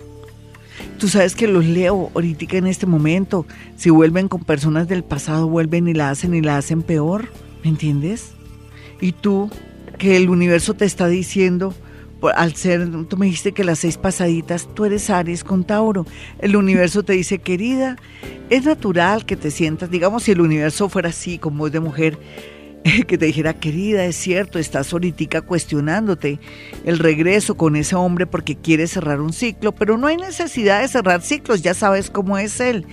Tú 0.99 1.07
sabes 1.07 1.35
que 1.35 1.47
los 1.47 1.65
leo 1.65 2.09
ahorita 2.13 2.57
en 2.57 2.67
este 2.67 2.85
momento. 2.85 3.45
Si 3.75 3.89
vuelven 3.89 4.27
con 4.27 4.43
personas 4.43 4.87
del 4.87 5.03
pasado, 5.03 5.47
vuelven 5.47 5.87
y 5.87 5.93
la 5.93 6.09
hacen 6.09 6.33
y 6.33 6.41
la 6.41 6.57
hacen 6.57 6.81
peor. 6.81 7.25
¿Me 7.63 7.69
entiendes? 7.69 8.33
Y 9.01 9.11
tú, 9.11 9.49
que 9.97 10.17
el 10.17 10.29
universo 10.29 10.73
te 10.73 10.85
está 10.85 11.07
diciendo, 11.07 11.73
al 12.35 12.55
ser, 12.55 12.89
tú 13.07 13.17
me 13.17 13.27
dijiste 13.27 13.51
que 13.51 13.63
las 13.63 13.79
seis 13.79 13.97
pasaditas, 13.97 14.67
tú 14.73 14.85
eres 14.85 15.09
Aries 15.09 15.43
con 15.43 15.63
Tauro. 15.63 16.05
El 16.39 16.55
universo 16.55 17.03
te 17.03 17.13
dice, 17.13 17.39
querida, 17.39 17.97
es 18.49 18.65
natural 18.65 19.25
que 19.25 19.35
te 19.35 19.51
sientas, 19.51 19.89
digamos, 19.89 20.23
si 20.23 20.31
el 20.31 20.41
universo 20.41 20.89
fuera 20.89 21.09
así, 21.09 21.37
como 21.37 21.59
voz 21.59 21.71
de 21.71 21.79
mujer, 21.79 22.17
que 23.07 23.17
te 23.17 23.25
dijera, 23.25 23.53
querida, 23.53 24.05
es 24.05 24.15
cierto, 24.15 24.59
estás 24.59 24.91
ahorita 24.93 25.41
cuestionándote 25.41 26.39
el 26.85 26.99
regreso 26.99 27.55
con 27.55 27.75
ese 27.75 27.95
hombre 27.95 28.25
porque 28.25 28.55
quieres 28.55 28.91
cerrar 28.91 29.21
un 29.21 29.33
ciclo, 29.33 29.73
pero 29.73 29.97
no 29.97 30.07
hay 30.07 30.17
necesidad 30.17 30.81
de 30.81 30.87
cerrar 30.87 31.21
ciclos, 31.21 31.61
ya 31.61 31.73
sabes 31.73 32.09
cómo 32.09 32.37
es 32.37 32.59
él. 32.59 32.85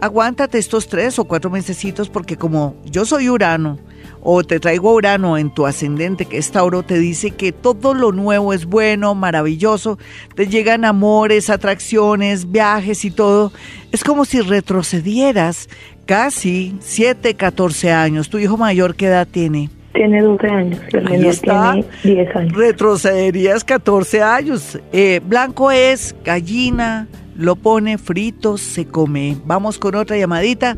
Aguántate 0.00 0.58
estos 0.58 0.88
tres 0.88 1.18
o 1.18 1.24
cuatro 1.24 1.50
mesecitos 1.50 2.08
porque 2.08 2.36
como 2.36 2.76
yo 2.84 3.04
soy 3.04 3.28
Urano, 3.28 3.78
o 4.24 4.42
te 4.42 4.58
traigo 4.58 4.92
Urano 4.94 5.36
en 5.36 5.50
tu 5.50 5.66
ascendente, 5.66 6.24
que 6.24 6.38
es 6.38 6.50
Tauro, 6.50 6.82
te 6.82 6.98
dice 6.98 7.30
que 7.30 7.52
todo 7.52 7.94
lo 7.94 8.10
nuevo 8.10 8.52
es 8.54 8.64
bueno, 8.64 9.14
maravilloso, 9.14 9.98
te 10.34 10.48
llegan 10.48 10.84
amores, 10.84 11.50
atracciones, 11.50 12.50
viajes 12.50 13.04
y 13.04 13.10
todo. 13.10 13.52
Es 13.92 14.02
como 14.02 14.24
si 14.24 14.40
retrocedieras 14.40 15.68
casi 16.06 16.74
7, 16.80 17.34
14 17.34 17.92
años. 17.92 18.30
¿Tu 18.30 18.38
hijo 18.38 18.56
mayor 18.56 18.96
qué 18.96 19.06
edad 19.06 19.28
tiene? 19.30 19.68
Tiene 19.92 20.22
12 20.22 20.46
años, 20.48 20.80
el 20.92 21.04
menor 21.04 21.34
tiene 21.36 21.84
10 22.02 22.36
años. 22.36 22.52
Retrocederías 22.52 23.62
14 23.62 24.22
años. 24.22 24.80
Eh, 24.92 25.20
blanco 25.24 25.70
es 25.70 26.16
gallina, 26.24 27.06
lo 27.36 27.56
pone 27.56 27.98
frito, 27.98 28.56
se 28.56 28.86
come. 28.86 29.36
Vamos 29.44 29.78
con 29.78 29.94
otra 29.94 30.16
llamadita. 30.16 30.76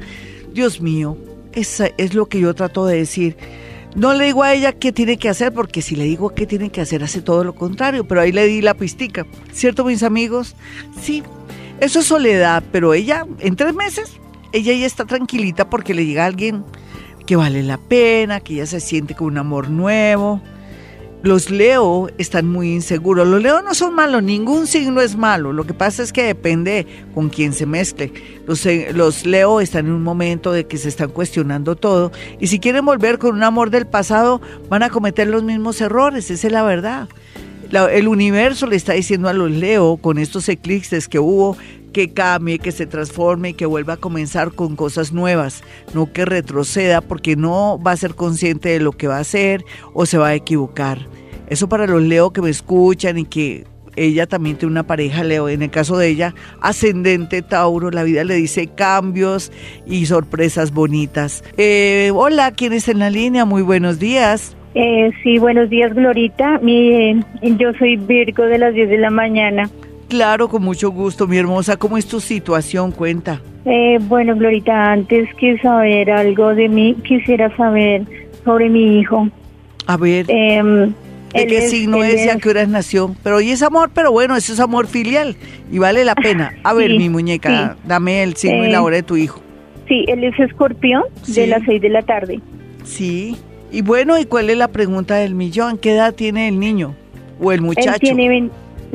Dios 0.53 0.81
mío, 0.81 1.17
esa 1.57 1.89
es 1.97 2.15
lo 2.15 2.27
que 2.27 2.39
yo 2.39 2.55
trato 2.55 2.87
de 2.87 2.99
decir. 2.99 3.37
No 3.97 4.13
le 4.13 4.27
digo 4.27 4.43
a 4.43 4.53
ella 4.53 4.73
qué 4.73 4.93
tiene 4.93 5.17
que 5.17 5.31
hacer, 5.31 5.53
porque 5.53 5.81
si 5.81 5.97
le 5.97 6.05
digo 6.05 6.35
qué 6.35 6.47
tiene 6.47 6.71
que 6.71 6.83
hacer, 6.83 7.03
hace 7.03 7.23
todo 7.23 7.43
lo 7.43 7.55
contrario, 7.55 8.07
pero 8.07 8.21
ahí 8.21 8.31
le 8.31 8.47
di 8.47 8.61
la 8.61 8.75
pistica. 8.75 9.27
¿Cierto, 9.53 9.85
mis 9.85 10.03
amigos? 10.03 10.55
Sí, 11.01 11.23
eso 11.81 12.01
es 12.01 12.07
soledad, 12.07 12.63
pero 12.71 12.93
ella, 12.93 13.27
en 13.41 13.57
tres 13.57 13.75
meses, 13.75 14.13
ella 14.53 14.75
ya 14.75 14.87
está 14.87 15.07
tranquilita 15.07 15.71
porque 15.71 15.95
le 15.95 16.05
llega 16.05 16.27
alguien 16.27 16.63
que 17.27 17.37
vale 17.37 17.63
la 17.63 17.79
pena, 17.79 18.41
que 18.41 18.55
ella 18.55 18.67
se 18.67 18.81
siente 18.81 19.15
con 19.15 19.29
un 19.29 19.39
amor 19.39 19.71
nuevo. 19.71 20.43
Los 21.27 21.51
Leo 21.51 22.09
están 22.19 22.47
muy 22.47 22.73
inseguros. 22.73 23.27
Los 23.27 23.43
Leo 23.43 23.61
no 23.61 23.75
son 23.75 23.97
malos, 23.97 24.23
ningún 24.23 24.69
signo 24.69 25.01
es 25.01 25.17
malo. 25.17 25.53
Lo 25.53 25.67
que 25.67 25.75
pasa 25.75 26.05
es 26.05 26.13
que 26.13 26.23
depende 26.23 26.87
con 27.15 27.31
quién 27.31 27.53
se 27.53 27.67
mezcle. 27.67 28.13
Los, 28.47 28.65
eh, 28.65 28.91
los 28.95 29.27
Leo 29.27 29.61
están 29.61 29.87
en 29.87 29.93
un 29.93 30.05
momento 30.05 30.53
de 30.53 30.69
que 30.69 30.79
se 30.79 30.89
están 30.89 31.11
cuestionando 31.11 31.75
todo. 31.75 32.13
Y 32.39 32.47
si 32.47 32.61
quieren 32.61 32.87
volver 32.87 33.19
con 33.19 33.35
un 33.35 33.43
amor 33.43 33.71
del 33.71 33.89
pasado, 33.89 34.41
van 34.69 34.85
a 34.85 34.89
cometer 34.89 35.27
los 35.27 35.43
mismos 35.43 35.81
errores. 35.81 36.31
Esa 36.31 36.47
es 36.47 36.53
la 36.53 36.63
verdad. 36.63 37.09
el 37.73 38.07
universo 38.07 38.69
le 38.69 38.77
está 38.77 38.93
diciendo 38.93 39.29
a 39.29 39.33
los 39.33 39.51
Leo 39.51 39.97
con 39.97 40.19
estos 40.19 40.49
eclipses 40.49 41.09
que 41.09 41.19
hubo 41.19 41.57
que 41.97 42.13
cambie, 42.13 42.59
que 42.59 42.73
se 42.73 42.85
transforme 42.85 43.49
y 43.49 43.55
que 43.55 43.65
vuelva 43.65 43.95
a 43.95 43.97
comenzar 43.97 44.53
con 44.53 44.77
cosas 44.77 45.15
nuevas, 45.15 45.65
no 45.95 46.13
que 46.13 46.27
retroceda 46.27 47.01
porque 47.01 47.37
no 47.37 47.81
va 47.83 47.93
a 47.93 47.97
ser 47.97 48.15
consciente 48.15 48.69
de 48.69 48.81
lo 48.81 48.93
que 48.93 49.09
va 49.09 49.17
a 49.17 49.21
hacer 49.21 49.65
o 49.95 50.05
se 50.05 50.19
va 50.19 50.29
a 50.29 50.35
equivocar. 50.35 50.99
Eso 51.49 51.71
para 51.71 51.87
los 51.87 52.03
Leo 52.03 52.35
que 52.35 52.43
me 52.43 52.51
escuchan 52.51 53.17
y 53.17 53.25
que 53.25 53.65
ella 53.97 54.27
también 54.27 54.57
tiene 54.57 54.73
una 54.73 54.83
pareja 54.83 55.25
Leo, 55.25 55.49
en 55.49 55.63
el 55.63 55.71
caso 55.71 55.97
de 55.97 56.09
ella, 56.09 56.35
ascendente 56.61 57.41
Tauro, 57.41 57.91
la 57.91 58.03
vida 58.03 58.25
le 58.25 58.35
dice 58.35 58.67
cambios 58.67 59.51
y 59.87 60.05
sorpresas 60.05 60.75
bonitas. 60.75 61.43
Eh, 61.57 62.11
hola, 62.15 62.53
¿quién 62.53 62.75
está 62.75 62.91
en 62.91 62.99
la 62.99 63.09
línea? 63.09 63.47
Muy 63.47 63.63
buenos 63.63 63.99
días. 63.99 64.55
Eh, 64.75 65.13
sí, 65.23 65.39
buenos 65.39 65.71
días, 65.71 65.95
Glorita. 65.95 66.59
Mi, 66.59 67.19
yo 67.43 67.73
soy 67.79 67.97
Virgo 67.97 68.43
de 68.43 68.59
las 68.59 68.75
10 68.75 68.91
de 68.91 68.99
la 68.99 69.09
mañana. 69.09 69.71
Claro, 70.09 70.49
con 70.49 70.63
mucho 70.63 70.91
gusto, 70.91 71.27
mi 71.27 71.37
hermosa. 71.37 71.77
¿Cómo 71.77 71.99
es 71.99 72.07
tu 72.07 72.21
situación? 72.21 72.93
Cuenta. 72.93 73.41
Eh, 73.65 73.99
bueno, 74.03 74.37
Glorita, 74.37 74.93
antes 74.93 75.29
que 75.35 75.59
saber 75.59 76.11
algo 76.11 76.55
de 76.55 76.69
mí, 76.69 76.97
quisiera 77.07 77.55
saber 77.57 78.03
sobre 78.45 78.69
mi 78.69 79.01
hijo. 79.01 79.29
A 79.87 79.97
ver. 79.97 80.27
Em, 80.29 80.93
¿De 81.35 81.47
qué 81.47 81.63
signo 81.63 82.03
es, 82.03 82.25
y 82.25 82.29
a 82.29 82.37
qué 82.37 82.49
hora 82.49 82.67
nació? 82.67 83.15
Pero 83.23 83.37
hoy 83.37 83.51
es 83.51 83.63
amor, 83.63 83.91
pero 83.93 84.13
bueno, 84.13 84.37
eso 84.37 84.53
es 84.53 84.61
amor 84.61 84.87
filial 84.87 85.37
y 85.71 85.79
vale 85.79 86.05
la 86.05 86.15
pena. 86.15 86.55
A 86.63 86.73
ver, 86.73 86.93
mi 86.93 87.11
muñeca, 87.11 87.77
dame 87.85 88.23
el 88.23 88.37
signo 88.37 88.65
y 88.65 88.71
la 88.71 88.79
eh, 88.79 88.81
hora 88.81 88.97
de 88.97 89.03
tu 89.03 89.17
hijo. 89.17 89.41
Sí, 89.89 90.05
él 90.09 90.25
es 90.25 90.39
escorpión 90.39 91.03
de 91.27 91.47
las 91.47 91.63
seis 91.65 91.83
de 91.83 91.91
la 91.91 92.03
tarde. 92.03 92.41
Sí. 92.85 93.37
Y 93.71 93.83
bueno, 93.83 94.19
¿y 94.19 94.25
cuál 94.25 94.49
es 94.49 94.57
la 94.57 94.69
pregunta 94.69 95.17
del 95.17 95.35
millón? 95.35 95.77
¿Qué 95.77 95.93
edad 95.93 96.15
tiene 96.15 96.49
el 96.49 96.59
niño 96.59 96.95
o 97.41 97.53
el 97.53 97.61
muchacho? 97.61 97.91
Él 97.95 98.01
tiene 98.01 98.51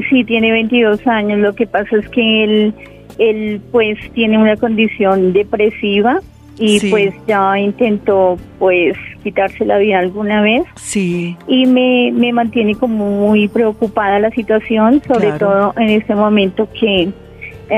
Sí, 0.10 0.24
tiene 0.24 0.52
22 0.52 1.06
años. 1.08 1.40
Lo 1.40 1.54
que 1.56 1.68
pasa 1.68 1.98
es 1.98 2.08
que 2.10 2.44
él, 2.44 2.74
él 3.18 3.62
pues 3.72 3.98
tiene 4.14 4.38
una 4.38 4.56
condición 4.58 5.34
depresiva 5.34 6.20
y 6.58 6.80
pues 6.90 7.14
ya 7.28 7.58
intentó 7.58 8.38
pues 8.60 8.96
quitarse 9.24 9.66
la 9.66 9.78
vida 9.78 10.00
alguna 10.00 10.42
vez. 10.42 10.64
Sí. 10.76 11.36
Y 11.48 11.66
me, 11.66 12.12
me 12.14 12.32
mantiene 12.34 12.76
como 12.76 13.10
muy 13.10 13.48
preocupada 13.48 14.20
la 14.20 14.32
situación, 14.32 15.02
sobre 15.08 15.32
todo 15.34 15.74
en 15.78 15.90
este 15.90 16.14
momento 16.16 16.68
que 16.80 17.12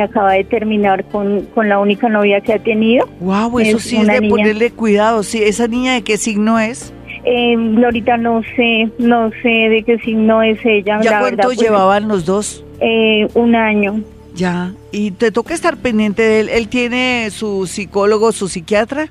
acaba 0.01 0.33
de 0.33 0.43
terminar 0.43 1.05
con, 1.05 1.41
con 1.53 1.69
la 1.69 1.79
única 1.79 2.09
novia 2.09 2.41
que 2.41 2.53
ha 2.53 2.59
tenido. 2.59 3.07
Wow, 3.19 3.59
eso 3.59 3.79
sí 3.79 3.97
es 3.97 4.07
de 4.07 4.27
ponerle 4.27 4.71
cuidado. 4.71 5.23
Sí, 5.23 5.41
¿esa 5.43 5.67
niña 5.67 5.93
de 5.93 6.01
qué 6.01 6.17
signo 6.17 6.59
es? 6.59 6.93
Eh, 7.25 7.55
Glorita, 7.57 8.17
no 8.17 8.41
sé, 8.55 8.89
no 8.97 9.31
sé 9.41 9.49
de 9.49 9.83
qué 9.85 9.97
signo 9.99 10.41
es 10.41 10.59
ella. 10.65 10.99
¿Ya 11.01 11.19
cuánto 11.19 11.43
pues, 11.43 11.57
llevaban 11.57 12.07
los 12.07 12.25
dos? 12.25 12.63
Eh, 12.79 13.27
un 13.33 13.55
año. 13.55 14.01
Ya, 14.35 14.73
y 14.91 15.11
te 15.11 15.31
toca 15.31 15.53
estar 15.53 15.77
pendiente 15.77 16.21
de 16.21 16.39
él. 16.41 16.49
¿Él 16.49 16.67
tiene 16.67 17.29
su 17.31 17.67
psicólogo, 17.67 18.31
su 18.31 18.47
psiquiatra? 18.47 19.09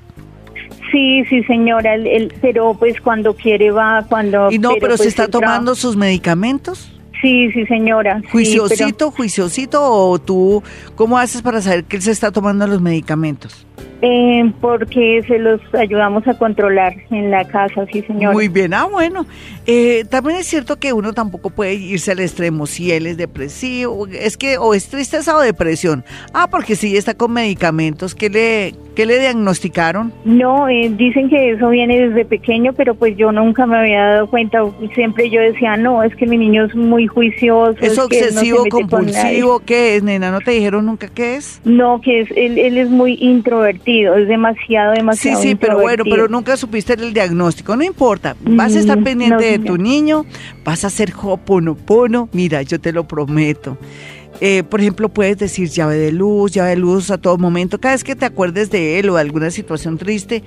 Sí, 0.91 1.25
sí, 1.31 1.43
señora, 1.45 1.95
él, 1.95 2.35
pero 2.43 2.75
pues 2.75 3.01
cuando 3.01 3.35
quiere 3.35 3.71
va, 3.71 4.05
cuando... 4.09 4.51
¿Y 4.51 4.59
no, 4.59 4.73
pero, 4.79 4.97
se 4.97 5.05
pues, 5.05 5.09
está 5.09 5.29
tomando 5.29 5.75
sus 5.75 5.97
medicamentos? 5.97 6.93
Sí, 7.23 7.51
sí, 7.53 7.65
señora. 7.67 8.21
¿Juiciosito, 8.31 9.11
juiciosito 9.13 9.81
o 9.81 10.19
tú 10.19 10.63
cómo 10.97 11.17
haces 11.17 11.41
para 11.41 11.63
saber 11.63 11.85
que 11.85 11.97
él 11.97 12.03
se 12.03 12.11
está 12.11 12.33
tomando 12.33 12.67
los 12.67 12.83
medicamentos? 12.83 13.65
Eh, 14.05 14.53
porque 14.61 15.23
se 15.29 15.39
los 15.39 15.61
ayudamos 15.75 16.27
a 16.27 16.37
controlar 16.37 16.93
en 17.11 17.31
la 17.31 17.45
casa, 17.45 17.87
sí, 17.93 18.03
señor. 18.03 18.33
Muy 18.33 18.49
bien, 18.49 18.75
ah, 18.75 18.87
bueno. 18.87 19.27
Eh, 19.65 20.05
también 20.11 20.41
es 20.41 20.47
cierto 20.49 20.81
que 20.81 20.93
uno 20.93 21.13
tampoco 21.13 21.51
puede 21.51 21.75
irse 21.75 22.11
al 22.11 22.19
extremo 22.19 22.67
si 22.67 22.91
él 22.91 23.07
es 23.07 23.17
depresivo, 23.17 24.09
es 24.09 24.37
que 24.37 24.59
o 24.59 24.75
es 24.75 24.89
tristeza 24.89 25.37
o 25.37 25.41
depresión. 25.41 26.05
Ah, 26.35 26.49
porque 26.51 26.75
si 26.75 26.97
está 26.97 27.15
con 27.15 27.33
medicamentos, 27.33 28.17
¿qué 28.17 28.29
le, 28.29 28.75
qué 28.97 29.07
le 29.07 29.21
diagnosticaron? 29.21 30.13
No, 30.25 30.69
eh, 30.69 30.91
dicen 30.97 31.31
que 31.31 31.53
eso 31.53 31.69
viene 31.69 32.09
desde 32.09 32.25
pequeño, 32.25 32.73
pero 32.73 32.97
pues 32.97 33.17
yo 33.17 33.31
nunca 33.31 33.67
me 33.67 33.79
había 33.79 34.05
dado 34.05 34.27
cuenta. 34.27 34.65
Siempre 34.97 35.31
yo 35.31 35.41
decía, 35.41 35.77
no, 35.77 36.03
es 36.03 36.17
que 36.17 36.27
mi 36.27 36.39
niño 36.39 36.65
es 36.65 36.75
muy 36.75 37.07
juicioso. 37.07 37.77
¿Es, 37.81 37.97
obsesivo, 38.01 38.65
compulsivo? 38.69 39.61
¿Qué 39.61 39.95
es, 39.95 40.03
nena? 40.03 40.33
¿No 40.33 40.41
te 40.41 40.51
dijeron 40.51 40.87
nunca 40.87 41.07
qué 41.07 41.37
es? 41.37 41.61
No, 41.65 42.01
que 42.01 42.23
es, 42.23 42.31
él, 42.33 42.59
él 42.59 42.79
es 42.79 42.91
muy 42.91 43.17
es 43.67 44.29
demasiado, 44.29 44.93
demasiado. 44.93 45.41
Sí, 45.41 45.49
sí, 45.49 45.55
pero 45.55 45.81
bueno, 45.81 46.05
pero 46.05 46.29
nunca 46.29 46.57
supiste 46.57 46.95
el 46.95 47.13
diagnóstico, 47.13 47.77
no 47.77 47.85
importa, 47.85 48.37
vas 48.41 48.75
a 48.77 48.81
estar 48.81 48.99
mm, 48.99 49.05
pendiente 49.05 49.45
de 49.45 49.59
tu 49.59 49.77
niño, 49.77 50.25
vas 50.65 50.85
a 50.85 50.89
hacer 50.89 51.13
hoponopono, 51.21 52.29
mira, 52.33 52.63
yo 52.63 52.81
te 52.81 52.93
lo 52.93 53.05
prometo. 53.05 53.79
Eh, 54.41 54.63
por 54.65 54.81
ejemplo, 54.81 55.09
puedes 55.09 55.39
decir 55.39 55.69
llave 55.69 55.97
de 55.97 56.11
luz, 56.11 56.53
llave 56.53 56.71
de 56.71 56.77
luz 56.77 57.11
a 57.11 57.19
todo 57.19 57.39
momento. 57.39 57.81
Cada 57.81 57.95
vez 57.95 58.03
que 58.03 58.17
te 58.17 58.25
acuerdes 58.25 58.71
de 58.71 58.99
él 58.99 59.11
o 59.11 59.15
de 59.15 59.21
alguna 59.21 59.51
situación 59.51 59.99
triste, 59.99 60.43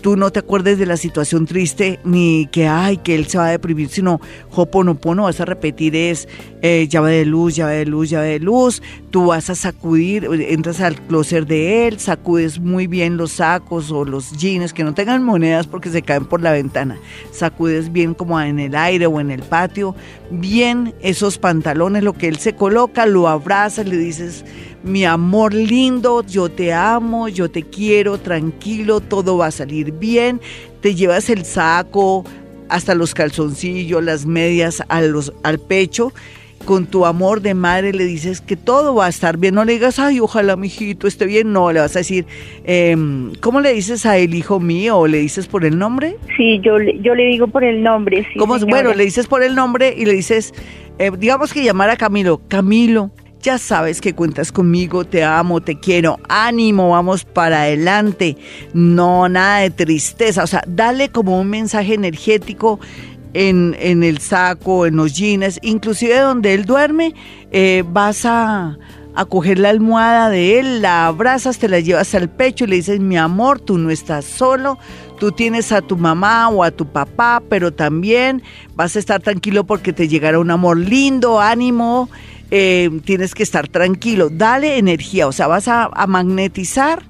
tú 0.00 0.16
no 0.16 0.30
te 0.30 0.40
acuerdes 0.40 0.78
de 0.78 0.86
la 0.86 0.96
situación 0.96 1.46
triste 1.46 1.98
ni 2.04 2.46
que, 2.52 2.66
ay, 2.66 2.98
que 2.98 3.14
él 3.14 3.26
se 3.26 3.38
va 3.38 3.46
a 3.46 3.50
deprimir, 3.50 3.88
sino 3.88 4.20
hoponopono, 4.50 5.24
vas 5.24 5.40
a 5.40 5.44
repetir 5.44 5.96
es 5.96 6.28
eh, 6.60 6.88
llave 6.90 7.12
de 7.12 7.24
luz, 7.24 7.54
llave 7.54 7.76
de 7.76 7.86
luz, 7.86 8.10
llave 8.10 8.28
de 8.28 8.40
luz. 8.40 8.82
Tú 9.10 9.26
vas 9.26 9.48
a 9.48 9.54
sacudir, 9.54 10.28
entras 10.48 10.80
al 10.80 11.00
closet 11.00 11.46
de 11.46 11.86
él, 11.86 11.98
sacudes 11.98 12.58
muy 12.58 12.86
bien 12.86 13.16
los 13.16 13.32
sacos 13.32 13.90
o 13.90 14.04
los 14.04 14.32
jeans 14.32 14.72
que 14.72 14.84
no 14.84 14.92
tengan 14.92 15.22
monedas 15.22 15.66
porque 15.66 15.90
se 15.90 16.02
caen 16.02 16.26
por 16.26 16.42
la 16.42 16.52
ventana. 16.52 16.98
Sacudes 17.32 17.92
bien 17.92 18.14
como 18.14 18.40
en 18.40 18.58
el 18.58 18.74
aire 18.74 19.06
o 19.06 19.20
en 19.20 19.30
el 19.30 19.42
patio, 19.42 19.94
bien 20.30 20.94
esos 21.00 21.38
pantalones, 21.38 22.02
lo 22.02 22.12
que 22.12 22.28
él 22.28 22.38
se 22.38 22.54
coloca, 22.54 23.06
lo 23.06 23.28
abrazas, 23.38 23.86
le 23.86 23.96
dices, 23.96 24.44
mi 24.82 25.04
amor 25.04 25.54
lindo, 25.54 26.24
yo 26.24 26.48
te 26.48 26.72
amo, 26.72 27.28
yo 27.28 27.50
te 27.50 27.62
quiero, 27.62 28.18
tranquilo, 28.18 29.00
todo 29.00 29.38
va 29.38 29.46
a 29.46 29.50
salir 29.50 29.92
bien, 29.92 30.40
te 30.80 30.94
llevas 30.94 31.30
el 31.30 31.44
saco, 31.44 32.24
hasta 32.68 32.94
los 32.94 33.14
calzoncillos, 33.14 34.02
las 34.04 34.26
medias 34.26 34.82
a 34.88 35.00
los, 35.00 35.32
al 35.42 35.58
pecho 35.58 36.12
con 36.64 36.86
tu 36.86 37.06
amor 37.06 37.40
de 37.40 37.54
madre 37.54 37.92
le 37.92 38.04
dices 38.04 38.40
que 38.40 38.56
todo 38.56 38.94
va 38.94 39.06
a 39.06 39.08
estar 39.08 39.38
bien. 39.38 39.54
No 39.54 39.64
le 39.64 39.72
digas, 39.72 39.98
ay, 39.98 40.20
ojalá 40.20 40.56
mi 40.56 40.66
hijito 40.66 41.06
esté 41.06 41.26
bien. 41.26 41.52
No, 41.52 41.72
le 41.72 41.80
vas 41.80 41.96
a 41.96 42.00
decir, 42.00 42.26
em, 42.64 43.32
¿cómo 43.40 43.60
le 43.60 43.72
dices 43.72 44.04
a 44.06 44.18
el 44.18 44.34
hijo 44.34 44.60
mío? 44.60 44.98
¿O 44.98 45.06
le 45.06 45.18
dices 45.18 45.46
por 45.46 45.64
el 45.64 45.78
nombre? 45.78 46.16
Sí, 46.36 46.60
yo, 46.62 46.78
yo 46.78 47.14
le 47.14 47.24
digo 47.26 47.48
por 47.48 47.64
el 47.64 47.82
nombre. 47.82 48.26
Sí, 48.32 48.38
Bueno, 48.68 48.92
le 48.92 49.04
dices 49.04 49.26
por 49.26 49.42
el 49.42 49.54
nombre 49.54 49.94
y 49.96 50.04
le 50.04 50.12
dices, 50.12 50.52
eh, 50.98 51.10
digamos 51.18 51.52
que 51.52 51.64
llamar 51.64 51.90
a 51.90 51.96
Camilo. 51.96 52.42
Camilo, 52.48 53.10
ya 53.42 53.58
sabes 53.58 54.00
que 54.00 54.14
cuentas 54.14 54.52
conmigo, 54.52 55.04
te 55.04 55.24
amo, 55.24 55.60
te 55.60 55.78
quiero, 55.78 56.18
ánimo, 56.28 56.90
vamos 56.90 57.24
para 57.24 57.62
adelante. 57.62 58.36
No, 58.74 59.28
nada 59.28 59.60
de 59.60 59.70
tristeza. 59.70 60.42
O 60.42 60.46
sea, 60.46 60.62
dale 60.66 61.10
como 61.10 61.40
un 61.40 61.48
mensaje 61.48 61.94
energético 61.94 62.80
en, 63.34 63.76
en 63.78 64.02
el 64.02 64.18
saco, 64.18 64.86
en 64.86 64.96
los 64.96 65.14
jeans, 65.14 65.58
inclusive 65.62 66.18
donde 66.18 66.54
él 66.54 66.64
duerme, 66.64 67.14
eh, 67.50 67.84
vas 67.86 68.24
a, 68.24 68.78
a 69.14 69.24
coger 69.26 69.58
la 69.58 69.70
almohada 69.70 70.30
de 70.30 70.58
él, 70.58 70.82
la 70.82 71.06
abrazas, 71.06 71.58
te 71.58 71.68
la 71.68 71.80
llevas 71.80 72.14
al 72.14 72.28
pecho 72.30 72.64
y 72.64 72.68
le 72.68 72.76
dices, 72.76 73.00
mi 73.00 73.16
amor, 73.16 73.60
tú 73.60 73.78
no 73.78 73.90
estás 73.90 74.24
solo, 74.24 74.78
Tú 75.18 75.32
tienes 75.32 75.72
a 75.72 75.82
tu 75.82 75.96
mamá 75.96 76.48
o 76.48 76.62
a 76.62 76.70
tu 76.70 76.86
papá, 76.86 77.42
pero 77.48 77.72
también 77.72 78.42
vas 78.76 78.94
a 78.94 79.00
estar 79.00 79.20
tranquilo 79.20 79.64
porque 79.64 79.92
te 79.92 80.06
llegará 80.06 80.38
un 80.38 80.50
amor 80.50 80.76
lindo, 80.76 81.40
ánimo. 81.40 82.08
Eh, 82.50 82.90
tienes 83.04 83.34
que 83.34 83.42
estar 83.42 83.68
tranquilo. 83.68 84.30
Dale 84.30 84.78
energía, 84.78 85.26
o 85.26 85.32
sea, 85.32 85.46
vas 85.46 85.68
a, 85.68 85.84
a 85.84 86.06
magnetizar 86.06 87.02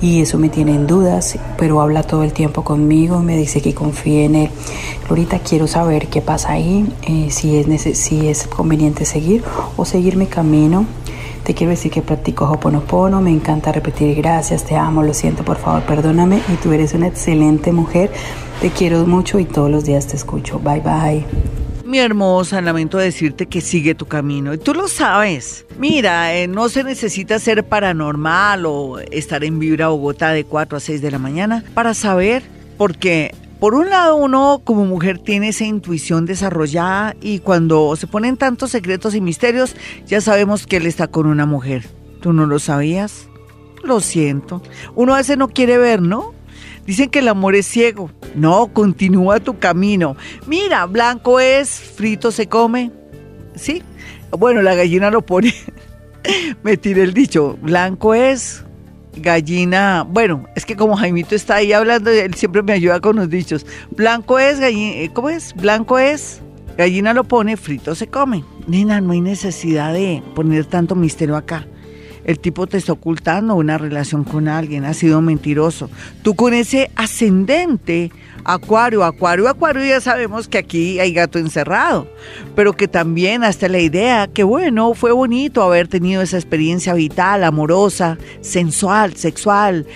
y 0.01 0.21
eso 0.21 0.39
me 0.39 0.49
tiene 0.49 0.75
en 0.75 0.87
dudas, 0.87 1.39
pero 1.59 1.81
habla 1.81 2.03
todo 2.03 2.23
el 2.23 2.33
tiempo 2.33 2.65
conmigo, 2.65 3.21
me 3.21 3.37
dice 3.37 3.61
que 3.61 3.75
confíe 3.75 4.25
en 4.25 4.35
él. 4.35 4.51
Ahorita 5.09 5.41
quiero 5.41 5.67
saber 5.67 6.09
qué 6.09 6.23
pasa 6.23 6.53
ahí, 6.53 6.87
eh, 7.03 7.29
si, 7.31 7.57
es 7.57 7.99
si 7.99 8.29
es 8.29 8.47
conveniente 8.47 9.05
seguir 9.05 9.43
o 9.77 9.85
seguir 9.85 10.17
mi 10.17 10.27
camino. 10.27 10.87
Te 11.45 11.55
quiero 11.55 11.71
decir 11.71 11.91
que 11.91 12.03
practico 12.03 12.45
Hoponopono, 12.45 13.21
me 13.21 13.31
encanta 13.31 13.73
repetir 13.73 14.15
gracias, 14.15 14.65
te 14.65 14.77
amo, 14.77 15.03
lo 15.03 15.15
siento, 15.15 15.43
por 15.43 15.57
favor, 15.57 15.83
perdóname 15.83 16.41
y 16.53 16.57
tú 16.63 16.73
eres 16.73 16.95
una 16.95 17.09
excelente 17.09 17.73
mujer. 17.73 18.11
Te 18.61 18.69
quiero 18.69 19.07
mucho 19.07 19.39
y 19.39 19.47
todos 19.47 19.71
los 19.71 19.87
días 19.87 20.07
te 20.07 20.17
escucho. 20.17 20.59
Bye 20.59 20.81
bye. 20.81 21.25
Mi 21.87 21.99
hermosa, 21.99 22.61
lamento 22.61 22.99
decirte 22.99 23.47
que 23.47 23.63
sigue 23.63 23.95
tu 23.95 24.05
camino. 24.05 24.53
Y 24.53 24.59
tú 24.59 24.75
lo 24.75 24.87
sabes. 24.87 25.65
Mira, 25.79 26.37
eh, 26.37 26.47
no 26.47 26.69
se 26.69 26.85
necesita 26.85 27.39
ser 27.39 27.65
paranormal 27.65 28.67
o 28.67 28.99
estar 28.99 29.45
en 29.45 29.59
Vibra 29.59 29.89
Bogotá 29.89 30.33
de 30.33 30.45
4 30.45 30.77
a 30.77 30.81
6 30.81 31.01
de 31.01 31.11
la 31.11 31.19
mañana 31.19 31.65
para 31.73 31.95
saber, 31.95 32.43
porque 32.77 33.35
por 33.61 33.75
un 33.75 33.89
lado 33.89 34.17
uno 34.17 34.61
como 34.63 34.85
mujer 34.85 35.19
tiene 35.19 35.49
esa 35.49 35.65
intuición 35.65 36.27
desarrollada 36.27 37.17
y 37.23 37.39
cuando 37.39 37.97
se 37.97 38.09
ponen 38.09 38.37
tantos 38.37 38.73
secretos 38.73 39.15
y 39.15 39.23
misterios, 39.23 39.75
ya 40.07 40.21
sabemos 40.21 40.67
que 40.67 40.77
él 40.77 40.85
está 40.85 41.07
con 41.07 41.27
una 41.27 41.47
mujer. 41.47 41.89
¿Tú 42.21 42.35
no 42.35 42.45
lo 42.45 42.59
sabías? 42.59 43.27
Lo 43.83 44.01
siento. 44.01 44.63
Uno 44.97 45.15
a 45.15 45.17
veces 45.17 45.39
no 45.39 45.49
quiere 45.49 45.79
ver, 45.79 46.03
¿no? 46.03 46.35
Dicen 46.87 47.09
que 47.09 47.21
el 47.21 47.29
amor 47.29 47.55
es 47.55 47.67
ciego. 47.67 48.11
No, 48.35 48.69
continúa 48.73 49.41
tu 49.41 49.59
camino. 49.59 50.17
Mira, 50.47 50.87
blanco 50.87 51.41
es, 51.41 51.69
frito 51.69 52.31
se 52.31 52.49
come. 52.49 52.91
Sí. 53.55 53.83
Bueno, 54.31 54.63
la 54.63 54.75
gallina 54.75 55.11
lo 55.11 55.23
pone. 55.23 55.55
Me 56.63 56.77
tiré 56.77 57.03
el 57.03 57.15
dicho. 57.15 57.59
Blanco 57.61 58.15
es, 58.15 58.65
gallina. 59.17 60.07
Bueno, 60.09 60.47
es 60.55 60.65
que 60.65 60.77
como 60.77 60.97
Jaimito 60.97 61.35
está 61.35 61.57
ahí 61.57 61.73
hablando, 61.73 62.11
él 62.11 62.35
siempre 62.35 62.63
me 62.63 62.73
ayuda 62.73 63.01
con 63.01 63.17
los 63.17 63.29
dichos. 63.29 63.67
Blanco 63.91 64.39
es, 64.39 64.61
gallina. 64.61 64.97
Eh, 64.97 65.11
¿Cómo 65.13 65.31
es? 65.31 65.55
Blanco 65.55 65.99
es, 65.99 66.41
gallina 66.77 67.13
lo 67.13 67.25
pone, 67.25 67.57
frito 67.57 67.95
se 67.95 68.07
come. 68.07 68.45
Nena, 68.67 69.01
no 69.01 69.13
hay 69.13 69.21
necesidad 69.21 69.93
de 69.93 70.23
poner 70.35 70.67
tanto 70.67 70.95
misterio 70.95 71.37
acá 71.37 71.67
el 72.31 72.39
tipo 72.39 72.67
te 72.69 72.77
está 72.77 72.93
ocultando 72.93 73.57
una 73.57 73.77
relación 73.77 74.23
con 74.23 74.47
alguien, 74.47 74.85
ha 74.85 74.95
sido 74.95 75.21
mentiroso. 75.21 75.91
Tú 76.23 76.37
con 76.37 76.55
ese 76.55 76.91
ascendente, 76.95 78.13
acuario, 78.45 79.05
acuario, 79.05 79.49
acuario, 79.49 79.85
ya 79.85 80.01
sabemos 80.01 80.47
que 80.47 80.59
aquí 80.59 81.01
hay 81.01 81.13
gato 81.13 81.41
encerrado, 81.41 82.07
pero 82.55 82.73
que 82.73 82.87
también 82.87 83.43
hasta 83.43 83.69
la 83.69 83.81
idea 83.81 84.29
que 84.29 84.45
bueno, 84.45 84.95
fue 84.95 85.11
bonito 85.11 85.63
haber 85.63 85.89
tenido 85.89 86.23
esa 86.23 86.37
experiencia 86.37 86.95
vital, 86.95 87.43
amorosa, 87.43 88.17
sensual, 88.41 89.17
sexual 89.17 89.87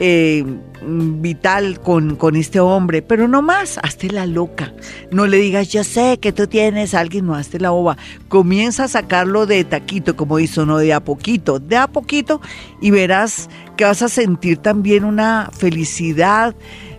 eh, 0.00 0.44
vital 0.82 1.80
con, 1.80 2.16
con, 2.16 2.36
este 2.36 2.60
hombre, 2.60 3.00
pero 3.02 3.28
no 3.28 3.42
más, 3.42 3.78
hazte 3.82 4.10
la 4.10 4.26
loca. 4.26 4.72
No 5.10 5.26
le 5.26 5.38
digas, 5.38 5.68
yo 5.68 5.84
sé 5.84 6.18
que 6.18 6.32
tú 6.32 6.46
tienes 6.46 6.94
a 6.94 7.00
alguien, 7.00 7.26
no 7.26 7.34
hazte 7.34 7.60
la 7.60 7.70
boba. 7.70 7.96
Comienza 8.28 8.84
a 8.84 8.88
sacarlo 8.88 9.46
de 9.46 9.64
taquito, 9.64 10.16
como 10.16 10.38
hizo, 10.38 10.66
no 10.66 10.78
de 10.78 10.92
a 10.92 11.00
poquito, 11.00 11.58
de 11.58 11.76
a 11.76 11.86
poquito, 11.86 12.40
y 12.80 12.90
verás 12.90 13.48
que 13.76 13.84
vas 13.84 14.02
a 14.02 14.08
sentir 14.08 14.58
también 14.58 15.04
una 15.04 15.50
felicidad 15.56 16.54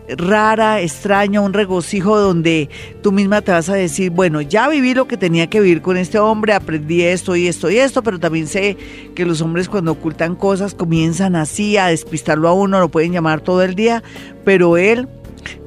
rara, 0.10 0.82
extraña, 0.82 1.42
un 1.42 1.54
regocijo 1.54 2.18
donde 2.18 2.70
tú 3.02 3.12
misma 3.12 3.42
te 3.42 3.52
vas 3.52 3.70
a 3.70 3.76
decir, 3.76 4.12
bueno, 4.12 4.42
ya 4.42 4.68
viví 4.70 4.94
lo 4.94 5.08
que 5.08 5.18
tenía 5.18 5.48
que 5.48 5.60
vivir 5.60 5.82
con 5.82 5.98
este 5.98 6.20
hombre, 6.20 6.54
aprendí 6.54 7.02
esto 7.02 7.36
y 7.36 7.48
esto 7.48 7.70
y 7.70 7.78
esto, 7.78 8.04
pero 8.04 8.20
también 8.20 8.48
sé 8.48 8.78
que 9.16 9.26
los 9.26 9.42
hombres 9.42 9.70
cuando 9.70 9.94
ocultan 9.94 10.36
cosas 10.36 10.74
comienzan 10.74 11.36
así 11.36 11.78
a 11.78 11.88
despistarlo 11.88 12.48
a 12.48 12.54
uno, 12.54 12.80
lo 12.80 12.90
pueden 12.90 13.14
llamar 13.14 13.42
todo 13.42 13.64
el 13.64 13.76
día, 13.76 14.04
pero 14.44 14.78
él, 14.78 15.08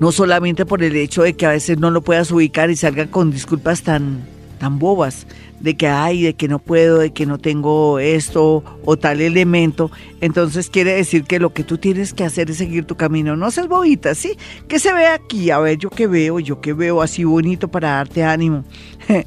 no 0.00 0.12
solamente 0.12 0.66
por 0.66 0.82
el 0.82 0.96
hecho 0.96 1.22
de 1.22 1.34
que 1.34 1.46
a 1.46 1.50
veces 1.50 1.78
no 1.78 1.90
lo 1.90 2.02
puedas 2.02 2.30
ubicar 2.30 2.70
y 2.70 2.76
salga 2.76 3.06
con 3.06 3.30
disculpas 3.30 3.82
tan, 3.82 4.24
tan 4.58 4.78
bobas, 4.78 5.26
de 5.60 5.76
que 5.76 5.88
hay, 5.88 6.22
de 6.22 6.34
que 6.34 6.48
no 6.48 6.58
puedo, 6.58 6.98
de 6.98 7.12
que 7.12 7.26
no 7.26 7.38
tengo 7.38 7.98
esto 7.98 8.62
o 8.84 8.96
tal 8.96 9.20
elemento, 9.20 9.90
entonces 10.20 10.70
quiere 10.70 10.94
decir 10.94 11.24
que 11.24 11.38
lo 11.38 11.52
que 11.52 11.64
tú 11.64 11.78
tienes 11.78 12.14
que 12.14 12.24
hacer 12.24 12.50
es 12.50 12.58
seguir 12.58 12.84
tu 12.84 12.96
camino. 12.96 13.36
No 13.36 13.50
seas 13.50 13.68
bobita, 13.68 14.14
¿sí? 14.14 14.36
Que 14.68 14.78
se 14.78 14.92
ve 14.92 15.06
aquí? 15.06 15.50
A 15.50 15.58
ver, 15.58 15.78
yo 15.78 15.90
que 15.90 16.06
veo, 16.06 16.38
yo 16.40 16.60
que 16.60 16.72
veo 16.72 17.02
así 17.02 17.24
bonito 17.24 17.68
para 17.68 17.90
darte 17.90 18.24
ánimo. 18.24 18.64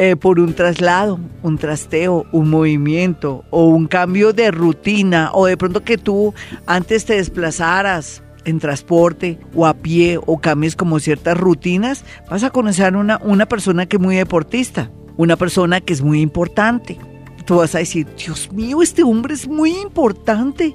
Eh, 0.00 0.14
por 0.14 0.38
un 0.38 0.54
traslado, 0.54 1.18
un 1.42 1.58
trasteo, 1.58 2.24
un 2.30 2.50
movimiento 2.50 3.44
o 3.50 3.64
un 3.64 3.88
cambio 3.88 4.32
de 4.32 4.52
rutina 4.52 5.32
o 5.34 5.46
de 5.46 5.56
pronto 5.56 5.82
que 5.82 5.98
tú 5.98 6.34
antes 6.66 7.04
te 7.04 7.14
desplazaras 7.14 8.22
en 8.44 8.60
transporte 8.60 9.40
o 9.56 9.66
a 9.66 9.74
pie 9.74 10.20
o 10.24 10.38
cambies 10.38 10.76
como 10.76 11.00
ciertas 11.00 11.36
rutinas, 11.36 12.04
vas 12.30 12.44
a 12.44 12.50
conocer 12.50 12.94
una, 12.94 13.18
una 13.24 13.46
persona 13.46 13.86
que 13.86 13.96
es 13.96 14.00
muy 14.00 14.14
deportista 14.14 14.88
una 15.18 15.36
persona 15.36 15.82
que 15.82 15.92
es 15.92 16.00
muy 16.00 16.22
importante. 16.22 16.96
Tú 17.44 17.56
vas 17.56 17.74
a 17.74 17.78
decir, 17.78 18.06
Dios 18.16 18.50
mío, 18.52 18.82
este 18.82 19.02
hombre 19.02 19.34
es 19.34 19.46
muy 19.46 19.76
importante. 19.76 20.74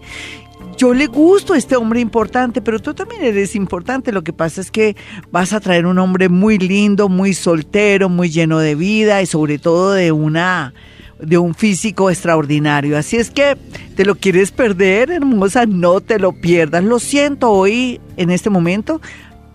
yo 0.77 0.93
le 0.93 1.07
gusto 1.07 1.53
a 1.53 1.57
este 1.57 1.75
hombre 1.75 1.99
importante, 1.99 2.61
pero 2.61 2.79
tú 2.79 2.93
también 2.93 3.23
eres 3.23 3.55
importante. 3.55 4.11
Lo 4.11 4.23
que 4.23 4.33
pasa 4.33 4.61
es 4.61 4.69
que 4.69 4.95
vas 5.31 5.53
a 5.53 5.59
traer 5.59 5.85
un 5.85 5.97
hombre 5.97 6.29
muy 6.29 6.59
lindo, 6.59 7.09
muy 7.09 7.33
soltero, 7.33 8.09
muy 8.09 8.29
lleno 8.29 8.59
de 8.59 8.75
vida 8.75 9.21
y 9.21 9.25
sobre 9.25 9.57
todo 9.59 9.93
de 9.93 10.11
una 10.11 10.73
de 11.19 11.37
un 11.37 11.55
físico 11.55 12.09
extraordinario. 12.09 12.97
Así 12.97 13.17
es 13.17 13.29
que 13.29 13.57
te 13.95 14.03
lo 14.03 14.15
quieres 14.15 14.51
perder, 14.51 15.09
hermosa, 15.11 15.65
no 15.65 16.01
te 16.01 16.19
lo 16.19 16.33
pierdas. 16.33 16.83
Lo 16.83 16.99
siento 16.99 17.49
hoy, 17.51 18.01
en 18.17 18.29
este 18.29 18.49
momento, 18.49 18.99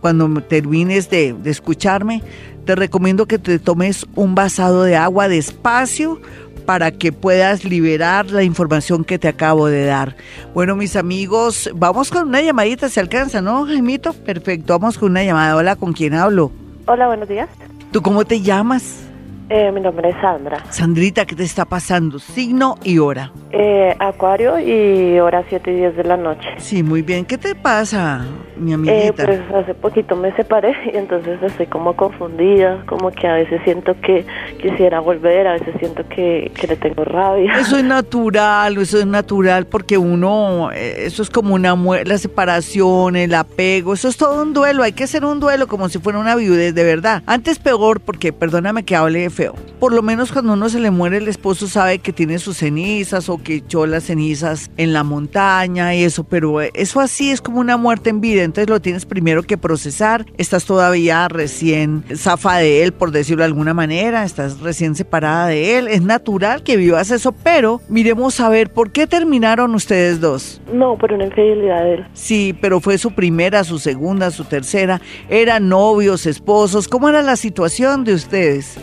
cuando 0.00 0.28
termines 0.42 1.10
de, 1.10 1.32
de 1.32 1.50
escucharme, 1.50 2.22
te 2.64 2.74
recomiendo 2.74 3.26
que 3.26 3.38
te 3.38 3.58
tomes 3.58 4.06
un 4.14 4.34
vasado 4.34 4.82
de 4.82 4.96
agua 4.96 5.28
despacio 5.28 6.20
para 6.68 6.90
que 6.90 7.12
puedas 7.12 7.64
liberar 7.64 8.30
la 8.30 8.42
información 8.42 9.02
que 9.02 9.18
te 9.18 9.26
acabo 9.26 9.68
de 9.68 9.86
dar. 9.86 10.16
Bueno, 10.52 10.76
mis 10.76 10.96
amigos, 10.96 11.70
vamos 11.74 12.10
con 12.10 12.28
una 12.28 12.42
llamadita, 12.42 12.90
se 12.90 13.00
alcanza, 13.00 13.40
¿no, 13.40 13.64
Jaimito? 13.64 14.12
Perfecto, 14.12 14.78
vamos 14.78 14.98
con 14.98 15.12
una 15.12 15.24
llamada. 15.24 15.56
Hola, 15.56 15.76
¿con 15.76 15.94
quién 15.94 16.12
hablo? 16.12 16.52
Hola, 16.86 17.06
buenos 17.06 17.26
días. 17.26 17.48
¿Tú 17.90 18.02
cómo 18.02 18.26
te 18.26 18.42
llamas? 18.42 19.07
Eh, 19.50 19.72
mi 19.72 19.80
nombre 19.80 20.10
es 20.10 20.16
Sandra. 20.20 20.62
Sandrita, 20.68 21.24
¿qué 21.24 21.34
te 21.34 21.42
está 21.42 21.64
pasando? 21.64 22.18
Signo 22.18 22.74
y 22.84 22.98
hora. 22.98 23.32
Eh, 23.50 23.96
acuario 23.98 24.58
y 24.58 25.18
hora 25.20 25.42
7 25.48 25.70
y 25.72 25.76
10 25.76 25.96
de 25.96 26.04
la 26.04 26.18
noche. 26.18 26.46
Sí, 26.58 26.82
muy 26.82 27.00
bien. 27.00 27.24
¿Qué 27.24 27.38
te 27.38 27.54
pasa, 27.54 28.26
mi 28.58 28.72
Eh, 28.72 28.74
amiguita? 28.74 29.24
pues 29.24 29.40
hace 29.54 29.72
poquito 29.72 30.16
me 30.16 30.36
separé 30.36 30.74
y 30.92 30.96
entonces 30.98 31.42
estoy 31.42 31.64
como 31.66 31.96
confundida, 31.96 32.84
como 32.86 33.10
que 33.10 33.26
a 33.26 33.34
veces 33.36 33.62
siento 33.64 33.98
que 34.02 34.26
quisiera 34.60 35.00
volver, 35.00 35.46
a 35.46 35.52
veces 35.54 35.74
siento 35.78 36.06
que, 36.10 36.52
que 36.54 36.66
le 36.66 36.76
tengo 36.76 37.04
rabia. 37.04 37.54
Eso 37.58 37.78
es 37.78 37.84
natural, 37.98 38.76
eso 38.76 38.98
es 38.98 39.06
natural 39.06 39.66
porque 39.66 39.96
uno, 39.96 40.70
eh, 40.74 41.04
eso 41.06 41.22
es 41.22 41.30
como 41.30 41.54
una 41.54 41.74
muerte, 41.74 42.06
la 42.10 42.18
separación, 42.18 43.16
el 43.16 43.32
apego, 43.34 43.94
eso 43.94 44.08
es 44.08 44.18
todo 44.18 44.42
un 44.42 44.52
duelo, 44.52 44.82
hay 44.82 44.92
que 44.92 45.04
hacer 45.04 45.24
un 45.24 45.40
duelo 45.40 45.68
como 45.68 45.88
si 45.88 45.98
fuera 45.98 46.18
una 46.18 46.36
viudez, 46.36 46.74
de 46.74 46.84
verdad. 46.84 47.22
Antes 47.24 47.58
peor 47.58 48.00
porque, 48.00 48.34
perdóname 48.34 48.84
que 48.84 48.94
hable 48.94 49.30
feo, 49.38 49.54
por 49.78 49.92
lo 49.92 50.02
menos 50.02 50.32
cuando 50.32 50.54
uno 50.54 50.68
se 50.68 50.80
le 50.80 50.90
muere 50.90 51.18
el 51.18 51.28
esposo 51.28 51.68
sabe 51.68 52.00
que 52.00 52.12
tiene 52.12 52.40
sus 52.40 52.56
cenizas 52.56 53.28
o 53.28 53.40
que 53.40 53.54
echó 53.54 53.86
las 53.86 54.02
cenizas 54.02 54.68
en 54.76 54.92
la 54.92 55.04
montaña 55.04 55.94
y 55.94 56.02
eso, 56.02 56.24
pero 56.24 56.60
eh, 56.60 56.72
eso 56.74 56.98
así 56.98 57.30
es 57.30 57.40
como 57.40 57.60
una 57.60 57.76
muerte 57.76 58.10
en 58.10 58.20
vida, 58.20 58.42
entonces 58.42 58.68
lo 58.68 58.80
tienes 58.80 59.06
primero 59.06 59.44
que 59.44 59.56
procesar, 59.56 60.26
estás 60.38 60.64
todavía 60.64 61.28
recién 61.28 62.02
zafa 62.16 62.56
de 62.56 62.82
él, 62.82 62.92
por 62.92 63.12
decirlo 63.12 63.42
de 63.42 63.46
alguna 63.46 63.74
manera, 63.74 64.24
estás 64.24 64.58
recién 64.58 64.96
separada 64.96 65.46
de 65.46 65.78
él, 65.78 65.86
es 65.86 66.02
natural 66.02 66.64
que 66.64 66.76
vivas 66.76 67.12
eso, 67.12 67.30
pero 67.30 67.80
miremos 67.88 68.40
a 68.40 68.48
ver 68.48 68.72
por 68.72 68.90
qué 68.90 69.06
terminaron 69.06 69.72
ustedes 69.76 70.20
dos. 70.20 70.60
No, 70.72 70.98
por 70.98 71.12
una 71.12 71.26
infidelidad 71.26 71.84
de 71.84 71.94
él. 71.94 72.06
Sí, 72.12 72.58
pero 72.60 72.80
fue 72.80 72.98
su 72.98 73.12
primera, 73.12 73.62
su 73.62 73.78
segunda, 73.78 74.32
su 74.32 74.42
tercera, 74.46 75.00
eran 75.28 75.68
novios, 75.68 76.26
esposos, 76.26 76.88
¿cómo 76.88 77.08
era 77.08 77.22
la 77.22 77.36
situación 77.36 78.02
de 78.02 78.14
ustedes? 78.14 78.76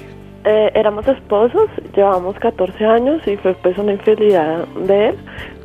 Eh, 0.48 0.72
éramos 0.76 1.08
esposos, 1.08 1.70
llevábamos 1.96 2.36
14 2.38 2.86
años 2.86 3.20
y 3.28 3.36
fue 3.38 3.56
pues 3.56 3.78
una 3.80 3.94
infidelidad 3.94 4.68
de 4.88 5.10
él, 5.10 5.16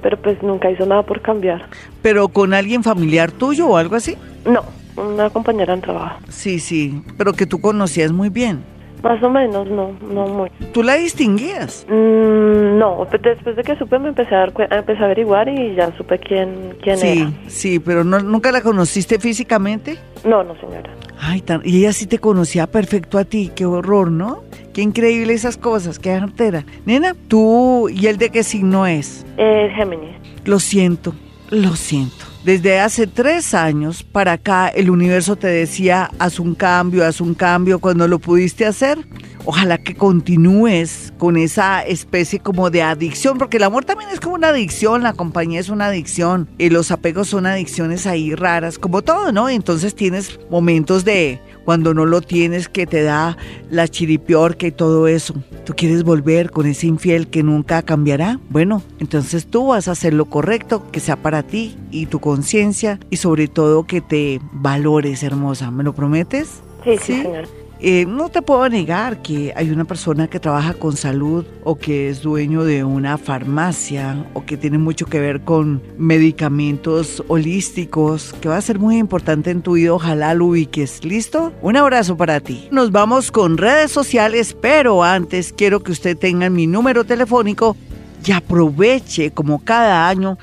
pero 0.02 0.16
pues 0.16 0.42
nunca 0.42 0.70
hizo 0.70 0.86
nada 0.86 1.02
por 1.02 1.20
cambiar. 1.20 1.66
¿Pero 2.00 2.28
con 2.28 2.54
alguien 2.54 2.82
familiar 2.82 3.30
tuyo 3.30 3.68
o 3.68 3.76
algo 3.76 3.96
así? 3.96 4.16
No, 4.46 4.62
una 4.96 5.28
compañera 5.28 5.74
en 5.74 5.82
trabajo. 5.82 6.18
Sí, 6.30 6.58
sí, 6.60 7.02
pero 7.18 7.34
que 7.34 7.44
tú 7.44 7.60
conocías 7.60 8.10
muy 8.10 8.30
bien. 8.30 8.64
Más 9.02 9.22
o 9.22 9.30
menos, 9.30 9.68
no, 9.70 9.92
no 10.12 10.26
mucho. 10.26 10.52
¿Tú 10.74 10.82
la 10.82 10.94
distinguías? 10.96 11.86
Mm, 11.88 12.78
no, 12.78 13.06
pues 13.08 13.22
después 13.22 13.56
de 13.56 13.62
que 13.62 13.76
supe 13.76 13.98
me 13.98 14.08
empecé 14.08 14.34
a, 14.34 14.40
dar 14.40 14.52
empecé 14.70 15.02
a 15.02 15.06
averiguar 15.06 15.48
y 15.48 15.74
ya 15.74 15.90
supe 15.96 16.18
quién, 16.18 16.74
quién 16.82 16.98
Sí, 16.98 17.18
era. 17.18 17.30
sí, 17.48 17.78
pero 17.78 18.04
no, 18.04 18.20
¿nunca 18.20 18.52
la 18.52 18.60
conociste 18.60 19.18
físicamente? 19.18 19.96
No, 20.24 20.42
no 20.42 20.54
señora. 20.60 20.90
Ay, 21.18 21.40
tan- 21.40 21.62
y 21.64 21.78
ella 21.78 21.92
sí 21.94 22.06
te 22.06 22.18
conocía 22.18 22.66
perfecto 22.66 23.16
a 23.16 23.24
ti, 23.24 23.50
qué 23.54 23.64
horror, 23.64 24.10
¿no? 24.10 24.42
Qué 24.72 24.82
increíble 24.82 25.32
esas 25.32 25.56
cosas, 25.56 25.98
qué 25.98 26.12
artera. 26.12 26.64
Nena, 26.86 27.14
tú, 27.28 27.88
¿y 27.88 28.06
él 28.06 28.18
de 28.18 28.30
qué 28.30 28.44
signo 28.44 28.86
es? 28.86 29.26
Eh, 29.36 29.68
Géminis. 29.74 30.16
Lo 30.44 30.60
siento, 30.60 31.14
lo 31.50 31.74
siento. 31.74 32.30
Desde 32.44 32.80
hace 32.80 33.06
tres 33.06 33.52
años 33.52 34.02
para 34.02 34.32
acá 34.32 34.68
el 34.68 34.88
universo 34.88 35.36
te 35.36 35.48
decía, 35.48 36.10
haz 36.18 36.40
un 36.40 36.54
cambio, 36.54 37.04
haz 37.04 37.20
un 37.20 37.34
cambio 37.34 37.80
cuando 37.80 38.08
lo 38.08 38.18
pudiste 38.18 38.64
hacer. 38.64 38.98
Ojalá 39.44 39.76
que 39.76 39.94
continúes 39.94 41.12
con 41.18 41.36
esa 41.36 41.82
especie 41.82 42.38
como 42.38 42.70
de 42.70 42.82
adicción, 42.82 43.36
porque 43.36 43.58
el 43.58 43.64
amor 43.64 43.84
también 43.84 44.08
es 44.10 44.20
como 44.20 44.36
una 44.36 44.48
adicción, 44.48 45.02
la 45.02 45.12
compañía 45.12 45.60
es 45.60 45.68
una 45.68 45.86
adicción 45.86 46.48
y 46.56 46.70
los 46.70 46.90
apegos 46.90 47.28
son 47.28 47.46
adicciones 47.46 48.06
ahí 48.06 48.34
raras, 48.34 48.78
como 48.78 49.02
todo, 49.02 49.32
¿no? 49.32 49.48
Entonces 49.48 49.94
tienes 49.94 50.38
momentos 50.50 51.04
de 51.04 51.40
cuando 51.70 51.94
no 51.94 52.04
lo 52.04 52.20
tienes 52.20 52.68
que 52.68 52.84
te 52.84 53.04
da 53.04 53.36
la 53.70 53.86
chiripiorca 53.86 54.66
y 54.66 54.72
todo 54.72 55.06
eso. 55.06 55.34
¿Tú 55.64 55.72
quieres 55.76 56.02
volver 56.02 56.50
con 56.50 56.66
ese 56.66 56.88
infiel 56.88 57.28
que 57.28 57.44
nunca 57.44 57.82
cambiará? 57.82 58.40
Bueno, 58.48 58.82
entonces 58.98 59.46
tú 59.46 59.68
vas 59.68 59.86
a 59.86 59.92
hacer 59.92 60.12
lo 60.12 60.24
correcto, 60.24 60.90
que 60.90 60.98
sea 60.98 61.14
para 61.14 61.44
ti 61.44 61.76
y 61.92 62.06
tu 62.06 62.18
conciencia 62.18 62.98
y 63.08 63.18
sobre 63.18 63.46
todo 63.46 63.86
que 63.86 64.00
te 64.00 64.40
valores, 64.50 65.22
hermosa. 65.22 65.70
¿Me 65.70 65.84
lo 65.84 65.94
prometes? 65.94 66.60
Sí, 66.82 66.98
sí, 67.00 67.22
señora. 67.22 67.46
Eh, 67.82 68.04
no 68.06 68.28
te 68.28 68.42
puedo 68.42 68.68
negar 68.68 69.22
que 69.22 69.54
hay 69.56 69.70
una 69.70 69.86
persona 69.86 70.28
que 70.28 70.38
trabaja 70.38 70.74
con 70.74 70.96
salud 70.96 71.46
o 71.64 71.76
que 71.76 72.10
es 72.10 72.20
dueño 72.20 72.62
de 72.64 72.84
una 72.84 73.16
farmacia 73.16 74.26
o 74.34 74.44
que 74.44 74.58
tiene 74.58 74.76
mucho 74.76 75.06
que 75.06 75.18
ver 75.18 75.40
con 75.40 75.82
medicamentos 75.96 77.24
holísticos 77.28 78.34
que 78.42 78.50
va 78.50 78.58
a 78.58 78.60
ser 78.60 78.78
muy 78.78 78.98
importante 78.98 79.50
en 79.50 79.62
tu 79.62 79.72
vida. 79.72 79.94
Ojalá 79.94 80.34
lo 80.34 80.46
ubiques. 80.46 81.02
¿Listo? 81.04 81.54
Un 81.62 81.76
abrazo 81.76 82.18
para 82.18 82.40
ti. 82.40 82.68
Nos 82.70 82.92
vamos 82.92 83.32
con 83.32 83.56
redes 83.56 83.90
sociales, 83.90 84.54
pero 84.60 85.02
antes 85.02 85.54
quiero 85.54 85.82
que 85.82 85.92
usted 85.92 86.18
tenga 86.18 86.50
mi 86.50 86.66
número 86.66 87.04
telefónico 87.04 87.78
y 88.26 88.32
aproveche 88.32 89.30
como 89.30 89.64
cada 89.64 90.06
año 90.06 90.36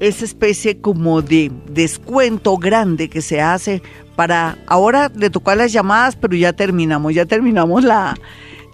esa 0.00 0.24
especie 0.24 0.78
como 0.78 1.22
de 1.22 1.50
descuento 1.70 2.56
grande 2.56 3.08
que 3.08 3.22
se 3.22 3.40
hace 3.40 3.82
para 4.16 4.56
ahora 4.66 5.10
le 5.14 5.30
tocó 5.30 5.50
a 5.50 5.56
las 5.56 5.72
llamadas, 5.72 6.16
pero 6.16 6.36
ya 6.36 6.52
terminamos, 6.52 7.14
ya 7.14 7.26
terminamos 7.26 7.84
la, 7.84 8.14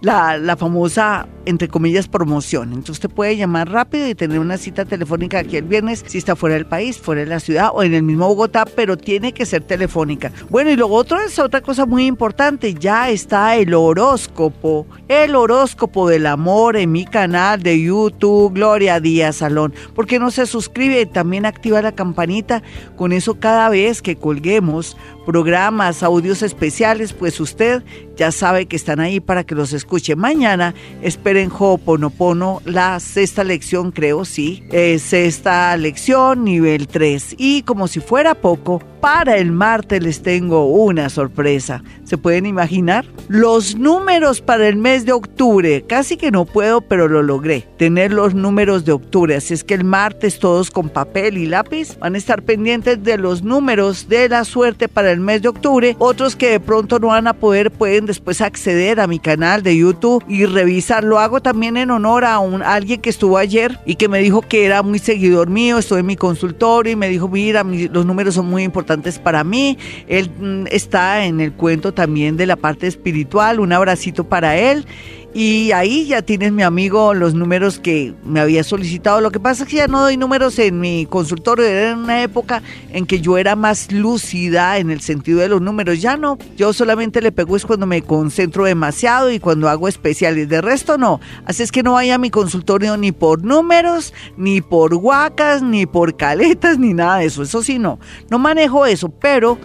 la, 0.01 0.57
famosa, 0.57 1.28
entre 1.44 1.68
comillas, 1.68 2.09
promoción. 2.09 2.70
Entonces 2.70 2.90
usted 2.90 3.11
puede 3.11 3.36
llamar 3.36 3.70
rápido 3.70 4.09
y 4.09 4.14
tener 4.14 4.38
una 4.38 4.57
cita 4.57 4.84
telefónica 4.84 5.40
aquí 5.40 5.57
el 5.57 5.64
viernes 5.64 6.05
si 6.07 6.18
está 6.18 6.36
fuera 6.36 6.55
del 6.55 6.66
país, 6.66 6.98
fuera 6.98 7.20
de 7.20 7.26
la 7.26 7.40
ciudad 7.40 7.70
o 7.72 7.82
en 7.82 7.94
el 7.94 8.03
mismo 8.03 8.28
Bogotá, 8.28 8.64
pero 8.64 8.96
tiene 8.96 9.32
que 9.32 9.46
ser 9.46 9.62
telefónica. 9.62 10.32
Bueno, 10.48 10.70
y 10.70 10.76
lo 10.76 10.88
otro 10.88 11.20
es 11.20 11.38
otra 11.38 11.61
cosa 11.61 11.86
muy 11.86 12.07
importante, 12.07 12.74
ya 12.74 13.11
está 13.11 13.57
el 13.57 13.74
horóscopo, 13.74 14.86
el 15.09 15.34
horóscopo 15.34 16.09
del 16.09 16.26
amor 16.26 16.76
en 16.76 16.92
mi 16.92 17.05
canal 17.05 17.62
de 17.62 17.82
YouTube, 17.82 18.55
Gloria 18.55 19.01
Díaz 19.01 19.36
Salón. 19.36 19.74
¿Por 19.94 20.07
qué 20.07 20.18
no 20.18 20.30
se 20.30 20.46
suscribe 20.46 21.07
también 21.07 21.46
activa 21.46 21.82
la 21.82 21.92
campanita? 21.92 22.62
Con 22.96 23.12
eso 23.12 23.38
cada 23.38 23.68
vez 23.68 24.03
que 24.03 24.16
colguemos 24.16 24.96
programas, 25.26 26.03
audios 26.03 26.42
especiales, 26.42 27.12
pues 27.12 27.38
usted 27.40 27.82
ya 28.16 28.32
sabe 28.32 28.66
que 28.66 28.76
están 28.76 29.01
ahí 29.01 29.20
para 29.20 29.44
que 29.44 29.55
los 29.55 29.72
escuche. 29.72 29.89
Mañana 30.16 30.74
esperen 31.03 31.51
Ho'oponopono, 31.51 32.62
la 32.64 33.01
sexta 33.01 33.43
lección, 33.43 33.91
creo, 33.91 34.24
sí, 34.24 34.62
eh, 34.70 34.99
sexta 34.99 35.76
lección, 35.76 36.45
nivel 36.45 36.86
3. 36.86 37.34
Y 37.38 37.62
como 37.62 37.88
si 37.88 38.01
fuera 38.01 38.34
poco, 38.34 38.80
para 39.01 39.38
el 39.38 39.51
martes 39.51 40.03
les 40.03 40.22
tengo 40.22 40.66
una 40.66 41.09
sorpresa. 41.09 41.82
¿Se 42.05 42.18
pueden 42.18 42.45
imaginar? 42.45 43.07
Los 43.28 43.76
números 43.76 44.41
para 44.41 44.68
el 44.68 44.76
mes 44.76 45.07
de 45.07 45.12
octubre. 45.12 45.84
Casi 45.86 46.16
que 46.16 46.30
no 46.30 46.45
puedo, 46.45 46.82
pero 46.82 47.09
lo 47.09 47.22
logré. 47.22 47.66
Tener 47.78 48.12
los 48.12 48.34
números 48.34 48.84
de 48.84 48.93
octubre. 48.93 49.34
Así 49.36 49.55
es 49.55 49.64
que 49.64 49.74
el 49.74 49.84
martes 49.84 50.38
todos 50.38 50.70
con 50.70 50.88
papel 50.91 51.38
y 51.38 51.47
lápiz 51.47 51.99
van 51.99 52.14
a 52.14 52.18
estar 52.18 52.43
pendientes 52.43 53.03
de 53.03 53.16
los 53.16 53.43
números 53.43 54.09
de 54.09 54.28
la 54.28 54.45
suerte 54.45 54.88
para 54.88 55.11
el 55.12 55.20
mes 55.20 55.43
de 55.43 55.49
octubre. 55.49 55.97
Otros 55.99 56.36
que 56.36 56.51
de 56.51 56.61
pronto 56.61 56.99
no 56.99 57.09
van 57.09 57.26
a 57.26 57.32
poder 57.32 57.70
pueden 57.70 58.07
después 58.07 58.41
acceder 58.41 59.01
a 59.01 59.07
mi 59.07 59.18
canal 59.18 59.62
de 59.62 59.74
YouTube 59.81 60.24
y 60.28 60.47
revisar. 60.47 61.05
Lo 61.05 61.18
hago 61.18 61.41
también 61.41 61.76
en 61.76 61.91
honor 61.91 62.24
a, 62.24 62.39
un, 62.39 62.62
alguien 62.62 63.01
que 63.01 63.11
estuvo 63.11 63.37
ayer 63.39 63.78
y 63.85 63.97
que 63.97 64.09
me 64.09 64.18
dijo 64.20 64.43
que 64.43 64.64
era 64.64 64.83
muy 64.83 64.99
seguidor 64.99 65.51
mío. 65.51 65.78
Estuve 65.78 66.01
en 66.01 66.07
mi 66.07 66.16
consultorio 66.16 66.93
y 66.93 66.97
me 66.97 67.09
dijo, 67.09 67.28
mira, 67.28 67.64
mi- 67.64 67.89
los 67.89 68.07
números 68.07 68.35
son 68.35 68.47
muy 68.47 68.62
importantes 68.62 69.18
para 69.18 69.45
mí. 69.45 69.76
Él 70.09 70.31
mm, 70.39 70.66
está 70.70 71.24
en 71.24 71.41
el 71.41 71.53
cuento 71.53 71.93
también 71.93 72.37
de 72.37 72.47
la 72.47 72.57
parte 72.57 72.87
espiritual. 72.87 73.61
Un 73.61 73.72
abracito 73.72 74.24
para 74.24 74.57
él. 74.57 74.87
Y 75.33 75.70
ahí 75.70 76.07
ya 76.07 76.22
tienes, 76.22 76.51
mi 76.51 76.64
amigo, 76.64 77.14
los 77.14 77.35
números 77.35 77.78
que 77.78 78.14
me 78.24 78.41
había 78.41 78.64
solicitado. 78.64 79.20
Lo 79.20 79.31
que 79.31 79.39
pasa 79.39 79.62
es 79.62 79.68
que 79.68 79.76
ya 79.76 79.87
no 79.87 80.01
doy 80.01 80.16
números 80.16 80.59
en 80.59 80.81
mi 80.81 81.07
consultorio. 81.07 81.64
Era 81.64 81.91
en 81.93 81.99
una 81.99 82.22
época 82.22 82.62
en 82.93 83.07
que 83.07 83.20
yo 83.20 83.39
era 83.39 83.55
más 83.55 83.93
lúcida 83.93 84.78
en 84.78 84.91
el 84.91 85.01
sentido 85.01 85.39
de 85.39 85.49
los 85.49 85.62
números. 85.62 86.01
Ya 86.01 86.16
no. 86.16 86.37
Yo 86.57 86.72
solamente 86.72 87.22
le 87.22 87.31
pego 87.31 87.57
es 87.57 87.64
cuando 87.64 87.87
me 87.87 88.03
concentro 88.03 88.64
demasiado 88.64 89.31
y 89.31 89.39
cuando 89.39 89.68
hago 89.68 89.87
especiales. 89.87 90.49
De 90.49 90.61
resto 90.61 90.99
no. 90.99 91.20
Así 91.45 91.62
es 91.62 91.70
que 91.70 91.85
no 91.85 91.93
vaya 91.93 92.16
a 92.16 92.18
mi 92.18 92.31
consultorio 92.31 92.97
ni 92.97 93.12
por 93.12 93.45
números, 93.45 94.12
ni 94.37 94.61
por 94.61 94.95
huacas, 94.95 95.62
ni 95.62 95.87
por 95.87 96.16
caletas, 96.16 96.76
ni 96.76 96.93
nada 96.93 97.18
de 97.18 97.26
eso. 97.26 97.45
Eso 97.45 97.62
sí 97.62 97.78
no. 97.78 98.01
No 98.31 98.41
manejo 98.41 98.85
eso, 98.85 99.11
pero 99.11 99.59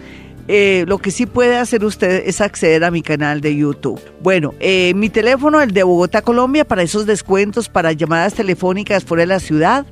eh, 0.47 0.85
lo 0.87 0.99
que 0.99 1.11
sí 1.11 1.25
puede 1.25 1.57
hacer 1.57 1.83
usted 1.83 2.23
es 2.27 2.41
acceder 2.41 2.83
a 2.83 2.91
mi 2.91 3.01
canal 3.01 3.41
de 3.41 3.55
YouTube. 3.55 3.99
Bueno, 4.21 4.53
eh, 4.59 4.93
mi 4.95 5.09
teléfono, 5.09 5.61
el 5.61 5.71
de 5.71 5.83
Bogotá, 5.83 6.21
Colombia, 6.21 6.65
para 6.65 6.83
esos 6.83 7.05
descuentos, 7.05 7.69
para 7.69 7.91
llamadas 7.93 8.35
telefónicas 8.35 9.03
fuera 9.03 9.21
de 9.21 9.27
la 9.27 9.39
ciudad, 9.39 9.85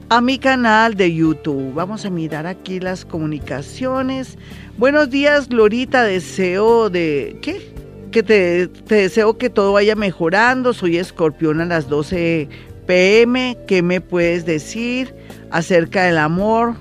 a 0.09 0.21
mi 0.21 0.39
canal 0.39 0.95
de 0.95 1.13
YouTube. 1.13 1.75
Vamos 1.75 2.05
a 2.05 2.11
mirar 2.11 2.47
aquí 2.47 2.81
las 2.81 3.05
comunicaciones. 3.05 4.39
Buenos 4.79 5.11
días, 5.11 5.49
Glorita. 5.49 6.05
Deseo 6.05 6.91
de. 6.91 7.39
¿Qué? 7.43 7.75
Que 8.11 8.23
te, 8.23 8.67
deseo 8.67 9.37
que 9.37 9.51
todo 9.51 9.73
vaya 9.73 9.97
mejorando. 9.97 10.73
Soy 10.73 10.97
escorpión 10.97 11.61
a 11.61 11.67
las 11.67 11.89
12 11.89 12.49
pm. 12.87 13.59
¿Qué 13.67 13.83
me 13.83 14.01
puedes 14.01 14.47
decir 14.47 15.15
acerca 15.51 16.05
del 16.05 16.19
amor? 16.19 16.75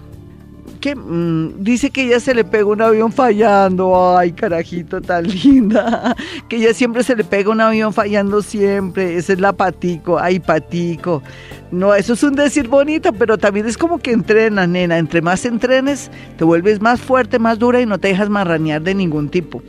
¿Qué? 0.79 0.95
Mm, 0.95 1.63
dice 1.63 1.89
que 1.89 2.03
ella 2.03 2.19
se 2.19 2.35
le 2.35 2.43
pega 2.43 2.65
un 2.65 2.81
avión 2.81 3.11
fallando. 3.11 4.15
Ay, 4.15 4.33
carajito, 4.33 5.01
tan 5.01 5.27
linda. 5.27 6.15
Que 6.47 6.57
ella 6.57 6.75
siempre 6.75 7.01
se 7.01 7.15
le 7.15 7.23
pega 7.23 7.49
un 7.49 7.59
avión 7.59 7.91
fallando 7.91 8.43
siempre. 8.43 9.15
Esa 9.17 9.33
es 9.33 9.39
la 9.39 9.51
patico. 9.51 10.19
Ay, 10.19 10.39
patico. 10.39 11.23
No, 11.71 11.95
eso 11.95 12.13
es 12.13 12.23
un 12.23 12.35
decir 12.35 12.67
bonito, 12.67 13.11
pero 13.13 13.37
también 13.37 13.65
es 13.65 13.77
como 13.77 13.97
que 13.97 14.11
entrena, 14.11 14.67
nena. 14.67 14.97
Entre 14.97 15.21
más 15.21 15.45
entrenes, 15.45 16.11
te 16.37 16.43
vuelves 16.43 16.79
más 16.79 17.01
fuerte, 17.01 17.39
más 17.39 17.59
dura 17.59 17.81
y 17.81 17.85
no 17.85 17.97
te 17.99 18.09
dejas 18.09 18.29
marranear 18.29 18.81
de 18.81 18.93
ningún 18.93 19.29
tipo. 19.29 19.63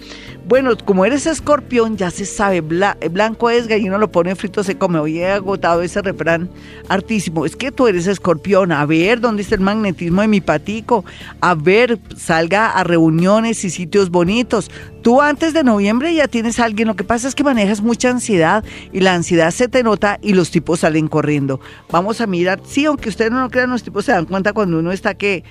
Bueno, 0.48 0.76
como 0.84 1.04
eres 1.04 1.26
escorpión, 1.26 1.96
ya 1.96 2.12
se 2.12 2.24
sabe, 2.24 2.60
blanco 2.60 3.50
es 3.50 3.66
gallino, 3.66 3.98
lo 3.98 4.12
pone 4.12 4.36
frito, 4.36 4.62
se 4.62 4.78
come. 4.78 5.00
Hoy 5.00 5.18
he 5.18 5.32
agotado 5.32 5.82
ese 5.82 6.00
refrán 6.02 6.48
artísimo. 6.88 7.44
Es 7.44 7.56
que 7.56 7.72
tú 7.72 7.88
eres 7.88 8.06
escorpión. 8.06 8.70
A 8.70 8.86
ver, 8.86 9.20
¿dónde 9.20 9.42
está 9.42 9.56
el 9.56 9.60
magnetismo 9.62 10.20
de 10.20 10.28
mi 10.28 10.40
patico? 10.40 11.04
A 11.40 11.56
ver, 11.56 11.98
salga 12.16 12.70
a 12.70 12.84
reuniones 12.84 13.64
y 13.64 13.70
sitios 13.70 14.10
bonitos. 14.10 14.70
Tú 15.02 15.20
antes 15.20 15.52
de 15.52 15.64
noviembre 15.64 16.14
ya 16.14 16.28
tienes 16.28 16.60
a 16.60 16.64
alguien. 16.64 16.86
Lo 16.86 16.94
que 16.94 17.02
pasa 17.02 17.26
es 17.26 17.34
que 17.34 17.42
manejas 17.42 17.80
mucha 17.80 18.10
ansiedad 18.10 18.62
y 18.92 19.00
la 19.00 19.14
ansiedad 19.14 19.50
se 19.50 19.66
te 19.66 19.82
nota 19.82 20.20
y 20.22 20.34
los 20.34 20.52
tipos 20.52 20.78
salen 20.78 21.08
corriendo. 21.08 21.58
Vamos 21.90 22.20
a 22.20 22.28
mirar. 22.28 22.60
Sí, 22.64 22.84
aunque 22.84 23.08
ustedes 23.08 23.32
no 23.32 23.40
lo 23.40 23.50
crean, 23.50 23.70
los 23.70 23.82
tipos 23.82 24.04
se 24.04 24.12
dan 24.12 24.26
cuenta 24.26 24.52
cuando 24.52 24.78
uno 24.78 24.92
está 24.92 25.14
que 25.14 25.42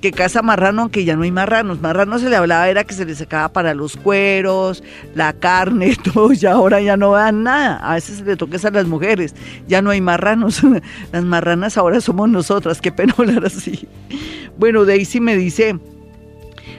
que 0.00 0.12
caza 0.12 0.42
marrano, 0.42 0.82
aunque 0.82 1.04
ya 1.04 1.16
no 1.16 1.22
hay 1.22 1.30
marranos. 1.30 1.80
Marrano 1.80 2.18
se 2.18 2.28
le 2.28 2.36
hablaba, 2.36 2.68
era 2.68 2.84
que 2.84 2.94
se 2.94 3.04
le 3.04 3.14
sacaba 3.14 3.52
para 3.52 3.74
los 3.74 3.96
cueros, 3.96 4.82
la 5.14 5.32
carne, 5.32 5.96
todo, 6.14 6.32
y 6.32 6.46
ahora 6.46 6.80
ya 6.80 6.96
no 6.96 7.12
dan 7.12 7.42
nada. 7.42 7.76
A 7.78 7.94
veces 7.94 8.20
le 8.20 8.36
toca 8.36 8.58
a 8.62 8.70
las 8.70 8.86
mujeres, 8.86 9.34
ya 9.66 9.82
no 9.82 9.90
hay 9.90 10.00
marranos. 10.00 10.62
Las 11.12 11.24
marranas 11.24 11.76
ahora 11.76 12.00
somos 12.00 12.28
nosotras, 12.28 12.80
qué 12.80 12.92
pena 12.92 13.14
hablar 13.18 13.46
así. 13.46 13.88
Bueno, 14.58 14.84
Daisy 14.84 15.20
me 15.20 15.36
dice, 15.36 15.78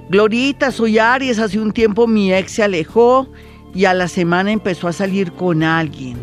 Glorita, 0.09 0.71
soy 0.71 0.99
Aries, 0.99 1.39
hace 1.39 1.59
un 1.59 1.71
tiempo 1.71 2.07
mi 2.07 2.33
ex 2.33 2.53
se 2.53 2.63
alejó 2.63 3.31
y 3.73 3.85
a 3.85 3.93
la 3.93 4.07
semana 4.07 4.51
empezó 4.51 4.87
a 4.87 4.93
salir 4.93 5.31
con 5.31 5.63
alguien 5.63 6.17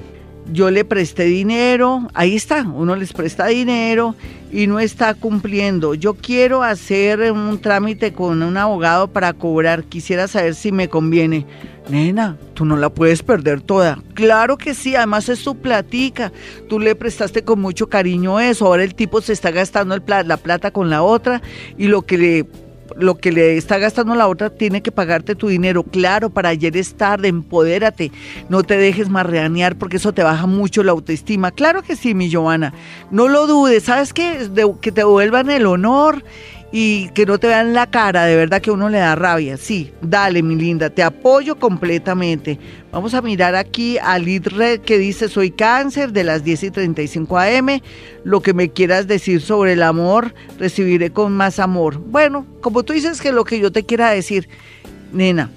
yo 0.53 0.71
le 0.71 0.85
presté 0.85 1.25
dinero, 1.25 2.09
ahí 2.15 2.37
está, 2.37 2.63
uno 2.63 2.95
les 2.97 3.13
presta 3.13 3.47
dinero 3.47 4.15
y 4.53 4.67
no 4.67 4.81
está 4.81 5.15
cumpliendo. 5.15 5.95
Yo 5.95 6.15
quiero 6.15 6.63
hacer 6.63 7.33
un 7.33 7.59
trámite 7.61 8.13
con 8.13 8.43
un 8.43 8.57
abogado 8.57 9.09
para 9.09 9.33
cobrar, 9.33 9.85
quisiera 9.85 10.29
saber 10.29 10.55
si 10.55 10.73
me 10.73 10.89
conviene. 10.89 11.47
Nena, 11.89 12.37
tú 12.55 12.65
no 12.65 12.77
la 12.77 12.91
puedes 12.91 13.23
perder 13.23 13.61
toda. 13.61 13.99
Claro 14.15 14.59
que 14.59 14.75
sí, 14.75 14.97
además 14.97 15.29
es 15.29 15.45
tu 15.45 15.57
platica. 15.57 16.33
Tú 16.69 16.81
le 16.81 16.97
prestaste 16.97 17.45
con 17.45 17.61
mucho 17.61 17.89
cariño 17.89 18.41
eso. 18.41 18.67
Ahora 18.67 18.83
el 18.83 18.95
tipo 18.95 19.21
se 19.21 19.33
está 19.33 19.53
gastando 19.53 19.97
la 19.97 20.37
plata 20.37 20.71
con 20.73 20.91
la 20.91 21.03
otra 21.03 21.43
y 21.79 21.87
lo 21.87 22.03
que 22.03 22.19
le 22.19 22.47
lo 22.97 23.17
que 23.17 23.33
le 23.33 23.57
está 23.57 23.79
gastando 23.79 24.15
la 24.15 24.29
otra 24.29 24.51
tiene 24.51 24.83
que 24.83 24.93
pagarte 24.93 25.35
tu 25.35 25.49
dinero. 25.49 25.83
Claro, 25.83 26.31
para 26.31 26.51
ayer 26.51 26.77
es 26.77 26.95
tarde, 26.95 27.29
empodérate, 27.29 28.13
no 28.49 28.63
te 28.63 28.77
dejes 28.77 29.09
marreanear 29.09 29.77
porque 29.77 29.97
eso 29.97 30.13
te 30.13 30.23
baja 30.23 30.47
mucho 30.47 30.83
la 30.83 30.93
autoestima. 30.93 31.51
Claro 31.51 31.83
que 31.83 31.97
sí, 31.97 32.15
mi 32.15 32.29
Giovanna, 32.29 32.73
no 33.11 33.29
lo 33.29 33.47
dudes, 33.47 33.85
¿sabes 33.85 34.13
qué? 34.13 34.49
que 34.81 34.93
te 34.93 35.01
devuelvan 35.01 35.51
el 35.51 35.67
honor 35.67 36.25
y 36.73 37.09
que 37.11 37.27
no 37.27 37.39
te 37.39 37.47
vean 37.47 37.75
la 37.75 37.89
cara, 37.91 38.25
de 38.25 38.37
verdad 38.37 38.61
que 38.61 38.71
uno 38.71 38.89
le 38.89 38.99
da 38.99 39.15
rabia. 39.15 39.57
Sí, 39.57 39.93
dale, 40.03 40.43
mi 40.43 40.57
linda, 40.57 40.91
te 40.91 41.03
apoyo 41.03 41.59
completamente. 41.59 42.59
Vamos 42.91 43.15
a 43.15 43.23
mirar 43.23 43.55
aquí 43.55 43.99
a 43.99 44.19
Red 44.19 44.81
que 44.81 44.99
dice: 44.99 45.29
Soy 45.29 45.51
cáncer 45.51 46.13
de 46.13 46.25
las 46.25 46.45
10 46.45 46.65
y 46.65 46.71
35 46.71 47.39
AM. 47.39 47.81
Lo 48.25 48.41
que 48.41 48.53
me 48.53 48.71
quieras 48.71 49.07
decir 49.07 49.41
sobre 49.41 49.75
el 49.75 49.83
amor, 49.83 50.35
recibiré 50.59 51.11
con 51.11 51.33
más 51.33 51.59
amor. 51.59 51.99
Bueno, 51.99 52.47
como 52.61 52.83
tú 52.83 52.93
dices 52.93 53.21
que 53.21 53.33
lo 53.33 53.45
que 53.45 53.61
yo 53.61 53.71
te 53.71 53.85
quiera 53.85 54.11
decir, 54.11 54.49
nena, 55.13 55.51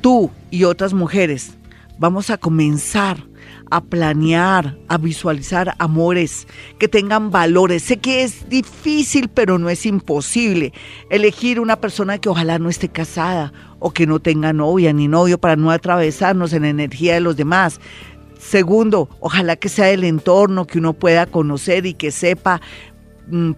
tú 0.00 0.30
y 0.50 0.64
otras 0.64 0.92
mujeres, 0.92 1.52
vamos 1.98 2.30
a 2.30 2.36
comenzar 2.36 3.31
a 3.72 3.80
planear, 3.80 4.76
a 4.88 4.98
visualizar 4.98 5.74
amores 5.78 6.46
que 6.78 6.88
tengan 6.88 7.30
valores. 7.30 7.82
Sé 7.82 7.96
que 7.96 8.22
es 8.22 8.46
difícil, 8.50 9.30
pero 9.30 9.58
no 9.58 9.70
es 9.70 9.86
imposible. 9.86 10.74
Elegir 11.08 11.58
una 11.58 11.76
persona 11.76 12.18
que 12.18 12.28
ojalá 12.28 12.58
no 12.58 12.68
esté 12.68 12.90
casada 12.90 13.50
o 13.78 13.90
que 13.90 14.06
no 14.06 14.20
tenga 14.20 14.52
novia 14.52 14.92
ni 14.92 15.08
novio 15.08 15.38
para 15.38 15.56
no 15.56 15.70
atravesarnos 15.70 16.52
en 16.52 16.62
la 16.62 16.68
energía 16.68 17.14
de 17.14 17.20
los 17.20 17.36
demás. 17.36 17.80
Segundo, 18.38 19.08
ojalá 19.20 19.56
que 19.56 19.70
sea 19.70 19.88
el 19.88 20.04
entorno 20.04 20.66
que 20.66 20.78
uno 20.78 20.92
pueda 20.92 21.24
conocer 21.24 21.86
y 21.86 21.94
que 21.94 22.10
sepa 22.10 22.60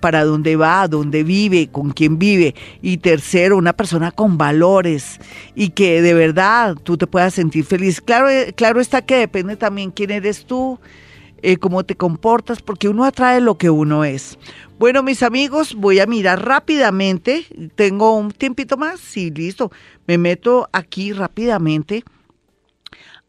para 0.00 0.24
dónde 0.24 0.56
va, 0.56 0.88
dónde 0.88 1.22
vive, 1.22 1.68
con 1.68 1.90
quién 1.90 2.18
vive. 2.18 2.54
Y 2.82 2.98
tercero, 2.98 3.56
una 3.56 3.72
persona 3.72 4.10
con 4.10 4.38
valores 4.38 5.20
y 5.54 5.70
que 5.70 6.02
de 6.02 6.14
verdad 6.14 6.76
tú 6.82 6.96
te 6.96 7.06
puedas 7.06 7.34
sentir 7.34 7.64
feliz. 7.64 8.00
Claro, 8.00 8.28
eh, 8.28 8.52
claro 8.56 8.80
está 8.80 9.02
que 9.02 9.16
depende 9.16 9.56
también 9.56 9.90
quién 9.90 10.10
eres 10.10 10.44
tú, 10.44 10.78
eh, 11.42 11.56
cómo 11.56 11.84
te 11.84 11.94
comportas, 11.96 12.62
porque 12.62 12.88
uno 12.88 13.04
atrae 13.04 13.40
lo 13.40 13.58
que 13.58 13.70
uno 13.70 14.04
es. 14.04 14.38
Bueno, 14.78 15.02
mis 15.02 15.22
amigos, 15.22 15.74
voy 15.74 16.00
a 16.00 16.06
mirar 16.06 16.44
rápidamente. 16.44 17.46
Tengo 17.76 18.16
un 18.16 18.32
tiempito 18.32 18.76
más, 18.76 19.00
sí, 19.00 19.30
listo. 19.30 19.70
Me 20.06 20.18
meto 20.18 20.68
aquí 20.72 21.12
rápidamente 21.12 22.04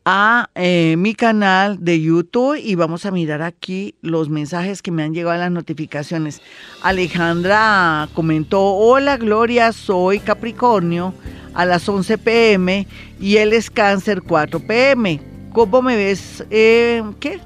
a 0.05 0.51
eh, 0.53 0.95
mi 0.97 1.15
canal 1.15 1.83
de 1.83 1.99
YouTube 1.99 2.59
y 2.63 2.75
vamos 2.75 3.07
a 3.07 3.11
mirar 3.11 3.41
aquí 3.41 3.95
los 4.01 4.29
mensajes 4.29 4.83
que 4.83 4.91
me 4.91 5.01
han 5.01 5.15
llegado 5.15 5.35
a 5.35 5.39
las 5.39 5.51
notificaciones. 5.51 6.43
Alejandra 6.83 8.07
comentó, 8.13 8.61
hola 8.61 9.17
Gloria, 9.17 9.71
soy 9.71 10.19
Capricornio 10.19 11.13
a 11.55 11.65
las 11.65 11.89
11 11.89 12.19
pm 12.19 12.87
y 13.19 13.37
él 13.37 13.51
es 13.51 13.71
cáncer 13.71 14.21
4 14.21 14.59
pm. 14.59 15.19
¿Cómo 15.51 15.81
me 15.81 15.95
ves? 15.95 16.45
Eh, 16.51 17.01
¿Qué? 17.19 17.39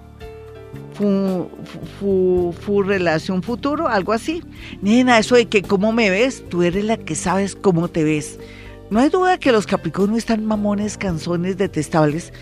Fu, 0.93 1.49
fu, 2.60 2.84
relación 2.84 3.41
futuro, 3.41 3.88
algo 3.88 4.12
así. 4.12 4.43
Nena, 4.82 5.18
eso 5.18 5.36
de 5.36 5.45
que 5.45 5.62
cómo 5.62 5.93
me 5.93 6.10
ves, 6.10 6.43
tú 6.49 6.64
eres 6.64 6.84
la 6.84 6.97
que 6.97 7.16
sabes 7.16 7.55
cómo 7.55 7.88
te 7.88 8.03
ves. 8.03 8.38
No 8.89 8.99
hay 8.99 9.09
duda 9.09 9.37
que 9.37 9.51
los 9.51 9.67
Capricornios 9.67 10.19
están 10.19 10.45
mamones, 10.45 10.97
canzones, 10.97 11.57
detestables, 11.57 12.33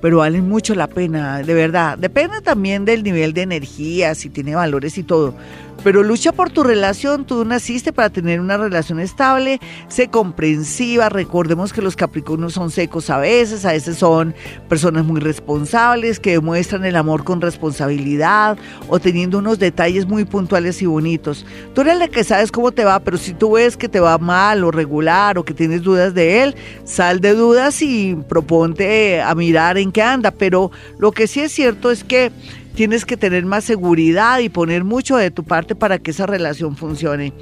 pero 0.00 0.18
valen 0.18 0.48
mucho 0.48 0.76
la 0.76 0.86
pena, 0.86 1.42
de 1.42 1.52
verdad. 1.52 1.98
Depende 1.98 2.40
también 2.42 2.84
del 2.84 3.02
nivel 3.02 3.32
de 3.32 3.42
energía, 3.42 4.14
si 4.14 4.28
tiene 4.30 4.54
valores 4.54 4.98
y 4.98 5.02
todo. 5.02 5.34
Pero 5.82 6.02
lucha 6.02 6.32
por 6.32 6.50
tu 6.50 6.62
relación. 6.62 7.24
Tú 7.24 7.44
naciste 7.44 7.92
para 7.92 8.10
tener 8.10 8.40
una 8.40 8.56
relación 8.56 9.00
estable, 9.00 9.60
sé 9.88 10.08
comprensiva. 10.08 11.08
Recordemos 11.08 11.72
que 11.72 11.82
los 11.82 11.96
Capricornios 11.96 12.54
son 12.54 12.70
secos 12.70 13.10
a 13.10 13.18
veces, 13.18 13.64
a 13.64 13.72
veces 13.72 13.98
son 13.98 14.34
personas 14.68 15.04
muy 15.04 15.20
responsables 15.20 16.20
que 16.20 16.32
demuestran 16.32 16.84
el 16.84 16.96
amor 16.96 17.24
con 17.24 17.40
responsabilidad 17.40 18.58
o 18.88 18.98
teniendo 18.98 19.38
unos 19.38 19.58
detalles 19.58 20.06
muy 20.06 20.24
puntuales 20.24 20.82
y 20.82 20.86
bonitos. 20.86 21.46
Tú 21.74 21.82
eres 21.82 21.98
la 21.98 22.08
que 22.08 22.24
sabes 22.24 22.52
cómo 22.52 22.72
te 22.72 22.84
va, 22.84 23.00
pero 23.00 23.16
si 23.16 23.34
tú 23.34 23.52
ves 23.52 23.76
que 23.76 23.88
te 23.88 24.00
va 24.00 24.18
mal 24.18 24.64
o 24.64 24.70
regular 24.70 25.38
o 25.38 25.44
que 25.44 25.54
tienes 25.54 25.82
dudas 25.82 26.14
de 26.14 26.42
él, 26.42 26.54
sal 26.84 27.20
de 27.20 27.34
dudas 27.34 27.82
y 27.82 28.16
proponte 28.28 29.20
a 29.20 29.34
mirar 29.34 29.78
en 29.78 29.92
qué 29.92 30.02
anda. 30.02 30.30
Pero 30.30 30.70
lo 30.98 31.12
que 31.12 31.26
sí 31.26 31.40
es 31.40 31.52
cierto 31.52 31.90
es 31.90 32.04
que 32.04 32.32
tienes 32.76 33.06
que 33.06 33.16
tener 33.16 33.46
más 33.46 33.64
seguridad 33.64 34.38
y 34.40 34.50
poner 34.50 34.84
mucho 34.84 35.16
de 35.16 35.30
tu 35.30 35.44
parte 35.44 35.74
para 35.74 35.98
que 35.98 36.10
esa 36.10 36.26
relación 36.26 36.76
funcione. 36.76 37.32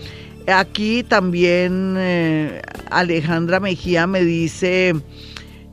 Aquí 0.46 1.02
también 1.02 1.96
eh, 1.98 2.62
Alejandra 2.90 3.58
Mejía 3.58 4.06
me 4.06 4.22
dice, 4.24 4.94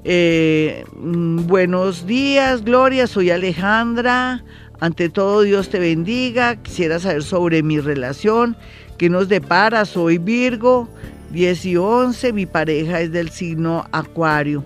eh, 0.04 0.84
mm, 1.00 1.46
buenos 1.46 2.08
días 2.08 2.64
Gloria, 2.64 3.06
soy 3.06 3.30
Alejandra, 3.30 4.44
ante 4.80 5.10
todo 5.10 5.44
Dios 5.44 5.70
te 5.70 5.78
bendiga, 5.78 6.56
quisiera 6.56 6.98
saber 7.00 7.22
sobre 7.22 7.62
mi 7.62 7.80
relación, 7.80 8.58
qué 8.98 9.10
nos 9.10 9.30
depara, 9.30 9.86
soy 9.86 10.18
Virgo, 10.18 10.90
10 11.32 11.66
y 11.66 11.78
11, 11.78 12.34
mi 12.34 12.48
pareja 12.48 13.00
es 13.02 13.12
del 13.12 13.30
signo 13.30 13.86
Acuario. 13.92 14.64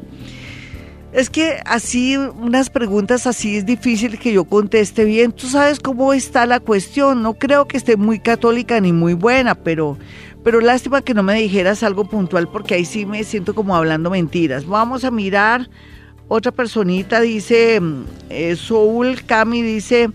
Es 1.15 1.29
que 1.29 1.61
así, 1.65 2.17
unas 2.17 2.69
preguntas 2.69 3.25
así 3.25 3.55
es 3.55 3.65
difícil 3.65 4.19
que 4.19 4.33
yo 4.33 4.43
conteste 4.43 5.05
bien. 5.05 5.31
Tú 5.31 5.47
sabes 5.47 5.79
cómo 5.79 6.11
está 6.11 6.45
la 6.45 6.59
cuestión. 6.59 7.23
No 7.23 7.35
creo 7.35 7.69
que 7.69 7.77
esté 7.77 7.95
muy 7.95 8.19
católica 8.19 8.81
ni 8.81 8.91
muy 8.91 9.13
buena, 9.13 9.55
pero, 9.55 9.97
pero 10.43 10.59
lástima 10.59 11.01
que 11.01 11.13
no 11.13 11.23
me 11.23 11.35
dijeras 11.35 11.83
algo 11.83 12.03
puntual 12.03 12.49
porque 12.49 12.73
ahí 12.73 12.83
sí 12.83 13.05
me 13.05 13.23
siento 13.23 13.55
como 13.55 13.77
hablando 13.77 14.09
mentiras. 14.09 14.65
Vamos 14.65 15.05
a 15.05 15.11
mirar. 15.11 15.69
Otra 16.27 16.51
personita 16.51 17.21
dice, 17.21 17.79
eh, 18.29 18.57
Soul 18.57 19.23
Cami 19.25 19.61
dice, 19.61 20.09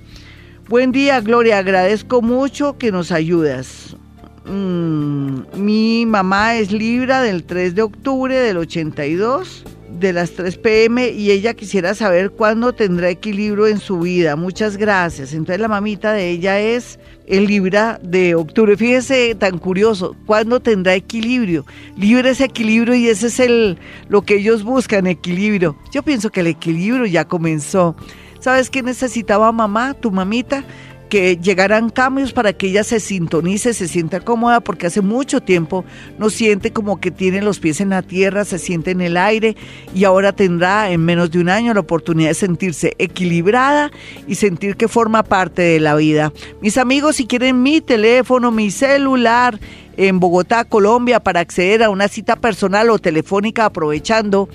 buen 0.69 0.93
día 0.93 1.23
Gloria, 1.23 1.57
agradezco 1.57 2.21
mucho 2.21 2.77
que 2.77 2.93
nos 2.93 3.11
ayudas. 3.11 3.97
Mm, 4.45 5.45
mi 5.57 6.05
mamá 6.05 6.57
es 6.57 6.71
Libra 6.71 7.23
del 7.23 7.45
3 7.45 7.75
de 7.75 7.81
octubre 7.81 8.39
del 8.39 8.59
82 8.59 9.65
de 10.01 10.13
las 10.13 10.33
3 10.33 10.57
pm 10.59 11.11
y 11.11 11.31
ella 11.31 11.55
quisiera 11.55 11.95
saber 11.95 12.31
cuándo 12.31 12.73
tendrá 12.73 13.11
equilibrio 13.11 13.67
en 13.67 13.79
su 13.79 14.01
vida. 14.01 14.35
Muchas 14.35 14.77
gracias. 14.77 15.33
Entonces 15.33 15.61
la 15.61 15.69
mamita 15.69 16.13
de 16.13 16.31
ella 16.31 16.59
es 16.59 16.99
el 17.27 17.47
Libra 17.47 18.01
de 18.03 18.35
octubre. 18.35 18.77
Fíjese 18.77 19.35
tan 19.35 19.59
curioso, 19.59 20.17
¿cuándo 20.27 20.61
tendrá 20.61 20.95
equilibrio? 20.95 21.65
Libre 21.97 22.31
ese 22.31 22.45
equilibrio 22.45 22.95
y 22.95 23.09
ese 23.09 23.29
es 23.29 23.39
el 23.39 23.79
lo 24.09 24.23
que 24.23 24.37
ellos 24.37 24.65
buscan, 24.65 25.07
equilibrio. 25.07 25.77
Yo 25.93 26.03
pienso 26.03 26.31
que 26.31 26.41
el 26.41 26.49
equilibrio 26.49 27.07
ya 27.07 27.27
comenzó. 27.27 27.95
¿Sabes 28.41 28.71
qué 28.71 28.83
necesitaba 28.83 29.53
mamá, 29.53 29.93
tu 29.93 30.11
mamita? 30.11 30.65
Que 31.11 31.37
llegaran 31.37 31.91
cambios 31.91 32.33
para 32.33 32.55
que 32.55 32.69
ella 32.69 32.85
se 32.85 33.01
sintonice, 33.01 33.75
se 33.75 33.89
sienta 33.89 34.21
cómoda, 34.21 34.61
porque 34.61 34.87
hace 34.87 35.03
mucho 35.03 35.43
tiempo 35.43 35.85
no 36.19 36.31
siente 36.31 36.73
como 36.73 37.01
que 37.01 37.11
tiene 37.11 37.43
los 37.43 37.59
pies 37.59 37.83
en 37.83 37.91
la 37.91 38.01
tierra, 38.01 38.47
se 38.47 38.59
siente 38.59 38.93
en 38.93 39.03
el 39.03 39.19
aire 39.19 39.57
y 39.95 40.05
ahora 40.05 40.33
tendrá 40.33 40.91
en 40.91 41.05
menos 41.05 41.31
de 41.31 41.41
un 41.41 41.51
año 41.51 41.75
la 41.75 41.81
oportunidad 41.81 42.31
de 42.31 42.35
sentirse 42.35 42.95
equilibrada 42.97 43.91
y 44.27 44.37
sentir 44.37 44.77
que 44.77 44.89
forma 44.89 45.23
parte 45.23 45.61
de 45.61 45.81
la 45.81 45.97
vida. 45.97 46.33
Mis 46.63 46.79
amigos, 46.79 47.17
si 47.17 47.27
quieren 47.27 47.63
mi 47.63 47.83
teléfono, 47.83 48.51
mi 48.51 48.71
celular, 48.71 49.59
en 49.97 50.19
Bogotá, 50.19 50.65
Colombia, 50.65 51.21
para 51.21 51.41
acceder 51.41 51.83
a 51.83 51.91
una 51.91 52.09
cita 52.09 52.37
personal 52.37 52.89
o 52.89 52.99
telefónica 52.99 53.67
aprovechando 53.67 54.49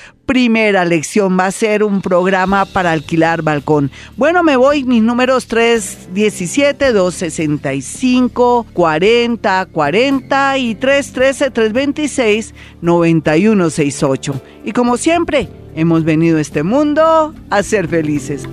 primera 0.58 0.86
lección 0.86 1.38
va 1.38 1.46
a 1.46 1.52
ser 1.52 1.84
un 1.84 2.02
programa 2.02 2.66
para 2.66 2.92
alquilar 2.92 3.44
balcón. 3.44 3.92
Bueno, 4.16 4.42
me 4.42 4.58
voy, 4.58 4.84
mis 4.84 5.04
números 5.04 5.46
317, 5.46 6.94
265, 6.94 8.66
40, 8.74 9.66
40 9.68 10.58
y 10.58 10.74
313, 10.74 11.52
326, 11.52 12.56
9168. 12.82 14.42
Y 14.66 14.72
como 14.72 14.98
siempre, 14.98 15.48
hemos 15.76 16.04
venido 16.04 16.40
a 16.40 16.42
este 16.42 16.64
mundo 16.64 17.36
a 17.52 17.62
ser 17.62 17.88
felices. 17.88 18.48